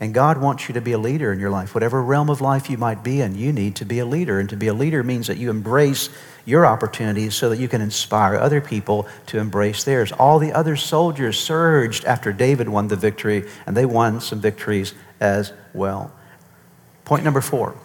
And 0.00 0.12
God 0.12 0.38
wants 0.38 0.68
you 0.68 0.72
to 0.74 0.80
be 0.80 0.90
a 0.90 0.98
leader 0.98 1.32
in 1.32 1.38
your 1.38 1.50
life. 1.50 1.74
Whatever 1.74 2.02
realm 2.02 2.28
of 2.28 2.40
life 2.40 2.68
you 2.68 2.76
might 2.76 3.04
be 3.04 3.20
in, 3.20 3.36
you 3.36 3.52
need 3.52 3.76
to 3.76 3.84
be 3.84 4.00
a 4.00 4.04
leader. 4.04 4.40
And 4.40 4.48
to 4.50 4.56
be 4.56 4.66
a 4.66 4.74
leader 4.74 5.04
means 5.04 5.28
that 5.28 5.36
you 5.36 5.48
embrace 5.48 6.08
your 6.44 6.66
opportunities 6.66 7.36
so 7.36 7.50
that 7.50 7.60
you 7.60 7.68
can 7.68 7.80
inspire 7.80 8.34
other 8.34 8.60
people 8.60 9.06
to 9.26 9.38
embrace 9.38 9.84
theirs. 9.84 10.10
All 10.10 10.40
the 10.40 10.52
other 10.52 10.74
soldiers 10.74 11.38
surged 11.38 12.04
after 12.04 12.32
David 12.32 12.68
won 12.68 12.88
the 12.88 12.96
victory, 12.96 13.48
and 13.64 13.76
they 13.76 13.86
won 13.86 14.20
some 14.20 14.40
victories 14.40 14.92
as 15.20 15.52
well. 15.72 16.10
Point 17.04 17.22
number 17.22 17.40
four 17.40 17.76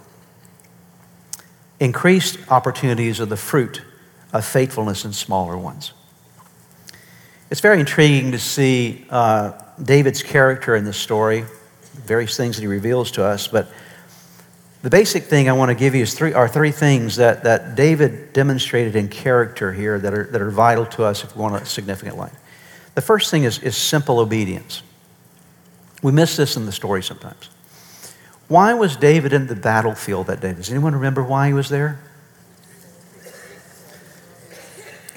increased 1.80 2.39
opportunities 2.50 3.22
are 3.22 3.28
the 3.28 3.38
fruit 3.38 3.84
of 4.34 4.43
faithfulness 4.43 5.06
in 5.06 5.13
smaller 5.13 5.56
ones. 5.56 5.93
It's 7.50 7.62
very 7.62 7.80
intriguing 7.80 8.34
to 8.34 8.40
see 8.40 9.06
uh, 9.10 9.54
David's 9.82 10.22
character 10.22 10.76
in 10.76 10.84
this 10.84 10.98
story, 10.98 11.46
various 11.94 12.36
things 12.36 12.58
that 12.58 12.62
he 12.62 12.68
reveals 12.68 13.12
to 13.12 13.24
us, 13.24 13.48
but 13.48 13.70
the 14.84 14.90
basic 14.90 15.24
thing 15.24 15.50
I 15.50 15.54
want 15.54 15.70
to 15.70 15.76
give 15.76 15.96
you 15.96 16.04
is 16.04 16.14
three, 16.14 16.34
are 16.34 16.48
three 16.48 16.72
things 16.72 17.16
that, 17.16 17.44
that 17.44 17.76
David 17.76 18.32
demonstrated 18.34 18.96
in 18.96 19.08
character 19.08 19.74
here 19.74 19.98
that 19.98 20.14
are, 20.14 20.26
that 20.26 20.42
are 20.42 20.52
vital 20.52 20.86
to 20.88 21.04
us 21.04 21.24
if 21.24 21.36
we 21.36 21.42
want 21.42 21.62
a 21.62 21.66
significant 21.66 22.18
life. 22.18 22.36
The 22.96 23.02
first 23.02 23.32
thing 23.32 23.44
is, 23.44 23.60
is 23.60 23.76
simple 23.76 24.20
obedience. 24.20 24.84
We 26.04 26.12
miss 26.12 26.36
this 26.36 26.58
in 26.58 26.66
the 26.66 26.72
story 26.72 27.02
sometimes. 27.02 27.50
Why 28.48 28.74
was 28.76 28.96
David 28.96 29.34
in 29.34 29.48
the 29.48 29.56
battlefield 29.56 30.28
that 30.28 30.42
day? 30.42 30.54
Does 30.54 30.70
anyone 30.70 30.94
remember 30.94 31.24
why 31.24 31.48
he 31.48 31.54
was 31.54 31.70
there? 31.70 32.00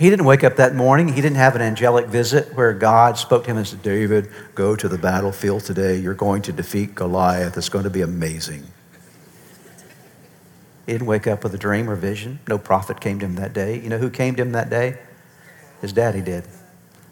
He 0.01 0.09
didn't 0.09 0.25
wake 0.25 0.45
up 0.45 0.57
that 0.57 0.75
morning. 0.75 1.09
He 1.09 1.21
didn't 1.21 1.37
have 1.37 1.55
an 1.55 1.61
angelic 1.61 2.07
visit 2.07 2.55
where 2.55 2.73
God 2.73 3.19
spoke 3.19 3.45
to 3.45 3.51
him 3.51 3.59
and 3.59 3.69
said, 3.69 3.83
David, 3.83 4.31
go 4.55 4.75
to 4.75 4.89
the 4.89 4.97
battlefield 4.97 5.63
today. 5.65 5.99
You're 5.99 6.15
going 6.15 6.41
to 6.41 6.53
defeat 6.53 6.95
Goliath. 6.95 7.55
It's 7.59 7.69
going 7.69 7.85
to 7.85 7.91
be 7.91 8.01
amazing. 8.01 8.67
He 10.87 10.93
didn't 10.93 11.07
wake 11.07 11.27
up 11.27 11.45
with 11.45 11.55
a 11.55 11.59
dream 11.59 11.91
or 11.91 11.97
vision. 11.97 12.41
No 12.49 12.57
prophet 12.57 12.99
came 12.99 13.19
to 13.19 13.27
him 13.27 13.35
that 13.35 13.53
day. 13.53 13.79
You 13.79 13.91
know 13.91 13.99
who 13.99 14.09
came 14.09 14.37
to 14.37 14.43
him 14.43 14.53
that 14.53 14.71
day? 14.71 14.97
His 15.83 15.93
daddy 15.93 16.23
did. 16.23 16.45
He 16.45 16.51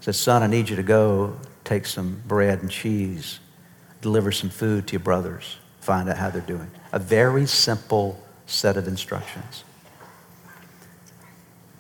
said, 0.01 0.15
Son, 0.15 0.43
I 0.43 0.47
need 0.47 0.71
you 0.71 0.77
to 0.77 0.83
go 0.83 1.37
take 1.65 1.85
some 1.85 2.23
bread 2.27 2.63
and 2.63 2.71
cheese, 2.71 3.39
deliver 4.01 4.33
some 4.33 4.49
food 4.49 4.87
to 4.87 4.93
your 4.93 5.01
brothers, 5.01 5.59
find 5.83 6.09
out 6.09 6.17
how 6.17 6.31
they're 6.31 6.41
doing. 6.41 6.71
A 6.93 6.99
very 6.99 7.45
simple 7.45 8.19
set 8.47 8.79
of 8.79 8.89
instructions. 8.89 9.65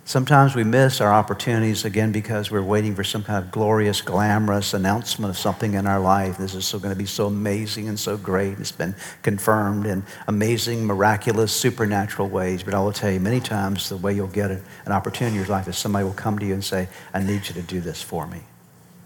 Sometimes 0.08 0.54
we 0.54 0.64
miss 0.64 1.02
our 1.02 1.12
opportunities 1.12 1.84
again 1.84 2.12
because 2.12 2.50
we're 2.50 2.62
waiting 2.62 2.94
for 2.94 3.04
some 3.04 3.22
kind 3.22 3.44
of 3.44 3.50
glorious, 3.50 4.00
glamorous 4.00 4.72
announcement 4.72 5.28
of 5.28 5.36
something 5.36 5.74
in 5.74 5.86
our 5.86 6.00
life. 6.00 6.38
This 6.38 6.54
is 6.54 6.66
so 6.66 6.78
going 6.78 6.94
to 6.94 6.98
be 6.98 7.04
so 7.04 7.26
amazing 7.26 7.90
and 7.90 8.00
so 8.00 8.16
great. 8.16 8.58
It's 8.58 8.72
been 8.72 8.94
confirmed 9.22 9.84
in 9.84 10.02
amazing, 10.26 10.86
miraculous, 10.86 11.52
supernatural 11.52 12.30
ways. 12.30 12.62
But 12.62 12.72
I 12.72 12.80
will 12.80 12.94
tell 12.94 13.10
you, 13.10 13.20
many 13.20 13.38
times 13.38 13.90
the 13.90 13.98
way 13.98 14.14
you'll 14.14 14.28
get 14.28 14.50
an 14.50 14.62
opportunity 14.86 15.36
in 15.36 15.42
your 15.42 15.50
life 15.50 15.68
is 15.68 15.76
somebody 15.76 16.06
will 16.06 16.14
come 16.14 16.38
to 16.38 16.46
you 16.46 16.54
and 16.54 16.64
say, 16.64 16.88
I 17.12 17.22
need 17.22 17.46
you 17.46 17.52
to 17.56 17.62
do 17.62 17.82
this 17.82 18.00
for 18.00 18.26
me. 18.26 18.40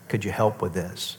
Could 0.06 0.24
you 0.24 0.30
help 0.30 0.62
with 0.62 0.72
this? 0.72 1.16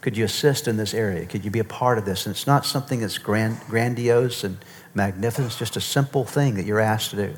Could 0.00 0.16
you 0.16 0.24
assist 0.24 0.68
in 0.68 0.76
this 0.76 0.94
area? 0.94 1.26
Could 1.26 1.44
you 1.44 1.50
be 1.50 1.58
a 1.58 1.64
part 1.64 1.98
of 1.98 2.04
this? 2.04 2.24
And 2.24 2.36
it's 2.36 2.46
not 2.46 2.64
something 2.64 3.00
that's 3.00 3.18
grand, 3.18 3.58
grandiose 3.66 4.44
and 4.44 4.58
magnificent, 4.94 5.48
it's 5.48 5.58
just 5.58 5.76
a 5.76 5.80
simple 5.80 6.24
thing 6.24 6.54
that 6.54 6.66
you're 6.66 6.78
asked 6.78 7.10
to 7.10 7.16
do. 7.16 7.34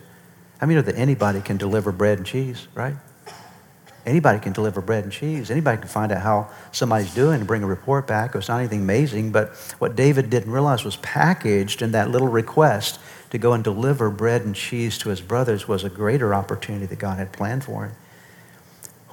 I 0.62 0.66
mean, 0.66 0.83
that 0.85 0.96
anybody 0.96 1.40
can 1.40 1.57
deliver 1.57 1.90
bread 1.90 2.18
and 2.18 2.27
cheese, 2.27 2.68
right? 2.72 2.94
Anybody 4.07 4.38
can 4.38 4.53
deliver 4.53 4.81
bread 4.81 5.03
and 5.03 5.12
cheese. 5.12 5.51
Anybody 5.51 5.79
can 5.79 5.88
find 5.88 6.12
out 6.12 6.22
how 6.22 6.51
somebody's 6.70 7.12
doing 7.12 7.40
and 7.40 7.46
bring 7.46 7.64
a 7.64 7.66
report 7.66 8.07
back. 8.07 8.37
It's 8.37 8.48
not 8.48 8.59
anything 8.59 8.83
amazing, 8.83 9.33
but 9.33 9.51
what 9.81 9.96
David 9.96 10.31
didn't 10.31 10.53
realize 10.53 10.85
was 10.85 10.96
packaged 10.96 11.83
in 11.83 11.90
that 11.92 12.11
little 12.11 12.29
request 12.29 13.01
to 13.31 13.38
go 13.38 13.53
and 13.53 13.64
deliver 13.64 14.09
bread 14.09 14.42
and 14.42 14.55
cheese 14.55 14.98
to 14.98 15.09
his 15.09 15.20
brothers 15.20 15.66
was 15.66 15.83
a 15.83 15.90
greater 15.90 16.33
opportunity 16.33 16.87
that 16.87 16.98
God 16.98 17.18
had 17.18 17.33
planned 17.33 17.64
for 17.64 17.87
him. 17.87 17.92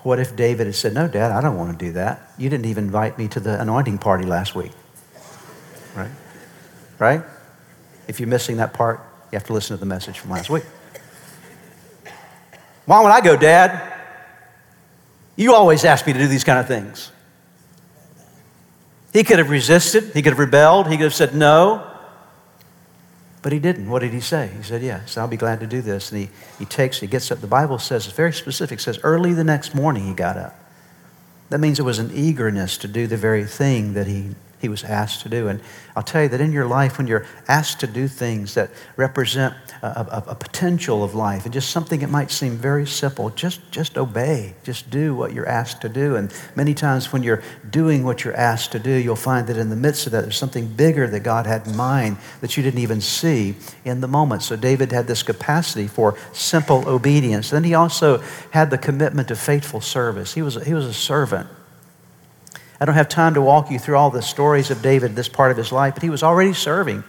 What 0.04 0.20
if 0.20 0.36
David 0.36 0.68
had 0.68 0.76
said, 0.76 0.94
No, 0.94 1.08
Dad, 1.08 1.32
I 1.32 1.42
don't 1.42 1.58
want 1.58 1.78
to 1.78 1.86
do 1.86 1.92
that. 1.94 2.32
You 2.38 2.50
didn't 2.50 2.68
even 2.68 2.86
invite 2.86 3.18
me 3.18 3.28
to 3.30 3.40
the 3.40 3.60
anointing 3.60 3.98
party 3.98 4.26
last 4.26 4.54
week. 4.56 4.72
Right? 5.96 6.12
Right? 7.00 7.24
If 8.08 8.20
you're 8.20 8.30
missing 8.30 8.58
that 8.58 8.74
part, 8.74 9.00
you 9.32 9.36
have 9.38 9.46
to 9.48 9.54
listen 9.54 9.76
to 9.76 9.80
the 9.80 9.86
message 9.86 10.20
from 10.20 10.32
last 10.32 10.50
week. 10.50 10.64
Why 12.90 13.04
would 13.04 13.12
I 13.12 13.22
go, 13.22 13.38
Dad? 13.38 13.94
You 15.36 15.54
always 15.54 15.86
ask 15.86 16.08
me 16.08 16.14
to 16.14 16.18
do 16.18 16.28
these 16.28 16.44
kind 16.44 16.58
of 16.58 16.68
things. 16.68 17.12
He 19.14 19.24
could 19.24 19.38
have 19.38 19.52
resisted, 19.52 20.06
he 20.06 20.24
could 20.24 20.34
have 20.34 20.40
rebelled, 20.40 20.88
he 20.88 20.98
could 20.98 21.04
have 21.04 21.14
said 21.14 21.36
no. 21.36 21.86
But 23.44 23.52
he 23.52 23.60
didn't. 23.60 23.92
What 23.92 24.00
did 24.00 24.12
he 24.12 24.22
say? 24.22 24.50
He 24.58 24.64
said, 24.64 24.82
Yes, 24.82 25.18
I'll 25.18 25.28
be 25.28 25.38
glad 25.38 25.60
to 25.60 25.68
do 25.68 25.82
this. 25.82 26.12
And 26.12 26.22
he, 26.22 26.30
he 26.58 26.66
takes, 26.66 27.00
he 27.00 27.06
gets 27.06 27.30
up. 27.30 27.42
The 27.42 27.46
Bible 27.46 27.78
says, 27.78 28.08
it's 28.08 28.16
very 28.16 28.34
specific, 28.34 28.80
says, 28.80 28.98
early 29.04 29.34
the 29.34 29.44
next 29.44 29.76
morning 29.76 30.08
he 30.08 30.14
got 30.16 30.36
up. 30.36 30.60
That 31.50 31.60
means 31.60 31.78
it 31.78 31.84
was 31.84 32.00
an 32.00 32.10
eagerness 32.12 32.76
to 32.78 32.88
do 32.88 33.06
the 33.06 33.18
very 33.18 33.46
thing 33.46 33.94
that 33.94 34.08
he 34.08 34.32
he 34.60 34.70
was 34.70 34.84
asked 34.84 35.22
to 35.22 35.30
do. 35.30 35.48
And 35.48 35.62
I'll 35.96 36.04
tell 36.04 36.24
you 36.24 36.30
that 36.30 36.42
in 36.42 36.52
your 36.52 36.66
life, 36.66 36.98
when 36.98 37.08
you're 37.08 37.26
asked 37.48 37.80
to 37.80 37.88
do 37.88 38.08
things 38.08 38.54
that 38.56 38.70
represent 38.98 39.54
a, 39.82 39.88
a, 39.88 40.24
a, 40.28 40.36
potential 40.36 41.04
of 41.04 41.16
life 41.16 41.46
and 41.46 41.54
just 41.54 41.70
something 41.70 42.02
that 42.02 42.10
might 42.10 42.30
seem 42.30 42.58
very 42.58 42.86
simple, 42.86 43.30
just, 43.30 43.72
just 43.72 43.98
obey. 43.98 44.54
Just 44.64 44.90
do 44.90 45.16
what 45.16 45.34
you're 45.34 45.48
asked 45.48 45.82
to 45.82 45.90
do. 45.90 46.18
And 46.18 46.34
many 46.56 46.74
times 46.74 47.14
when 47.14 47.24
you're 47.24 47.42
doing 47.70 48.04
what 48.04 48.24
you're 48.24 48.36
asked 48.36 48.74
to 48.74 48.80
do, 48.80 48.92
you'll 48.92 49.16
find 49.16 49.48
that 49.48 49.58
in 49.58 49.70
the 49.70 49.76
midst 49.76 50.06
of 50.06 50.12
that, 50.12 50.22
there's 50.22 50.38
something 50.38 50.68
bigger 50.68 51.08
that 51.08 51.22
God 51.22 51.46
had 51.46 51.66
in 51.66 51.76
mind 51.76 52.18
that 52.42 52.58
you 52.58 52.64
didn't 52.64 52.82
even 52.82 53.00
see 53.02 53.56
in 53.86 54.02
the 54.02 54.08
moment. 54.08 54.44
So 54.44 54.56
David 54.56 54.92
had 54.92 55.08
this 55.08 55.24
capacity 55.24 55.88
for 55.88 56.18
simple 56.34 56.88
obedience. 56.88 57.50
Then 57.50 57.64
he 57.64 57.74
also 57.74 58.22
had 58.52 58.70
the 58.70 58.78
commitment 58.78 59.30
to 59.30 59.36
faithful 59.36 59.82
service. 59.82 60.34
He 60.34 60.42
was, 60.42 60.56
he 60.66 60.74
was 60.74 60.86
a 60.86 60.94
servant. 60.94 61.50
I 62.80 62.86
don't 62.86 62.96
have 62.96 63.10
time 63.10 63.34
to 63.34 63.42
walk 63.42 63.70
you 63.72 63.80
through 63.80 63.98
all 63.98 64.10
the 64.10 64.22
stories 64.22 64.72
of 64.72 64.82
David, 64.82 65.16
this 65.16 65.28
part 65.28 65.52
of 65.52 65.58
his 65.58 65.72
life, 65.72 65.96
but 65.96 66.04
he 66.04 66.10
was 66.10 66.24
already 66.24 66.54
serving. 66.54 67.04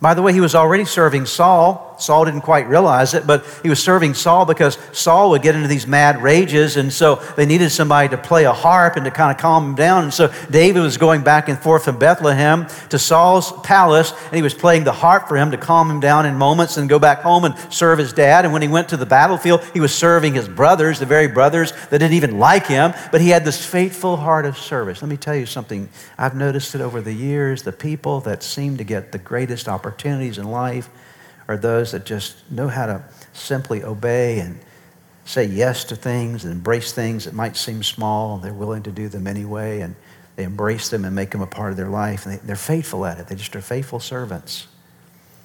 By 0.00 0.14
the 0.14 0.22
way, 0.22 0.32
he 0.32 0.40
was 0.40 0.54
already 0.54 0.84
serving 0.84 1.26
Saul. 1.26 1.91
Saul 2.02 2.24
didn't 2.24 2.42
quite 2.42 2.68
realize 2.68 3.14
it, 3.14 3.26
but 3.26 3.44
he 3.62 3.68
was 3.68 3.82
serving 3.82 4.14
Saul 4.14 4.44
because 4.44 4.76
Saul 4.92 5.30
would 5.30 5.42
get 5.42 5.54
into 5.54 5.68
these 5.68 5.86
mad 5.86 6.22
rages, 6.22 6.76
and 6.76 6.92
so 6.92 7.16
they 7.36 7.46
needed 7.46 7.70
somebody 7.70 8.08
to 8.08 8.18
play 8.18 8.44
a 8.44 8.52
harp 8.52 8.96
and 8.96 9.04
to 9.04 9.10
kind 9.10 9.30
of 9.30 9.40
calm 9.40 9.70
him 9.70 9.74
down. 9.74 10.04
And 10.04 10.14
so 10.14 10.32
David 10.50 10.80
was 10.80 10.96
going 10.96 11.22
back 11.22 11.48
and 11.48 11.58
forth 11.58 11.84
from 11.84 11.98
Bethlehem 11.98 12.66
to 12.90 12.98
Saul's 12.98 13.52
palace, 13.62 14.12
and 14.26 14.36
he 14.36 14.42
was 14.42 14.54
playing 14.54 14.84
the 14.84 14.92
harp 14.92 15.28
for 15.28 15.36
him 15.36 15.50
to 15.52 15.56
calm 15.56 15.90
him 15.90 16.00
down 16.00 16.26
in 16.26 16.36
moments 16.36 16.76
and 16.76 16.88
go 16.88 16.98
back 16.98 17.20
home 17.20 17.44
and 17.44 17.54
serve 17.72 17.98
his 17.98 18.12
dad. 18.12 18.44
And 18.44 18.52
when 18.52 18.62
he 18.62 18.68
went 18.68 18.88
to 18.90 18.96
the 18.96 19.06
battlefield, 19.06 19.64
he 19.72 19.80
was 19.80 19.94
serving 19.94 20.34
his 20.34 20.48
brothers, 20.48 20.98
the 20.98 21.06
very 21.06 21.28
brothers 21.28 21.72
that 21.90 21.98
didn't 21.98 22.14
even 22.14 22.38
like 22.38 22.66
him, 22.66 22.92
but 23.10 23.20
he 23.20 23.28
had 23.28 23.44
this 23.44 23.64
faithful 23.64 24.16
heart 24.16 24.46
of 24.46 24.58
service. 24.58 25.02
Let 25.02 25.08
me 25.08 25.16
tell 25.16 25.36
you 25.36 25.46
something. 25.46 25.88
I've 26.18 26.34
noticed 26.34 26.74
it 26.74 26.80
over 26.80 27.00
the 27.00 27.12
years. 27.12 27.62
The 27.62 27.72
people 27.72 28.20
that 28.20 28.42
seem 28.42 28.76
to 28.78 28.84
get 28.84 29.12
the 29.12 29.18
greatest 29.18 29.68
opportunities 29.68 30.38
in 30.38 30.50
life 30.50 30.90
are 31.52 31.56
those 31.56 31.92
that 31.92 32.04
just 32.04 32.50
know 32.50 32.68
how 32.68 32.86
to 32.86 33.04
simply 33.32 33.84
obey 33.84 34.40
and 34.40 34.58
say 35.24 35.44
yes 35.44 35.84
to 35.84 35.96
things 35.96 36.44
and 36.44 36.52
embrace 36.52 36.92
things 36.92 37.24
that 37.26 37.34
might 37.34 37.56
seem 37.56 37.82
small. 37.82 38.38
They're 38.38 38.52
willing 38.52 38.82
to 38.84 38.90
do 38.90 39.08
them 39.08 39.26
anyway, 39.26 39.80
and 39.80 39.94
they 40.36 40.44
embrace 40.44 40.88
them 40.88 41.04
and 41.04 41.14
make 41.14 41.30
them 41.30 41.42
a 41.42 41.46
part 41.46 41.70
of 41.70 41.76
their 41.76 41.88
life. 41.88 42.26
And 42.26 42.40
they, 42.40 42.52
are 42.52 42.56
faithful 42.56 43.06
at 43.06 43.18
it. 43.18 43.28
They 43.28 43.36
just 43.36 43.54
are 43.54 43.60
faithful 43.60 44.00
servants. 44.00 44.66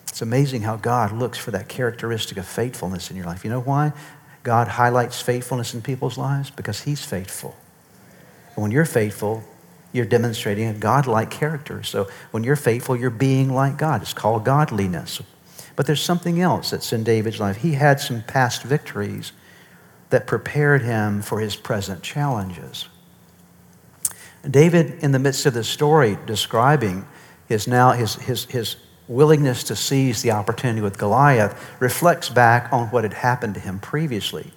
It's 0.08 0.22
amazing 0.22 0.62
how 0.63 0.78
God 0.78 1.12
looks 1.12 1.38
for 1.38 1.52
that 1.52 1.67
characteristic 1.67 2.38
of 2.38 2.48
faithfulness 2.48 3.12
in 3.12 3.17
your 3.17 3.26
life. 3.26 3.43
You 3.43 3.52
know 3.52 3.62
why? 3.62 3.93
God 4.43 4.67
highlights 4.67 5.22
faithfulness 5.22 5.74
in 5.74 5.82
people's 5.82 6.17
lives 6.17 6.50
because 6.50 6.82
He's 6.82 7.04
faithful. 7.04 7.56
And 8.56 8.63
when 8.63 8.72
you're 8.72 8.86
faithful, 8.86 9.43
you're 9.91 10.06
demonstrating 10.06 10.67
a 10.67 10.74
God-like 10.74 11.30
character. 11.30 11.84
So 11.84 12.10
when 12.32 12.43
you're 12.43 12.56
faithful, 12.56 12.96
you're 12.96 13.10
being 13.10 13.54
like 13.54 13.78
God. 13.78 14.02
It's 14.02 14.13
called 14.13 14.43
godliness. 14.43 15.22
But 15.78 15.86
there's 15.86 16.02
something 16.02 16.42
else 16.42 16.72
that's 16.72 16.92
in 16.92 17.04
David's 17.04 17.40
life. 17.40 17.58
He 17.58 17.74
had 17.74 18.00
some 18.02 18.24
past 18.24 18.63
victories 18.63 19.32
that 20.10 20.26
prepared 20.26 20.82
him 20.82 21.22
for 21.22 21.40
his 21.40 21.56
present 21.56 22.02
challenges. 22.02 22.88
David, 24.50 25.04
in 25.04 25.12
the 25.12 25.20
midst 25.20 25.46
of 25.46 25.54
the 25.54 25.63
story, 25.63 26.18
describing 26.26 27.06
his 27.48 27.68
now 27.68 27.92
his, 27.92 28.16
his, 28.16 28.46
his 28.46 28.76
willingness 29.08 29.63
to 29.66 29.76
seize 29.76 30.24
the 30.24 30.32
opportunity 30.32 30.82
with 30.82 30.98
Goliath, 30.98 31.56
reflects 31.80 32.28
back 32.28 32.74
on 32.74 32.88
what 32.88 33.04
had 33.04 33.13
happened 33.13 33.54
to 33.54 33.60
him 33.60 33.78
previously. 33.80 34.52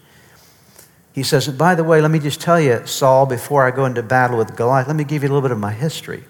He 1.13 1.23
says, 1.23 1.49
By 1.49 1.75
the 1.75 1.85
way, 1.85 2.01
let 2.01 2.11
me 2.11 2.19
just 2.19 2.41
tell 2.41 2.59
you, 2.59 2.87
Saul, 2.87 3.27
before 3.27 3.67
I 3.67 3.73
go 3.73 3.85
into 3.85 4.03
battle 4.03 4.39
with 4.39 4.57
Goliath, 4.57 4.87
let 4.87 4.97
me 4.97 5.05
give 5.05 5.23
you 5.23 5.29
a 5.29 5.33
little 5.33 5.43
bit 5.43 5.51
of 5.51 5.59
my 5.59 5.73
history. 5.73 6.25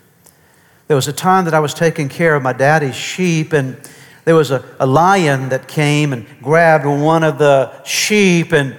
There 0.89 0.97
was 0.97 1.07
a 1.07 1.13
time 1.13 1.45
that 1.45 1.55
I 1.55 1.61
was 1.61 1.75
taking 1.75 2.09
care 2.09 2.35
of 2.35 2.43
my 2.43 2.53
daddy's 2.53 2.97
sheep, 2.97 3.53
and 3.53 3.77
there 4.31 4.37
was 4.37 4.53
a, 4.53 4.65
a 4.79 4.87
lion 4.87 5.49
that 5.49 5.67
came 5.67 6.13
and 6.13 6.25
grabbed 6.41 6.87
one 6.87 7.25
of 7.25 7.37
the 7.37 7.83
sheep 7.83 8.53
and 8.53 8.79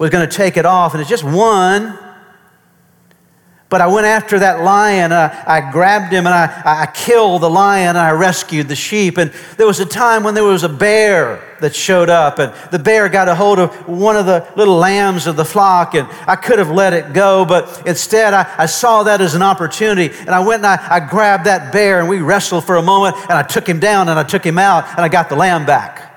was 0.00 0.10
going 0.10 0.28
to 0.28 0.36
take 0.36 0.56
it 0.56 0.66
off, 0.66 0.94
and 0.94 1.00
it's 1.00 1.08
just 1.08 1.22
one. 1.22 1.96
But 3.70 3.80
I 3.80 3.86
went 3.86 4.04
after 4.04 4.40
that 4.40 4.62
lion. 4.62 5.12
I, 5.12 5.44
I 5.46 5.70
grabbed 5.70 6.12
him 6.12 6.26
and 6.26 6.34
I, 6.34 6.62
I 6.64 6.86
killed 6.86 7.42
the 7.42 7.48
lion 7.48 7.90
and 7.90 7.98
I 7.98 8.10
rescued 8.10 8.66
the 8.66 8.74
sheep. 8.74 9.16
And 9.16 9.30
there 9.56 9.66
was 9.66 9.78
a 9.78 9.86
time 9.86 10.24
when 10.24 10.34
there 10.34 10.44
was 10.44 10.64
a 10.64 10.68
bear 10.68 11.40
that 11.60 11.76
showed 11.76 12.08
up, 12.08 12.38
and 12.38 12.54
the 12.70 12.78
bear 12.78 13.08
got 13.10 13.28
a 13.28 13.34
hold 13.34 13.58
of 13.58 13.86
one 13.86 14.16
of 14.16 14.24
the 14.24 14.50
little 14.56 14.76
lambs 14.76 15.26
of 15.26 15.36
the 15.36 15.44
flock, 15.44 15.94
and 15.94 16.08
I 16.26 16.34
could 16.34 16.58
have 16.58 16.70
let 16.70 16.94
it 16.94 17.12
go, 17.12 17.44
but 17.44 17.86
instead 17.86 18.32
I, 18.32 18.50
I 18.56 18.64
saw 18.64 19.02
that 19.02 19.20
as 19.20 19.34
an 19.34 19.42
opportunity. 19.42 20.14
And 20.20 20.30
I 20.30 20.40
went 20.40 20.64
and 20.64 20.66
I, 20.66 20.96
I 20.96 21.00
grabbed 21.00 21.44
that 21.44 21.70
bear, 21.70 22.00
and 22.00 22.08
we 22.08 22.20
wrestled 22.22 22.64
for 22.64 22.76
a 22.76 22.82
moment, 22.82 23.16
and 23.24 23.32
I 23.32 23.42
took 23.42 23.68
him 23.68 23.78
down 23.78 24.08
and 24.08 24.18
I 24.18 24.24
took 24.24 24.44
him 24.44 24.58
out, 24.58 24.88
and 24.88 25.00
I 25.00 25.08
got 25.08 25.28
the 25.28 25.36
lamb 25.36 25.66
back. 25.66 26.09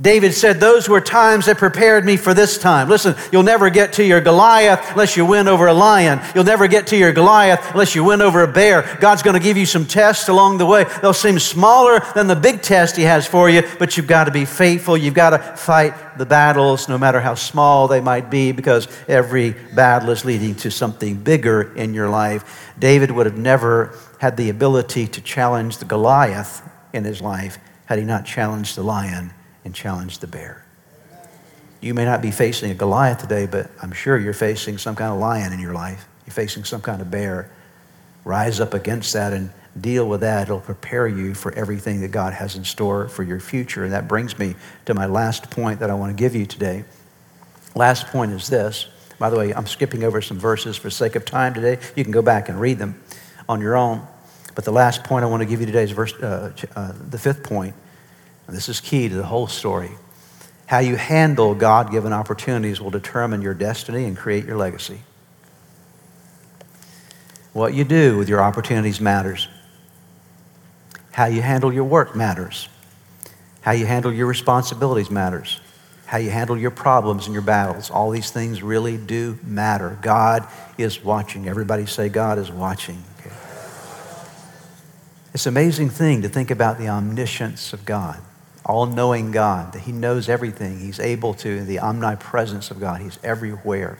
David 0.00 0.32
said, 0.32 0.58
Those 0.58 0.88
were 0.88 1.02
times 1.02 1.46
that 1.46 1.58
prepared 1.58 2.06
me 2.06 2.16
for 2.16 2.32
this 2.32 2.56
time. 2.56 2.88
Listen, 2.88 3.14
you'll 3.30 3.42
never 3.42 3.68
get 3.68 3.92
to 3.94 4.04
your 4.04 4.22
Goliath 4.22 4.92
unless 4.92 5.18
you 5.18 5.26
win 5.26 5.48
over 5.48 5.66
a 5.66 5.74
lion. 5.74 6.18
You'll 6.34 6.44
never 6.44 6.66
get 6.66 6.86
to 6.88 6.96
your 6.96 7.12
Goliath 7.12 7.72
unless 7.72 7.94
you 7.94 8.02
win 8.02 8.22
over 8.22 8.42
a 8.42 8.50
bear. 8.50 8.96
God's 9.00 9.22
going 9.22 9.38
to 9.38 9.42
give 9.42 9.58
you 9.58 9.66
some 9.66 9.84
tests 9.84 10.30
along 10.30 10.56
the 10.56 10.64
way. 10.64 10.86
They'll 11.02 11.12
seem 11.12 11.38
smaller 11.38 12.00
than 12.14 12.26
the 12.26 12.36
big 12.36 12.62
test 12.62 12.96
He 12.96 13.02
has 13.02 13.26
for 13.26 13.50
you, 13.50 13.64
but 13.78 13.96
you've 13.96 14.06
got 14.06 14.24
to 14.24 14.30
be 14.30 14.46
faithful. 14.46 14.96
You've 14.96 15.12
got 15.12 15.30
to 15.30 15.38
fight 15.56 16.16
the 16.16 16.26
battles, 16.26 16.88
no 16.88 16.96
matter 16.96 17.20
how 17.20 17.34
small 17.34 17.86
they 17.86 18.00
might 18.00 18.30
be, 18.30 18.52
because 18.52 18.88
every 19.08 19.50
battle 19.74 20.08
is 20.08 20.24
leading 20.24 20.54
to 20.56 20.70
something 20.70 21.16
bigger 21.16 21.70
in 21.74 21.92
your 21.92 22.08
life. 22.08 22.72
David 22.78 23.10
would 23.10 23.26
have 23.26 23.36
never 23.36 23.94
had 24.20 24.38
the 24.38 24.48
ability 24.48 25.06
to 25.08 25.20
challenge 25.20 25.76
the 25.78 25.84
Goliath 25.84 26.66
in 26.94 27.04
his 27.04 27.20
life 27.20 27.58
had 27.84 27.98
he 27.98 28.06
not 28.06 28.24
challenged 28.24 28.74
the 28.74 28.82
lion 28.82 29.34
and 29.64 29.74
challenge 29.74 30.18
the 30.18 30.26
bear. 30.26 30.64
You 31.80 31.94
may 31.94 32.04
not 32.04 32.22
be 32.22 32.30
facing 32.30 32.70
a 32.70 32.74
Goliath 32.74 33.18
today, 33.18 33.46
but 33.46 33.68
I'm 33.82 33.92
sure 33.92 34.16
you're 34.16 34.32
facing 34.32 34.78
some 34.78 34.94
kind 34.94 35.12
of 35.12 35.18
lion 35.18 35.52
in 35.52 35.58
your 35.58 35.74
life. 35.74 36.06
You're 36.26 36.34
facing 36.34 36.64
some 36.64 36.80
kind 36.80 37.02
of 37.02 37.10
bear. 37.10 37.50
Rise 38.24 38.60
up 38.60 38.72
against 38.72 39.12
that 39.14 39.32
and 39.32 39.50
deal 39.78 40.08
with 40.08 40.20
that. 40.20 40.44
It'll 40.44 40.60
prepare 40.60 41.08
you 41.08 41.34
for 41.34 41.52
everything 41.54 42.00
that 42.02 42.12
God 42.12 42.34
has 42.34 42.54
in 42.54 42.64
store 42.64 43.08
for 43.08 43.24
your 43.24 43.40
future. 43.40 43.82
And 43.82 43.92
that 43.92 44.06
brings 44.06 44.38
me 44.38 44.54
to 44.84 44.94
my 44.94 45.06
last 45.06 45.50
point 45.50 45.80
that 45.80 45.90
I 45.90 45.94
want 45.94 46.16
to 46.16 46.20
give 46.20 46.36
you 46.36 46.46
today. 46.46 46.84
Last 47.74 48.06
point 48.08 48.30
is 48.30 48.46
this. 48.46 48.86
By 49.18 49.30
the 49.30 49.36
way, 49.36 49.52
I'm 49.52 49.66
skipping 49.66 50.04
over 50.04 50.20
some 50.22 50.38
verses 50.38 50.76
for 50.76 50.88
sake 50.88 51.16
of 51.16 51.24
time 51.24 51.52
today. 51.52 51.78
You 51.96 52.04
can 52.04 52.12
go 52.12 52.22
back 52.22 52.48
and 52.48 52.60
read 52.60 52.78
them 52.78 53.00
on 53.48 53.60
your 53.60 53.76
own. 53.76 54.06
But 54.54 54.64
the 54.64 54.72
last 54.72 55.02
point 55.02 55.24
I 55.24 55.28
want 55.28 55.40
to 55.40 55.46
give 55.46 55.60
you 55.60 55.66
today 55.66 55.82
is 55.82 55.90
verse, 55.90 56.14
uh, 56.14 56.52
uh, 56.76 56.92
the 57.08 57.18
fifth 57.18 57.42
point 57.42 57.74
this 58.52 58.68
is 58.68 58.80
key 58.80 59.08
to 59.08 59.14
the 59.14 59.24
whole 59.24 59.46
story. 59.46 59.90
How 60.66 60.78
you 60.78 60.96
handle 60.96 61.54
God 61.54 61.90
given 61.90 62.12
opportunities 62.12 62.80
will 62.80 62.90
determine 62.90 63.42
your 63.42 63.54
destiny 63.54 64.04
and 64.04 64.16
create 64.16 64.46
your 64.46 64.56
legacy. 64.56 65.00
What 67.52 67.74
you 67.74 67.84
do 67.84 68.16
with 68.16 68.28
your 68.28 68.40
opportunities 68.40 69.00
matters. 69.00 69.48
How 71.10 71.26
you 71.26 71.42
handle 71.42 71.72
your 71.72 71.84
work 71.84 72.16
matters. 72.16 72.68
How 73.60 73.72
you 73.72 73.84
handle 73.84 74.12
your 74.12 74.26
responsibilities 74.26 75.10
matters. 75.10 75.60
How 76.06 76.18
you 76.18 76.30
handle 76.30 76.56
your 76.56 76.70
problems 76.70 77.26
and 77.26 77.34
your 77.34 77.42
battles. 77.42 77.90
All 77.90 78.10
these 78.10 78.30
things 78.30 78.62
really 78.62 78.96
do 78.96 79.38
matter. 79.42 79.98
God 80.00 80.46
is 80.78 81.04
watching. 81.04 81.48
Everybody 81.48 81.84
say, 81.84 82.08
God 82.08 82.38
is 82.38 82.50
watching. 82.50 83.02
Okay. 83.20 83.34
It's 85.34 85.44
an 85.44 85.52
amazing 85.52 85.90
thing 85.90 86.22
to 86.22 86.30
think 86.30 86.50
about 86.50 86.78
the 86.78 86.88
omniscience 86.88 87.74
of 87.74 87.84
God 87.84 88.22
all 88.64 88.86
knowing 88.86 89.30
God, 89.30 89.72
that 89.72 89.80
He 89.80 89.92
knows 89.92 90.28
everything. 90.28 90.78
He's 90.78 91.00
able 91.00 91.34
to, 91.34 91.64
the 91.64 91.80
omnipresence 91.80 92.70
of 92.70 92.80
God, 92.80 93.00
He's 93.00 93.18
everywhere. 93.22 93.98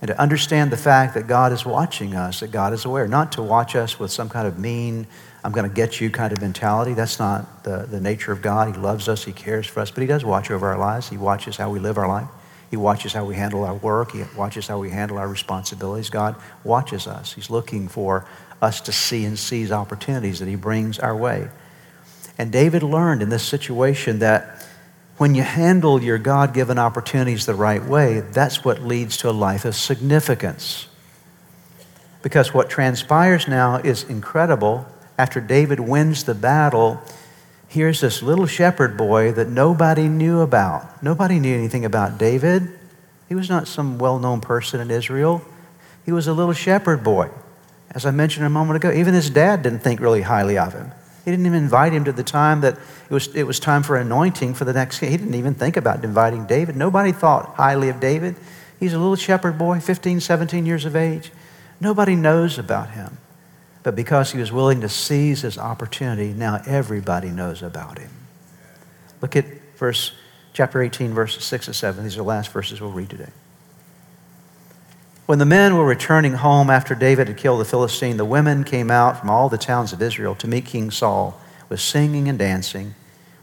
And 0.00 0.08
to 0.08 0.20
understand 0.20 0.70
the 0.70 0.76
fact 0.76 1.14
that 1.14 1.26
God 1.26 1.52
is 1.52 1.64
watching 1.64 2.14
us, 2.14 2.40
that 2.40 2.50
God 2.50 2.74
is 2.74 2.84
aware, 2.84 3.08
not 3.08 3.32
to 3.32 3.42
watch 3.42 3.74
us 3.74 3.98
with 3.98 4.10
some 4.10 4.28
kind 4.28 4.46
of 4.46 4.58
mean, 4.58 5.06
I'm 5.42 5.52
going 5.52 5.68
to 5.68 5.74
get 5.74 6.00
you 6.00 6.10
kind 6.10 6.32
of 6.32 6.40
mentality. 6.40 6.92
That's 6.92 7.18
not 7.18 7.64
the, 7.64 7.86
the 7.90 8.00
nature 8.00 8.32
of 8.32 8.42
God. 8.42 8.74
He 8.74 8.80
loves 8.80 9.08
us, 9.08 9.24
He 9.24 9.32
cares 9.32 9.66
for 9.66 9.80
us, 9.80 9.90
but 9.90 10.02
He 10.02 10.06
does 10.06 10.24
watch 10.24 10.50
over 10.50 10.68
our 10.68 10.78
lives. 10.78 11.08
He 11.08 11.16
watches 11.16 11.56
how 11.56 11.70
we 11.70 11.78
live 11.78 11.96
our 11.96 12.08
life. 12.08 12.28
He 12.70 12.76
watches 12.76 13.12
how 13.12 13.24
we 13.24 13.36
handle 13.36 13.64
our 13.64 13.74
work. 13.74 14.12
He 14.12 14.24
watches 14.36 14.66
how 14.66 14.78
we 14.78 14.90
handle 14.90 15.16
our 15.16 15.28
responsibilities. 15.28 16.10
God 16.10 16.34
watches 16.64 17.06
us. 17.06 17.32
He's 17.32 17.48
looking 17.48 17.88
for 17.88 18.26
us 18.60 18.80
to 18.82 18.92
see 18.92 19.24
and 19.24 19.38
seize 19.38 19.70
opportunities 19.70 20.40
that 20.40 20.48
He 20.48 20.56
brings 20.56 20.98
our 20.98 21.16
way. 21.16 21.48
And 22.38 22.50
David 22.50 22.82
learned 22.82 23.22
in 23.22 23.28
this 23.28 23.44
situation 23.44 24.18
that 24.18 24.66
when 25.16 25.34
you 25.34 25.42
handle 25.42 26.02
your 26.02 26.18
God 26.18 26.52
given 26.52 26.78
opportunities 26.78 27.46
the 27.46 27.54
right 27.54 27.82
way, 27.82 28.20
that's 28.20 28.64
what 28.64 28.82
leads 28.82 29.16
to 29.18 29.30
a 29.30 29.32
life 29.32 29.64
of 29.64 29.76
significance. 29.76 30.88
Because 32.22 32.52
what 32.52 32.68
transpires 32.68 33.46
now 33.46 33.76
is 33.76 34.02
incredible. 34.04 34.86
After 35.16 35.40
David 35.40 35.78
wins 35.78 36.24
the 36.24 36.34
battle, 36.34 37.00
here's 37.68 38.00
this 38.00 38.22
little 38.22 38.46
shepherd 38.46 38.96
boy 38.96 39.30
that 39.32 39.48
nobody 39.48 40.08
knew 40.08 40.40
about. 40.40 41.02
Nobody 41.02 41.38
knew 41.38 41.56
anything 41.56 41.84
about 41.84 42.18
David. 42.18 42.68
He 43.28 43.36
was 43.36 43.48
not 43.48 43.68
some 43.68 43.98
well 43.98 44.18
known 44.18 44.40
person 44.40 44.80
in 44.80 44.90
Israel, 44.90 45.44
he 46.04 46.12
was 46.12 46.26
a 46.26 46.32
little 46.32 46.52
shepherd 46.52 47.04
boy. 47.04 47.30
As 47.90 48.04
I 48.04 48.10
mentioned 48.10 48.44
a 48.44 48.50
moment 48.50 48.76
ago, 48.76 48.90
even 48.90 49.14
his 49.14 49.30
dad 49.30 49.62
didn't 49.62 49.78
think 49.78 50.00
really 50.00 50.22
highly 50.22 50.58
of 50.58 50.72
him. 50.72 50.90
He 51.24 51.30
didn't 51.30 51.46
even 51.46 51.62
invite 51.62 51.92
him 51.92 52.04
to 52.04 52.12
the 52.12 52.22
time 52.22 52.60
that 52.60 52.74
it 52.74 53.14
was, 53.14 53.34
it 53.34 53.44
was 53.44 53.58
time 53.58 53.82
for 53.82 53.96
anointing 53.96 54.54
for 54.54 54.64
the 54.64 54.74
next 54.74 54.98
king. 54.98 55.10
He 55.10 55.16
didn't 55.16 55.34
even 55.34 55.54
think 55.54 55.76
about 55.76 56.04
inviting 56.04 56.46
David. 56.46 56.76
Nobody 56.76 57.12
thought 57.12 57.54
highly 57.56 57.88
of 57.88 57.98
David. 57.98 58.36
He's 58.78 58.92
a 58.92 58.98
little 58.98 59.16
shepherd 59.16 59.56
boy, 59.56 59.80
15, 59.80 60.20
17 60.20 60.66
years 60.66 60.84
of 60.84 60.94
age. 60.94 61.32
Nobody 61.80 62.14
knows 62.14 62.58
about 62.58 62.90
him. 62.90 63.16
But 63.82 63.96
because 63.96 64.32
he 64.32 64.38
was 64.38 64.52
willing 64.52 64.80
to 64.82 64.88
seize 64.88 65.42
his 65.42 65.56
opportunity, 65.58 66.32
now 66.32 66.60
everybody 66.66 67.30
knows 67.30 67.62
about 67.62 67.98
him. 67.98 68.10
Look 69.22 69.36
at 69.36 69.46
verse 69.76 70.12
chapter 70.52 70.82
18, 70.82 71.14
verses 71.14 71.44
6 71.44 71.68
and 71.68 71.76
7. 71.76 72.04
These 72.04 72.14
are 72.14 72.18
the 72.18 72.24
last 72.24 72.52
verses 72.52 72.80
we'll 72.80 72.92
read 72.92 73.10
today. 73.10 73.30
When 75.26 75.38
the 75.38 75.46
men 75.46 75.78
were 75.78 75.86
returning 75.86 76.34
home 76.34 76.68
after 76.68 76.94
David 76.94 77.28
had 77.28 77.38
killed 77.38 77.58
the 77.58 77.64
Philistine, 77.64 78.18
the 78.18 78.26
women 78.26 78.62
came 78.62 78.90
out 78.90 79.18
from 79.18 79.30
all 79.30 79.48
the 79.48 79.56
towns 79.56 79.94
of 79.94 80.02
Israel 80.02 80.34
to 80.34 80.46
meet 80.46 80.66
King 80.66 80.90
Saul 80.90 81.40
with 81.70 81.80
singing 81.80 82.28
and 82.28 82.38
dancing, 82.38 82.94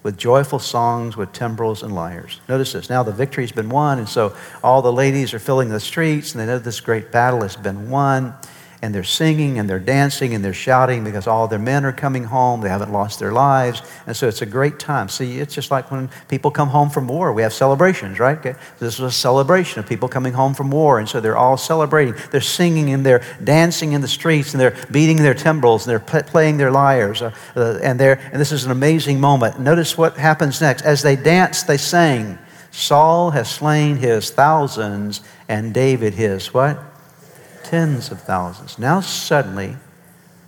with 0.03 0.15
joyful 0.15 0.59
songs, 0.59 1.17
with 1.17 1.33
timbrels 1.33 1.81
and 1.81 1.95
lyres. 1.95 2.39
Notice 2.47 2.73
this. 2.73 2.87
Now 2.87 3.01
the 3.01 3.11
victory's 3.11 3.51
been 3.51 3.69
won, 3.69 3.97
and 3.97 4.07
so 4.07 4.35
all 4.63 4.83
the 4.83 4.93
ladies 4.93 5.33
are 5.33 5.39
filling 5.39 5.69
the 5.69 5.79
streets, 5.79 6.33
and 6.33 6.39
they 6.39 6.45
know 6.45 6.59
this 6.59 6.81
great 6.81 7.11
battle 7.11 7.41
has 7.41 7.55
been 7.55 7.89
won 7.89 8.35
and 8.81 8.95
they're 8.95 9.03
singing 9.03 9.59
and 9.59 9.69
they're 9.69 9.79
dancing 9.79 10.33
and 10.33 10.43
they're 10.43 10.53
shouting 10.53 11.03
because 11.03 11.27
all 11.27 11.47
their 11.47 11.59
men 11.59 11.85
are 11.85 11.91
coming 11.91 12.23
home. 12.23 12.61
They 12.61 12.69
haven't 12.69 12.91
lost 12.91 13.19
their 13.19 13.31
lives. 13.31 13.83
And 14.07 14.17
so 14.17 14.27
it's 14.27 14.41
a 14.41 14.45
great 14.45 14.79
time. 14.79 15.07
See, 15.07 15.39
it's 15.39 15.53
just 15.53 15.69
like 15.69 15.91
when 15.91 16.09
people 16.29 16.49
come 16.49 16.69
home 16.69 16.89
from 16.89 17.07
war. 17.07 17.31
We 17.31 17.43
have 17.43 17.53
celebrations, 17.53 18.19
right? 18.19 18.39
Okay. 18.39 18.55
This 18.79 18.97
was 18.97 19.13
a 19.13 19.15
celebration 19.15 19.79
of 19.79 19.87
people 19.87 20.09
coming 20.09 20.33
home 20.33 20.55
from 20.55 20.71
war. 20.71 20.97
And 20.97 21.07
so 21.07 21.21
they're 21.21 21.37
all 21.37 21.57
celebrating. 21.57 22.15
They're 22.31 22.41
singing 22.41 22.91
and 22.91 23.05
they're 23.05 23.23
dancing 23.43 23.91
in 23.91 24.01
the 24.01 24.07
streets 24.07 24.53
and 24.53 24.59
they're 24.59 24.75
beating 24.89 25.17
their 25.17 25.35
timbrels 25.35 25.85
and 25.85 25.91
they're 25.91 26.23
playing 26.23 26.57
their 26.57 26.71
lyres. 26.71 27.21
Uh, 27.21 27.35
uh, 27.55 27.77
and, 27.83 27.99
they're, 27.99 28.19
and 28.31 28.41
this 28.41 28.51
is 28.51 28.65
an 28.65 28.71
amazing 28.71 29.19
moment. 29.19 29.59
Notice 29.59 29.95
what 29.95 30.17
happens 30.17 30.59
next. 30.59 30.83
As 30.85 31.03
they 31.03 31.15
danced, 31.15 31.67
they 31.67 31.77
sang. 31.77 32.39
Saul 32.71 33.31
has 33.31 33.51
slain 33.51 33.97
his 33.97 34.31
thousands 34.31 35.21
and 35.47 35.73
David 35.73 36.15
his 36.15 36.51
what? 36.53 36.90
Tens 37.63 38.11
of 38.11 38.21
thousands. 38.21 38.77
Now, 38.77 39.01
suddenly, 39.01 39.75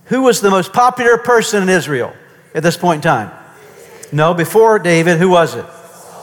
who 0.06 0.22
was 0.22 0.40
the 0.40 0.50
most 0.50 0.72
popular 0.72 1.18
person 1.18 1.62
in 1.62 1.68
Israel 1.68 2.12
at 2.54 2.62
this 2.62 2.76
point 2.76 3.04
in 3.04 3.10
time? 3.10 3.30
No, 4.12 4.34
before 4.34 4.78
David, 4.78 5.18
who 5.18 5.30
was 5.30 5.54
it? 5.54 5.66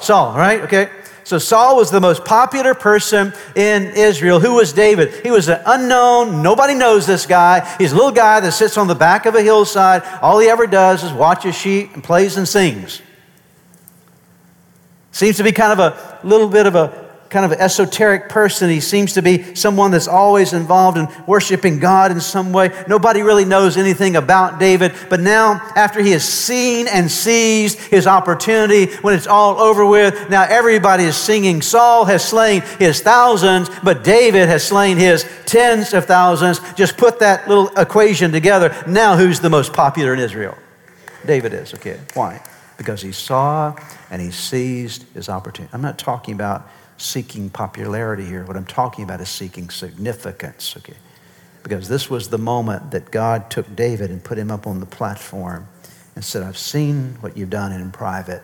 Saul, 0.01 0.35
right? 0.35 0.61
Okay. 0.61 0.89
So 1.23 1.37
Saul 1.37 1.75
was 1.77 1.91
the 1.91 2.01
most 2.01 2.25
popular 2.25 2.73
person 2.73 3.33
in 3.55 3.83
Israel. 3.95 4.39
Who 4.39 4.55
was 4.55 4.73
David? 4.73 5.23
He 5.23 5.31
was 5.31 5.47
an 5.49 5.61
unknown, 5.65 6.41
nobody 6.41 6.73
knows 6.73 7.05
this 7.05 7.25
guy. 7.25 7.65
He's 7.77 7.91
a 7.91 7.95
little 7.95 8.11
guy 8.11 8.39
that 8.39 8.51
sits 8.51 8.77
on 8.77 8.87
the 8.87 8.95
back 8.95 9.25
of 9.25 9.35
a 9.35 9.41
hillside. 9.41 10.03
All 10.21 10.39
he 10.39 10.49
ever 10.49 10.67
does 10.67 11.03
is 11.03 11.13
watches 11.13 11.55
sheep 11.55 11.93
and 11.93 12.03
plays 12.03 12.37
and 12.37 12.47
sings. 12.47 13.01
Seems 15.11 15.37
to 15.37 15.43
be 15.43 15.51
kind 15.51 15.79
of 15.79 15.79
a 15.79 16.19
little 16.27 16.47
bit 16.47 16.65
of 16.65 16.75
a 16.75 17.00
kind 17.31 17.45
of 17.45 17.53
esoteric 17.53 18.27
person. 18.27 18.69
He 18.69 18.81
seems 18.81 19.13
to 19.13 19.21
be 19.21 19.55
someone 19.55 19.91
that's 19.91 20.09
always 20.09 20.51
involved 20.51 20.97
in 20.97 21.07
worshiping 21.25 21.79
God 21.79 22.11
in 22.11 22.19
some 22.19 22.51
way. 22.51 22.69
Nobody 22.89 23.21
really 23.21 23.45
knows 23.45 23.77
anything 23.77 24.17
about 24.17 24.59
David. 24.59 24.93
But 25.09 25.21
now, 25.21 25.53
after 25.75 26.01
he 26.01 26.11
has 26.11 26.27
seen 26.27 26.87
and 26.87 27.09
seized 27.09 27.79
his 27.79 28.05
opportunity, 28.05 28.93
when 28.97 29.15
it's 29.15 29.27
all 29.27 29.59
over 29.59 29.85
with, 29.85 30.29
now 30.29 30.43
everybody 30.43 31.05
is 31.05 31.15
singing. 31.15 31.61
Saul 31.61 32.03
has 32.03 32.23
slain 32.23 32.63
his 32.79 32.99
thousands, 32.99 33.69
but 33.81 34.03
David 34.03 34.49
has 34.49 34.67
slain 34.67 34.97
his 34.97 35.25
tens 35.45 35.93
of 35.93 36.05
thousands. 36.05 36.59
Just 36.73 36.97
put 36.97 37.19
that 37.19 37.47
little 37.47 37.69
equation 37.77 38.33
together. 38.33 38.75
Now, 38.85 39.15
who's 39.15 39.39
the 39.39 39.49
most 39.49 39.71
popular 39.71 40.13
in 40.13 40.19
Israel? 40.19 40.57
David 41.25 41.53
is, 41.53 41.73
okay. 41.75 41.97
Why? 42.13 42.43
Because 42.77 43.01
he 43.01 43.13
saw 43.13 43.73
and 44.09 44.21
he 44.21 44.31
seized 44.31 45.05
his 45.13 45.29
opportunity. 45.29 45.73
I'm 45.73 45.81
not 45.81 45.97
talking 45.97 46.33
about 46.33 46.67
seeking 47.01 47.49
popularity 47.49 48.25
here. 48.25 48.43
What 48.45 48.55
I'm 48.55 48.65
talking 48.65 49.03
about 49.03 49.21
is 49.21 49.29
seeking 49.29 49.69
significance, 49.69 50.75
okay? 50.77 50.97
Because 51.63 51.87
this 51.87 52.09
was 52.09 52.29
the 52.29 52.37
moment 52.37 52.91
that 52.91 53.11
God 53.11 53.49
took 53.49 53.75
David 53.75 54.09
and 54.09 54.23
put 54.23 54.37
him 54.37 54.51
up 54.51 54.67
on 54.67 54.79
the 54.79 54.85
platform 54.85 55.67
and 56.15 56.23
said, 56.23 56.43
I've 56.43 56.57
seen 56.57 57.17
what 57.21 57.37
you've 57.37 57.49
done 57.49 57.71
in 57.71 57.91
private. 57.91 58.41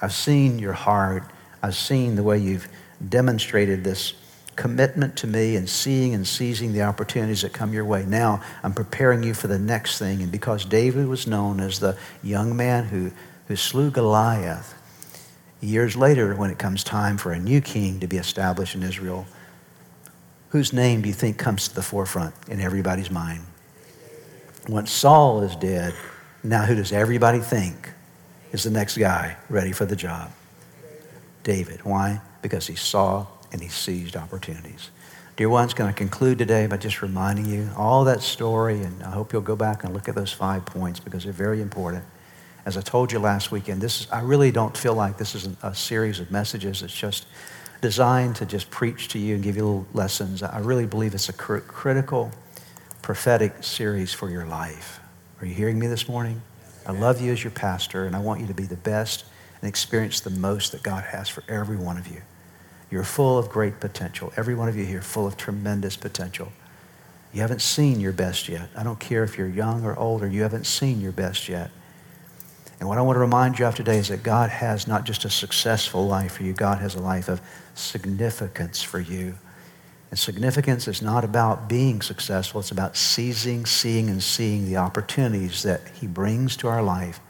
I've 0.00 0.12
seen 0.12 0.58
your 0.58 0.72
heart. 0.72 1.24
I've 1.62 1.76
seen 1.76 2.16
the 2.16 2.22
way 2.22 2.38
you've 2.38 2.68
demonstrated 3.08 3.84
this 3.84 4.14
commitment 4.56 5.16
to 5.16 5.26
me 5.26 5.56
and 5.56 5.68
seeing 5.68 6.14
and 6.14 6.26
seizing 6.26 6.72
the 6.72 6.82
opportunities 6.82 7.42
that 7.42 7.52
come 7.52 7.72
your 7.72 7.84
way. 7.84 8.04
Now 8.04 8.42
I'm 8.62 8.74
preparing 8.74 9.22
you 9.22 9.34
for 9.34 9.46
the 9.46 9.58
next 9.58 9.98
thing. 9.98 10.22
And 10.22 10.30
because 10.30 10.64
David 10.64 11.06
was 11.06 11.26
known 11.26 11.60
as 11.60 11.80
the 11.80 11.96
young 12.22 12.56
man 12.56 12.84
who, 12.84 13.12
who 13.48 13.56
slew 13.56 13.90
Goliath, 13.90 14.74
years 15.62 15.96
later, 15.96 16.34
when 16.34 16.50
it 16.50 16.58
comes 16.58 16.84
time 16.84 17.16
for 17.16 17.32
a 17.32 17.38
new 17.38 17.60
king 17.60 18.00
to 18.00 18.06
be 18.06 18.16
established 18.16 18.74
in 18.74 18.82
Israel, 18.82 19.26
whose 20.50 20.72
name 20.72 21.02
do 21.02 21.08
you 21.08 21.14
think 21.14 21.38
comes 21.38 21.68
to 21.68 21.74
the 21.74 21.82
forefront 21.82 22.34
in 22.48 22.60
everybody's 22.60 23.10
mind? 23.10 23.42
Once 24.68 24.92
Saul 24.92 25.42
is 25.42 25.56
dead, 25.56 25.94
now 26.42 26.64
who 26.64 26.74
does 26.74 26.92
everybody 26.92 27.38
think 27.38 27.92
is 28.52 28.64
the 28.64 28.70
next 28.70 28.98
guy 28.98 29.36
ready 29.48 29.72
for 29.72 29.86
the 29.86 29.96
job? 29.96 30.30
David. 31.42 31.84
Why? 31.84 32.20
Because 32.42 32.66
he 32.66 32.74
saw 32.74 33.26
and 33.50 33.60
he 33.60 33.68
seized 33.68 34.16
opportunities. 34.16 34.90
Dear 35.36 35.48
ones, 35.48 35.74
going 35.74 35.92
to 35.92 35.96
conclude 35.96 36.38
today 36.38 36.66
by 36.66 36.76
just 36.76 37.02
reminding 37.02 37.46
you 37.46 37.70
all 37.76 38.04
that 38.04 38.20
story, 38.20 38.82
and 38.82 39.02
I 39.02 39.10
hope 39.10 39.32
you'll 39.32 39.42
go 39.42 39.56
back 39.56 39.82
and 39.82 39.94
look 39.94 40.08
at 40.08 40.14
those 40.14 40.32
five 40.32 40.66
points 40.66 41.00
because 41.00 41.24
they're 41.24 41.32
very 41.32 41.62
important. 41.62 42.04
As 42.64 42.76
I 42.76 42.80
told 42.80 43.10
you 43.10 43.18
last 43.18 43.50
weekend, 43.50 43.80
this 43.80 44.02
is, 44.02 44.10
I 44.10 44.20
really 44.20 44.52
don't 44.52 44.76
feel 44.76 44.94
like 44.94 45.18
this 45.18 45.34
is 45.34 45.48
a 45.62 45.74
series 45.74 46.20
of 46.20 46.30
messages 46.30 46.82
It's 46.82 46.94
just 46.94 47.26
designed 47.80 48.36
to 48.36 48.46
just 48.46 48.70
preach 48.70 49.08
to 49.08 49.18
you 49.18 49.34
and 49.34 49.42
give 49.42 49.56
you 49.56 49.64
little 49.64 49.86
lessons. 49.92 50.42
I 50.42 50.60
really 50.60 50.86
believe 50.86 51.14
it's 51.14 51.28
a 51.28 51.32
cr- 51.32 51.58
critical 51.58 52.30
prophetic 53.02 53.64
series 53.64 54.12
for 54.12 54.30
your 54.30 54.46
life. 54.46 55.00
Are 55.40 55.46
you 55.46 55.54
hearing 55.54 55.80
me 55.80 55.88
this 55.88 56.08
morning? 56.08 56.40
I 56.86 56.92
love 56.92 57.20
you 57.20 57.32
as 57.32 57.42
your 57.42 57.50
pastor, 57.50 58.06
and 58.06 58.14
I 58.14 58.20
want 58.20 58.40
you 58.40 58.46
to 58.46 58.54
be 58.54 58.64
the 58.64 58.76
best 58.76 59.24
and 59.60 59.68
experience 59.68 60.20
the 60.20 60.30
most 60.30 60.70
that 60.70 60.84
God 60.84 61.02
has 61.04 61.28
for 61.28 61.42
every 61.48 61.76
one 61.76 61.98
of 61.98 62.06
you. 62.06 62.22
You're 62.92 63.02
full 63.02 63.38
of 63.38 63.48
great 63.48 63.80
potential. 63.80 64.32
Every 64.36 64.54
one 64.54 64.68
of 64.68 64.76
you 64.76 64.84
here 64.84 65.02
full 65.02 65.26
of 65.26 65.36
tremendous 65.36 65.96
potential. 65.96 66.52
You 67.32 67.40
haven't 67.40 67.62
seen 67.62 67.98
your 67.98 68.12
best 68.12 68.48
yet. 68.48 68.68
I 68.76 68.84
don't 68.84 69.00
care 69.00 69.24
if 69.24 69.36
you're 69.36 69.48
young 69.48 69.84
or 69.84 69.98
older, 69.98 70.28
you 70.28 70.42
haven't 70.42 70.66
seen 70.66 71.00
your 71.00 71.12
best 71.12 71.48
yet. 71.48 71.70
And 72.82 72.88
what 72.88 72.98
I 72.98 73.02
want 73.02 73.14
to 73.14 73.20
remind 73.20 73.60
you 73.60 73.66
of 73.66 73.76
today 73.76 73.98
is 73.98 74.08
that 74.08 74.24
God 74.24 74.50
has 74.50 74.88
not 74.88 75.04
just 75.04 75.24
a 75.24 75.30
successful 75.30 76.04
life 76.08 76.32
for 76.32 76.42
you, 76.42 76.52
God 76.52 76.80
has 76.80 76.96
a 76.96 77.00
life 77.00 77.28
of 77.28 77.40
significance 77.76 78.82
for 78.82 78.98
you. 78.98 79.38
And 80.10 80.18
significance 80.18 80.88
is 80.88 81.00
not 81.00 81.22
about 81.22 81.68
being 81.68 82.02
successful, 82.02 82.58
it's 82.58 82.72
about 82.72 82.96
seizing, 82.96 83.66
seeing, 83.66 84.10
and 84.10 84.20
seeing 84.20 84.66
the 84.66 84.78
opportunities 84.78 85.62
that 85.62 85.82
He 86.00 86.08
brings 86.08 86.56
to 86.56 86.66
our 86.66 86.82
life. 86.82 87.20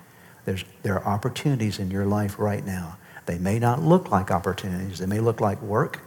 There's, 0.46 0.64
there 0.84 0.94
are 0.94 1.04
opportunities 1.04 1.78
in 1.78 1.90
your 1.90 2.06
life 2.06 2.38
right 2.38 2.64
now. 2.64 2.96
They 3.26 3.36
may 3.36 3.58
not 3.58 3.82
look 3.82 4.10
like 4.10 4.30
opportunities, 4.30 5.00
they 5.00 5.06
may 5.06 5.20
look 5.20 5.42
like 5.42 5.60
work, 5.60 6.00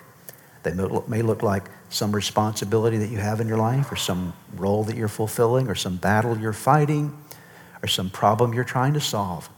they 0.64 0.74
may 0.74 1.22
look 1.22 1.44
like 1.44 1.66
some 1.90 2.16
responsibility 2.16 2.98
that 2.98 3.12
you 3.12 3.20
have 3.20 3.40
in 3.42 3.48
your 3.48 3.60
life, 3.60 3.92
or 3.92 3.96
some 3.96 4.34
role 4.56 4.84
that 4.86 4.96
you're 4.96 5.08
fulfilling, 5.08 5.68
or 5.68 5.76
some 5.76 5.98
battle 5.98 6.36
you're 6.36 6.52
fighting 6.52 7.16
or 7.84 7.88
some 7.88 8.10
problem 8.10 8.54
you're 8.54 8.64
trying 8.64 8.94
to 8.94 9.02
solve 9.02 9.50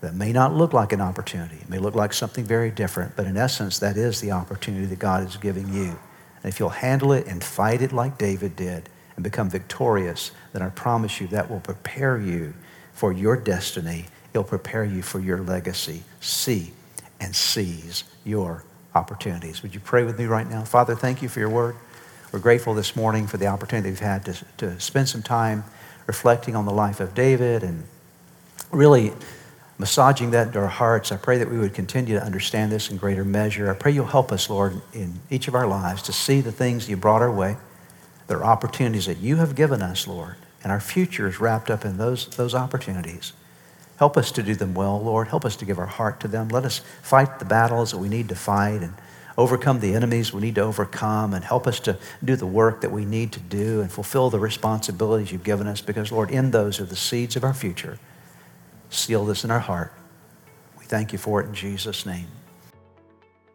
that 0.00 0.14
may 0.14 0.32
not 0.32 0.54
look 0.54 0.72
like 0.72 0.92
an 0.92 1.00
opportunity. 1.00 1.56
It 1.56 1.68
may 1.68 1.78
look 1.78 1.94
like 1.94 2.12
something 2.12 2.44
very 2.44 2.70
different, 2.70 3.16
but 3.16 3.26
in 3.26 3.36
essence, 3.36 3.78
that 3.78 3.96
is 3.96 4.20
the 4.20 4.32
opportunity 4.32 4.86
that 4.86 4.98
God 4.98 5.26
is 5.26 5.36
giving 5.36 5.72
you. 5.72 5.98
And 6.42 6.52
if 6.52 6.60
you'll 6.60 6.68
handle 6.68 7.12
it 7.12 7.26
and 7.26 7.42
fight 7.42 7.82
it 7.82 7.92
like 7.92 8.18
David 8.18 8.56
did 8.56 8.88
and 9.16 9.24
become 9.24 9.48
victorious, 9.48 10.30
then 10.52 10.62
I 10.62 10.68
promise 10.68 11.20
you 11.20 11.26
that 11.28 11.50
will 11.50 11.60
prepare 11.60 12.18
you 12.18 12.54
for 12.92 13.12
your 13.12 13.36
destiny. 13.36 14.06
It'll 14.32 14.44
prepare 14.44 14.84
you 14.84 15.02
for 15.02 15.18
your 15.18 15.38
legacy. 15.38 16.02
See 16.20 16.72
and 17.18 17.34
seize 17.34 18.04
your 18.24 18.64
opportunities. 18.94 19.62
Would 19.62 19.74
you 19.74 19.80
pray 19.80 20.04
with 20.04 20.18
me 20.18 20.26
right 20.26 20.48
now? 20.48 20.64
Father, 20.64 20.94
thank 20.94 21.22
you 21.22 21.28
for 21.28 21.40
your 21.40 21.48
word. 21.48 21.76
We're 22.32 22.38
grateful 22.38 22.74
this 22.74 22.94
morning 22.94 23.26
for 23.26 23.38
the 23.38 23.46
opportunity 23.46 23.88
we've 23.88 23.98
had 23.98 24.24
to, 24.26 24.36
to 24.58 24.80
spend 24.80 25.08
some 25.08 25.22
time 25.22 25.64
reflecting 26.06 26.54
on 26.54 26.64
the 26.64 26.72
life 26.72 27.00
of 27.00 27.14
David 27.14 27.62
and 27.62 27.84
really 28.70 29.12
massaging 29.78 30.30
that 30.30 30.48
into 30.48 30.58
our 30.58 30.66
hearts. 30.66 31.12
I 31.12 31.16
pray 31.16 31.38
that 31.38 31.50
we 31.50 31.58
would 31.58 31.74
continue 31.74 32.14
to 32.14 32.22
understand 32.22 32.72
this 32.72 32.90
in 32.90 32.96
greater 32.96 33.24
measure. 33.24 33.70
I 33.70 33.74
pray 33.74 33.92
you'll 33.92 34.06
help 34.06 34.32
us, 34.32 34.48
Lord, 34.48 34.80
in 34.92 35.20
each 35.30 35.48
of 35.48 35.54
our 35.54 35.66
lives 35.66 36.02
to 36.02 36.12
see 36.12 36.40
the 36.40 36.52
things 36.52 36.88
you 36.88 36.96
brought 36.96 37.22
our 37.22 37.32
way. 37.32 37.56
There 38.26 38.38
are 38.38 38.44
opportunities 38.44 39.06
that 39.06 39.18
you 39.18 39.36
have 39.36 39.54
given 39.54 39.82
us, 39.82 40.06
Lord, 40.06 40.36
and 40.62 40.72
our 40.72 40.80
future 40.80 41.28
is 41.28 41.40
wrapped 41.40 41.70
up 41.70 41.84
in 41.84 41.98
those, 41.98 42.26
those 42.28 42.54
opportunities. 42.54 43.32
Help 43.98 44.16
us 44.16 44.30
to 44.32 44.42
do 44.42 44.54
them 44.54 44.74
well, 44.74 45.00
Lord. 45.00 45.28
Help 45.28 45.44
us 45.44 45.56
to 45.56 45.64
give 45.64 45.78
our 45.78 45.86
heart 45.86 46.20
to 46.20 46.28
them. 46.28 46.48
Let 46.48 46.64
us 46.64 46.80
fight 47.02 47.38
the 47.38 47.44
battles 47.44 47.92
that 47.92 47.98
we 47.98 48.08
need 48.08 48.28
to 48.28 48.34
fight 48.34 48.82
and 48.82 48.94
overcome 49.38 49.80
the 49.80 49.94
enemies 49.94 50.32
we 50.32 50.40
need 50.40 50.54
to 50.54 50.62
overcome 50.62 51.34
and 51.34 51.44
help 51.44 51.66
us 51.66 51.78
to 51.80 51.98
do 52.24 52.36
the 52.36 52.46
work 52.46 52.80
that 52.80 52.90
we 52.90 53.04
need 53.04 53.32
to 53.32 53.40
do 53.40 53.80
and 53.80 53.92
fulfill 53.92 54.30
the 54.30 54.38
responsibilities 54.38 55.30
you've 55.30 55.44
given 55.44 55.66
us 55.66 55.80
because, 55.80 56.10
Lord, 56.10 56.30
in 56.30 56.50
those 56.50 56.80
are 56.80 56.86
the 56.86 56.96
seeds 56.96 57.36
of 57.36 57.44
our 57.44 57.54
future. 57.54 57.98
Seal 58.88 59.24
this 59.24 59.44
in 59.44 59.50
our 59.50 59.60
heart. 59.60 59.92
We 60.78 60.84
thank 60.84 61.12
you 61.12 61.18
for 61.18 61.42
it 61.42 61.46
in 61.46 61.54
Jesus' 61.54 62.06
name. 62.06 62.26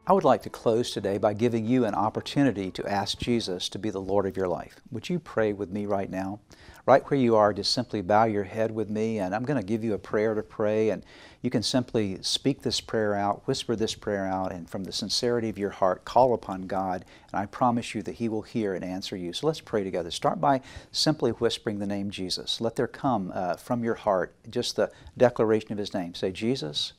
I 0.07 0.13
would 0.13 0.23
like 0.23 0.41
to 0.43 0.49
close 0.49 0.91
today 0.91 1.19
by 1.19 1.34
giving 1.34 1.63
you 1.63 1.86
an 1.86 1.93
opportunity 1.93 2.71
to 2.71 2.86
ask 2.88 3.19
Jesus 3.19 3.69
to 3.69 3.79
be 3.79 3.91
the 3.91 4.01
Lord 4.01 4.25
of 4.25 4.36
your 4.36 4.47
life. 4.47 4.82
Would 4.91 5.07
you 5.07 5.19
pray 5.19 5.53
with 5.53 5.69
me 5.69 5.86
right 5.86 6.09
now? 6.09 6.39
Right 6.88 7.07
where 7.09 7.19
you 7.19 7.36
are, 7.36 7.53
just 7.53 7.71
simply 7.71 8.01
bow 8.01 8.25
your 8.25 8.43
head 8.43 8.71
with 8.71 8.89
me, 8.89 9.19
and 9.19 9.36
I'm 9.36 9.43
going 9.43 9.59
to 9.61 9.65
give 9.65 9.84
you 9.84 9.93
a 9.93 9.99
prayer 9.99 10.34
to 10.34 10.41
pray, 10.41 10.89
and 10.89 11.05
you 11.42 11.50
can 11.50 11.64
simply 11.64 12.20
speak 12.22 12.62
this 12.62 12.80
prayer 12.80 13.16
out, 13.16 13.48
whisper 13.48 13.76
this 13.76 13.96
prayer 13.96 14.28
out, 14.28 14.52
and 14.52 14.70
from 14.70 14.84
the 14.84 14.92
sincerity 14.92 15.50
of 15.50 15.58
your 15.58 15.72
heart, 15.72 16.06
call 16.06 16.36
upon 16.36 16.68
God, 16.68 17.04
and 17.32 17.42
I 17.42 17.48
promise 17.48 17.96
you 17.96 18.04
that 18.04 18.16
He 18.16 18.30
will 18.30 18.44
hear 18.44 18.76
and 18.76 18.86
answer 18.86 19.16
you. 19.16 19.34
So 19.34 19.48
let's 19.48 19.60
pray 19.60 19.84
together. 19.84 20.12
Start 20.12 20.39
by 20.39 20.62
simply 20.92 21.32
whispering 21.32 21.80
the 21.80 21.88
name 21.88 22.12
Jesus. 22.12 22.62
Let 22.62 22.76
there 22.76 22.88
come 22.88 23.32
uh, 23.34 23.56
from 23.56 23.84
your 23.84 23.96
heart 23.96 24.36
just 24.52 24.76
the 24.76 24.92
declaration 25.18 25.72
of 25.72 25.80
His 25.80 25.96
name. 25.96 26.14
Say, 26.14 26.32
Jesus, 26.32 26.94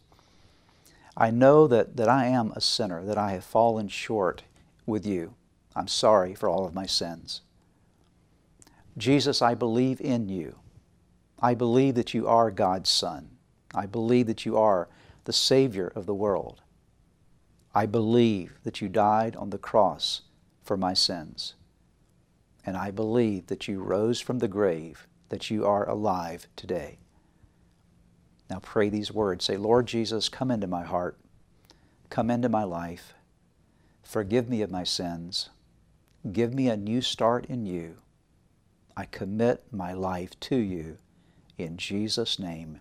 I 1.16 1.30
know 1.30 1.68
that, 1.68 1.97
that 1.97 2.09
I 2.09 2.26
am 2.26 2.51
a 2.53 2.61
sinner, 2.61 3.05
that 3.05 3.18
I 3.18 3.32
have 3.32 3.45
fallen 3.45 3.86
short 3.86 4.43
with 4.86 5.07
you. 5.07 5.34
I'm 5.76 5.88
sorry 5.88 6.34
for 6.34 6.49
all 6.49 6.66
of 6.66 6.74
my 6.74 6.86
sins. 6.86 7.43
Jesus, 8.99 9.40
I 9.40 9.55
believe 9.55 10.01
in 10.01 10.28
you. 10.28 10.57
I 11.40 11.55
believe 11.55 11.95
that 11.95 12.12
you 12.12 12.26
are 12.26 12.51
God's 12.51 12.90
Son. 12.90 13.31
I 13.74 13.86
believe 13.86 14.26
that 14.26 14.44
you 14.44 14.56
are 14.56 14.88
the 15.24 15.32
Savior 15.32 15.92
of 15.94 16.06
the 16.06 16.14
world. 16.14 16.62
I 17.74 17.86
believe 17.86 18.58
that 18.64 18.80
you 18.80 18.88
died 18.88 19.34
on 19.36 19.50
the 19.50 19.58
cross 19.58 20.22
for 20.62 20.76
my 20.76 20.94
sins. 20.94 21.54
And 22.64 22.76
I 22.76 22.90
believe 22.90 23.46
that 23.46 23.66
you 23.66 23.80
rose 23.82 24.20
from 24.20 24.38
the 24.38 24.48
grave, 24.48 25.06
that 25.30 25.50
you 25.50 25.64
are 25.66 25.88
alive 25.88 26.46
today. 26.54 26.98
Now 28.50 28.58
pray 28.60 28.88
these 28.88 29.10
words. 29.10 29.44
Say, 29.44 29.56
Lord 29.56 29.86
Jesus, 29.86 30.28
come 30.28 30.50
into 30.50 30.66
my 30.66 30.82
heart. 30.82 31.16
Come 32.10 32.30
into 32.30 32.50
my 32.50 32.64
life. 32.64 33.14
Forgive 34.02 34.48
me 34.48 34.60
of 34.60 34.70
my 34.70 34.84
sins. 34.84 35.48
Give 36.30 36.52
me 36.52 36.68
a 36.68 36.76
new 36.76 37.00
start 37.00 37.46
in 37.46 37.64
you. 37.64 37.96
I 38.96 39.06
commit 39.06 39.64
my 39.72 39.94
life 39.94 40.38
to 40.40 40.56
you. 40.56 40.98
In 41.56 41.78
Jesus' 41.78 42.38
name, 42.38 42.80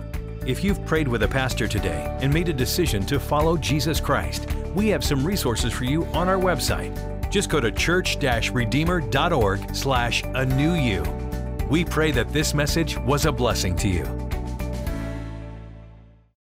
If 0.47 0.63
you've 0.63 0.83
prayed 0.87 1.07
with 1.07 1.21
a 1.21 1.27
pastor 1.27 1.67
today 1.67 2.17
and 2.19 2.33
made 2.33 2.49
a 2.49 2.53
decision 2.53 3.05
to 3.05 3.19
follow 3.19 3.57
Jesus 3.57 3.99
Christ, 3.99 4.47
we 4.73 4.87
have 4.87 5.03
some 5.03 5.23
resources 5.23 5.71
for 5.71 5.83
you 5.83 6.03
on 6.07 6.27
our 6.27 6.39
website. 6.39 7.29
Just 7.29 7.47
go 7.47 7.59
to 7.59 7.71
church-redeemer.org 7.71 9.75
slash 9.75 10.23
a 10.33 10.43
new 10.43 10.73
you. 10.73 11.03
We 11.69 11.85
pray 11.85 12.09
that 12.11 12.33
this 12.33 12.55
message 12.55 12.97
was 12.97 13.27
a 13.27 13.31
blessing 13.31 13.75
to 13.77 13.87
you. 13.87 14.30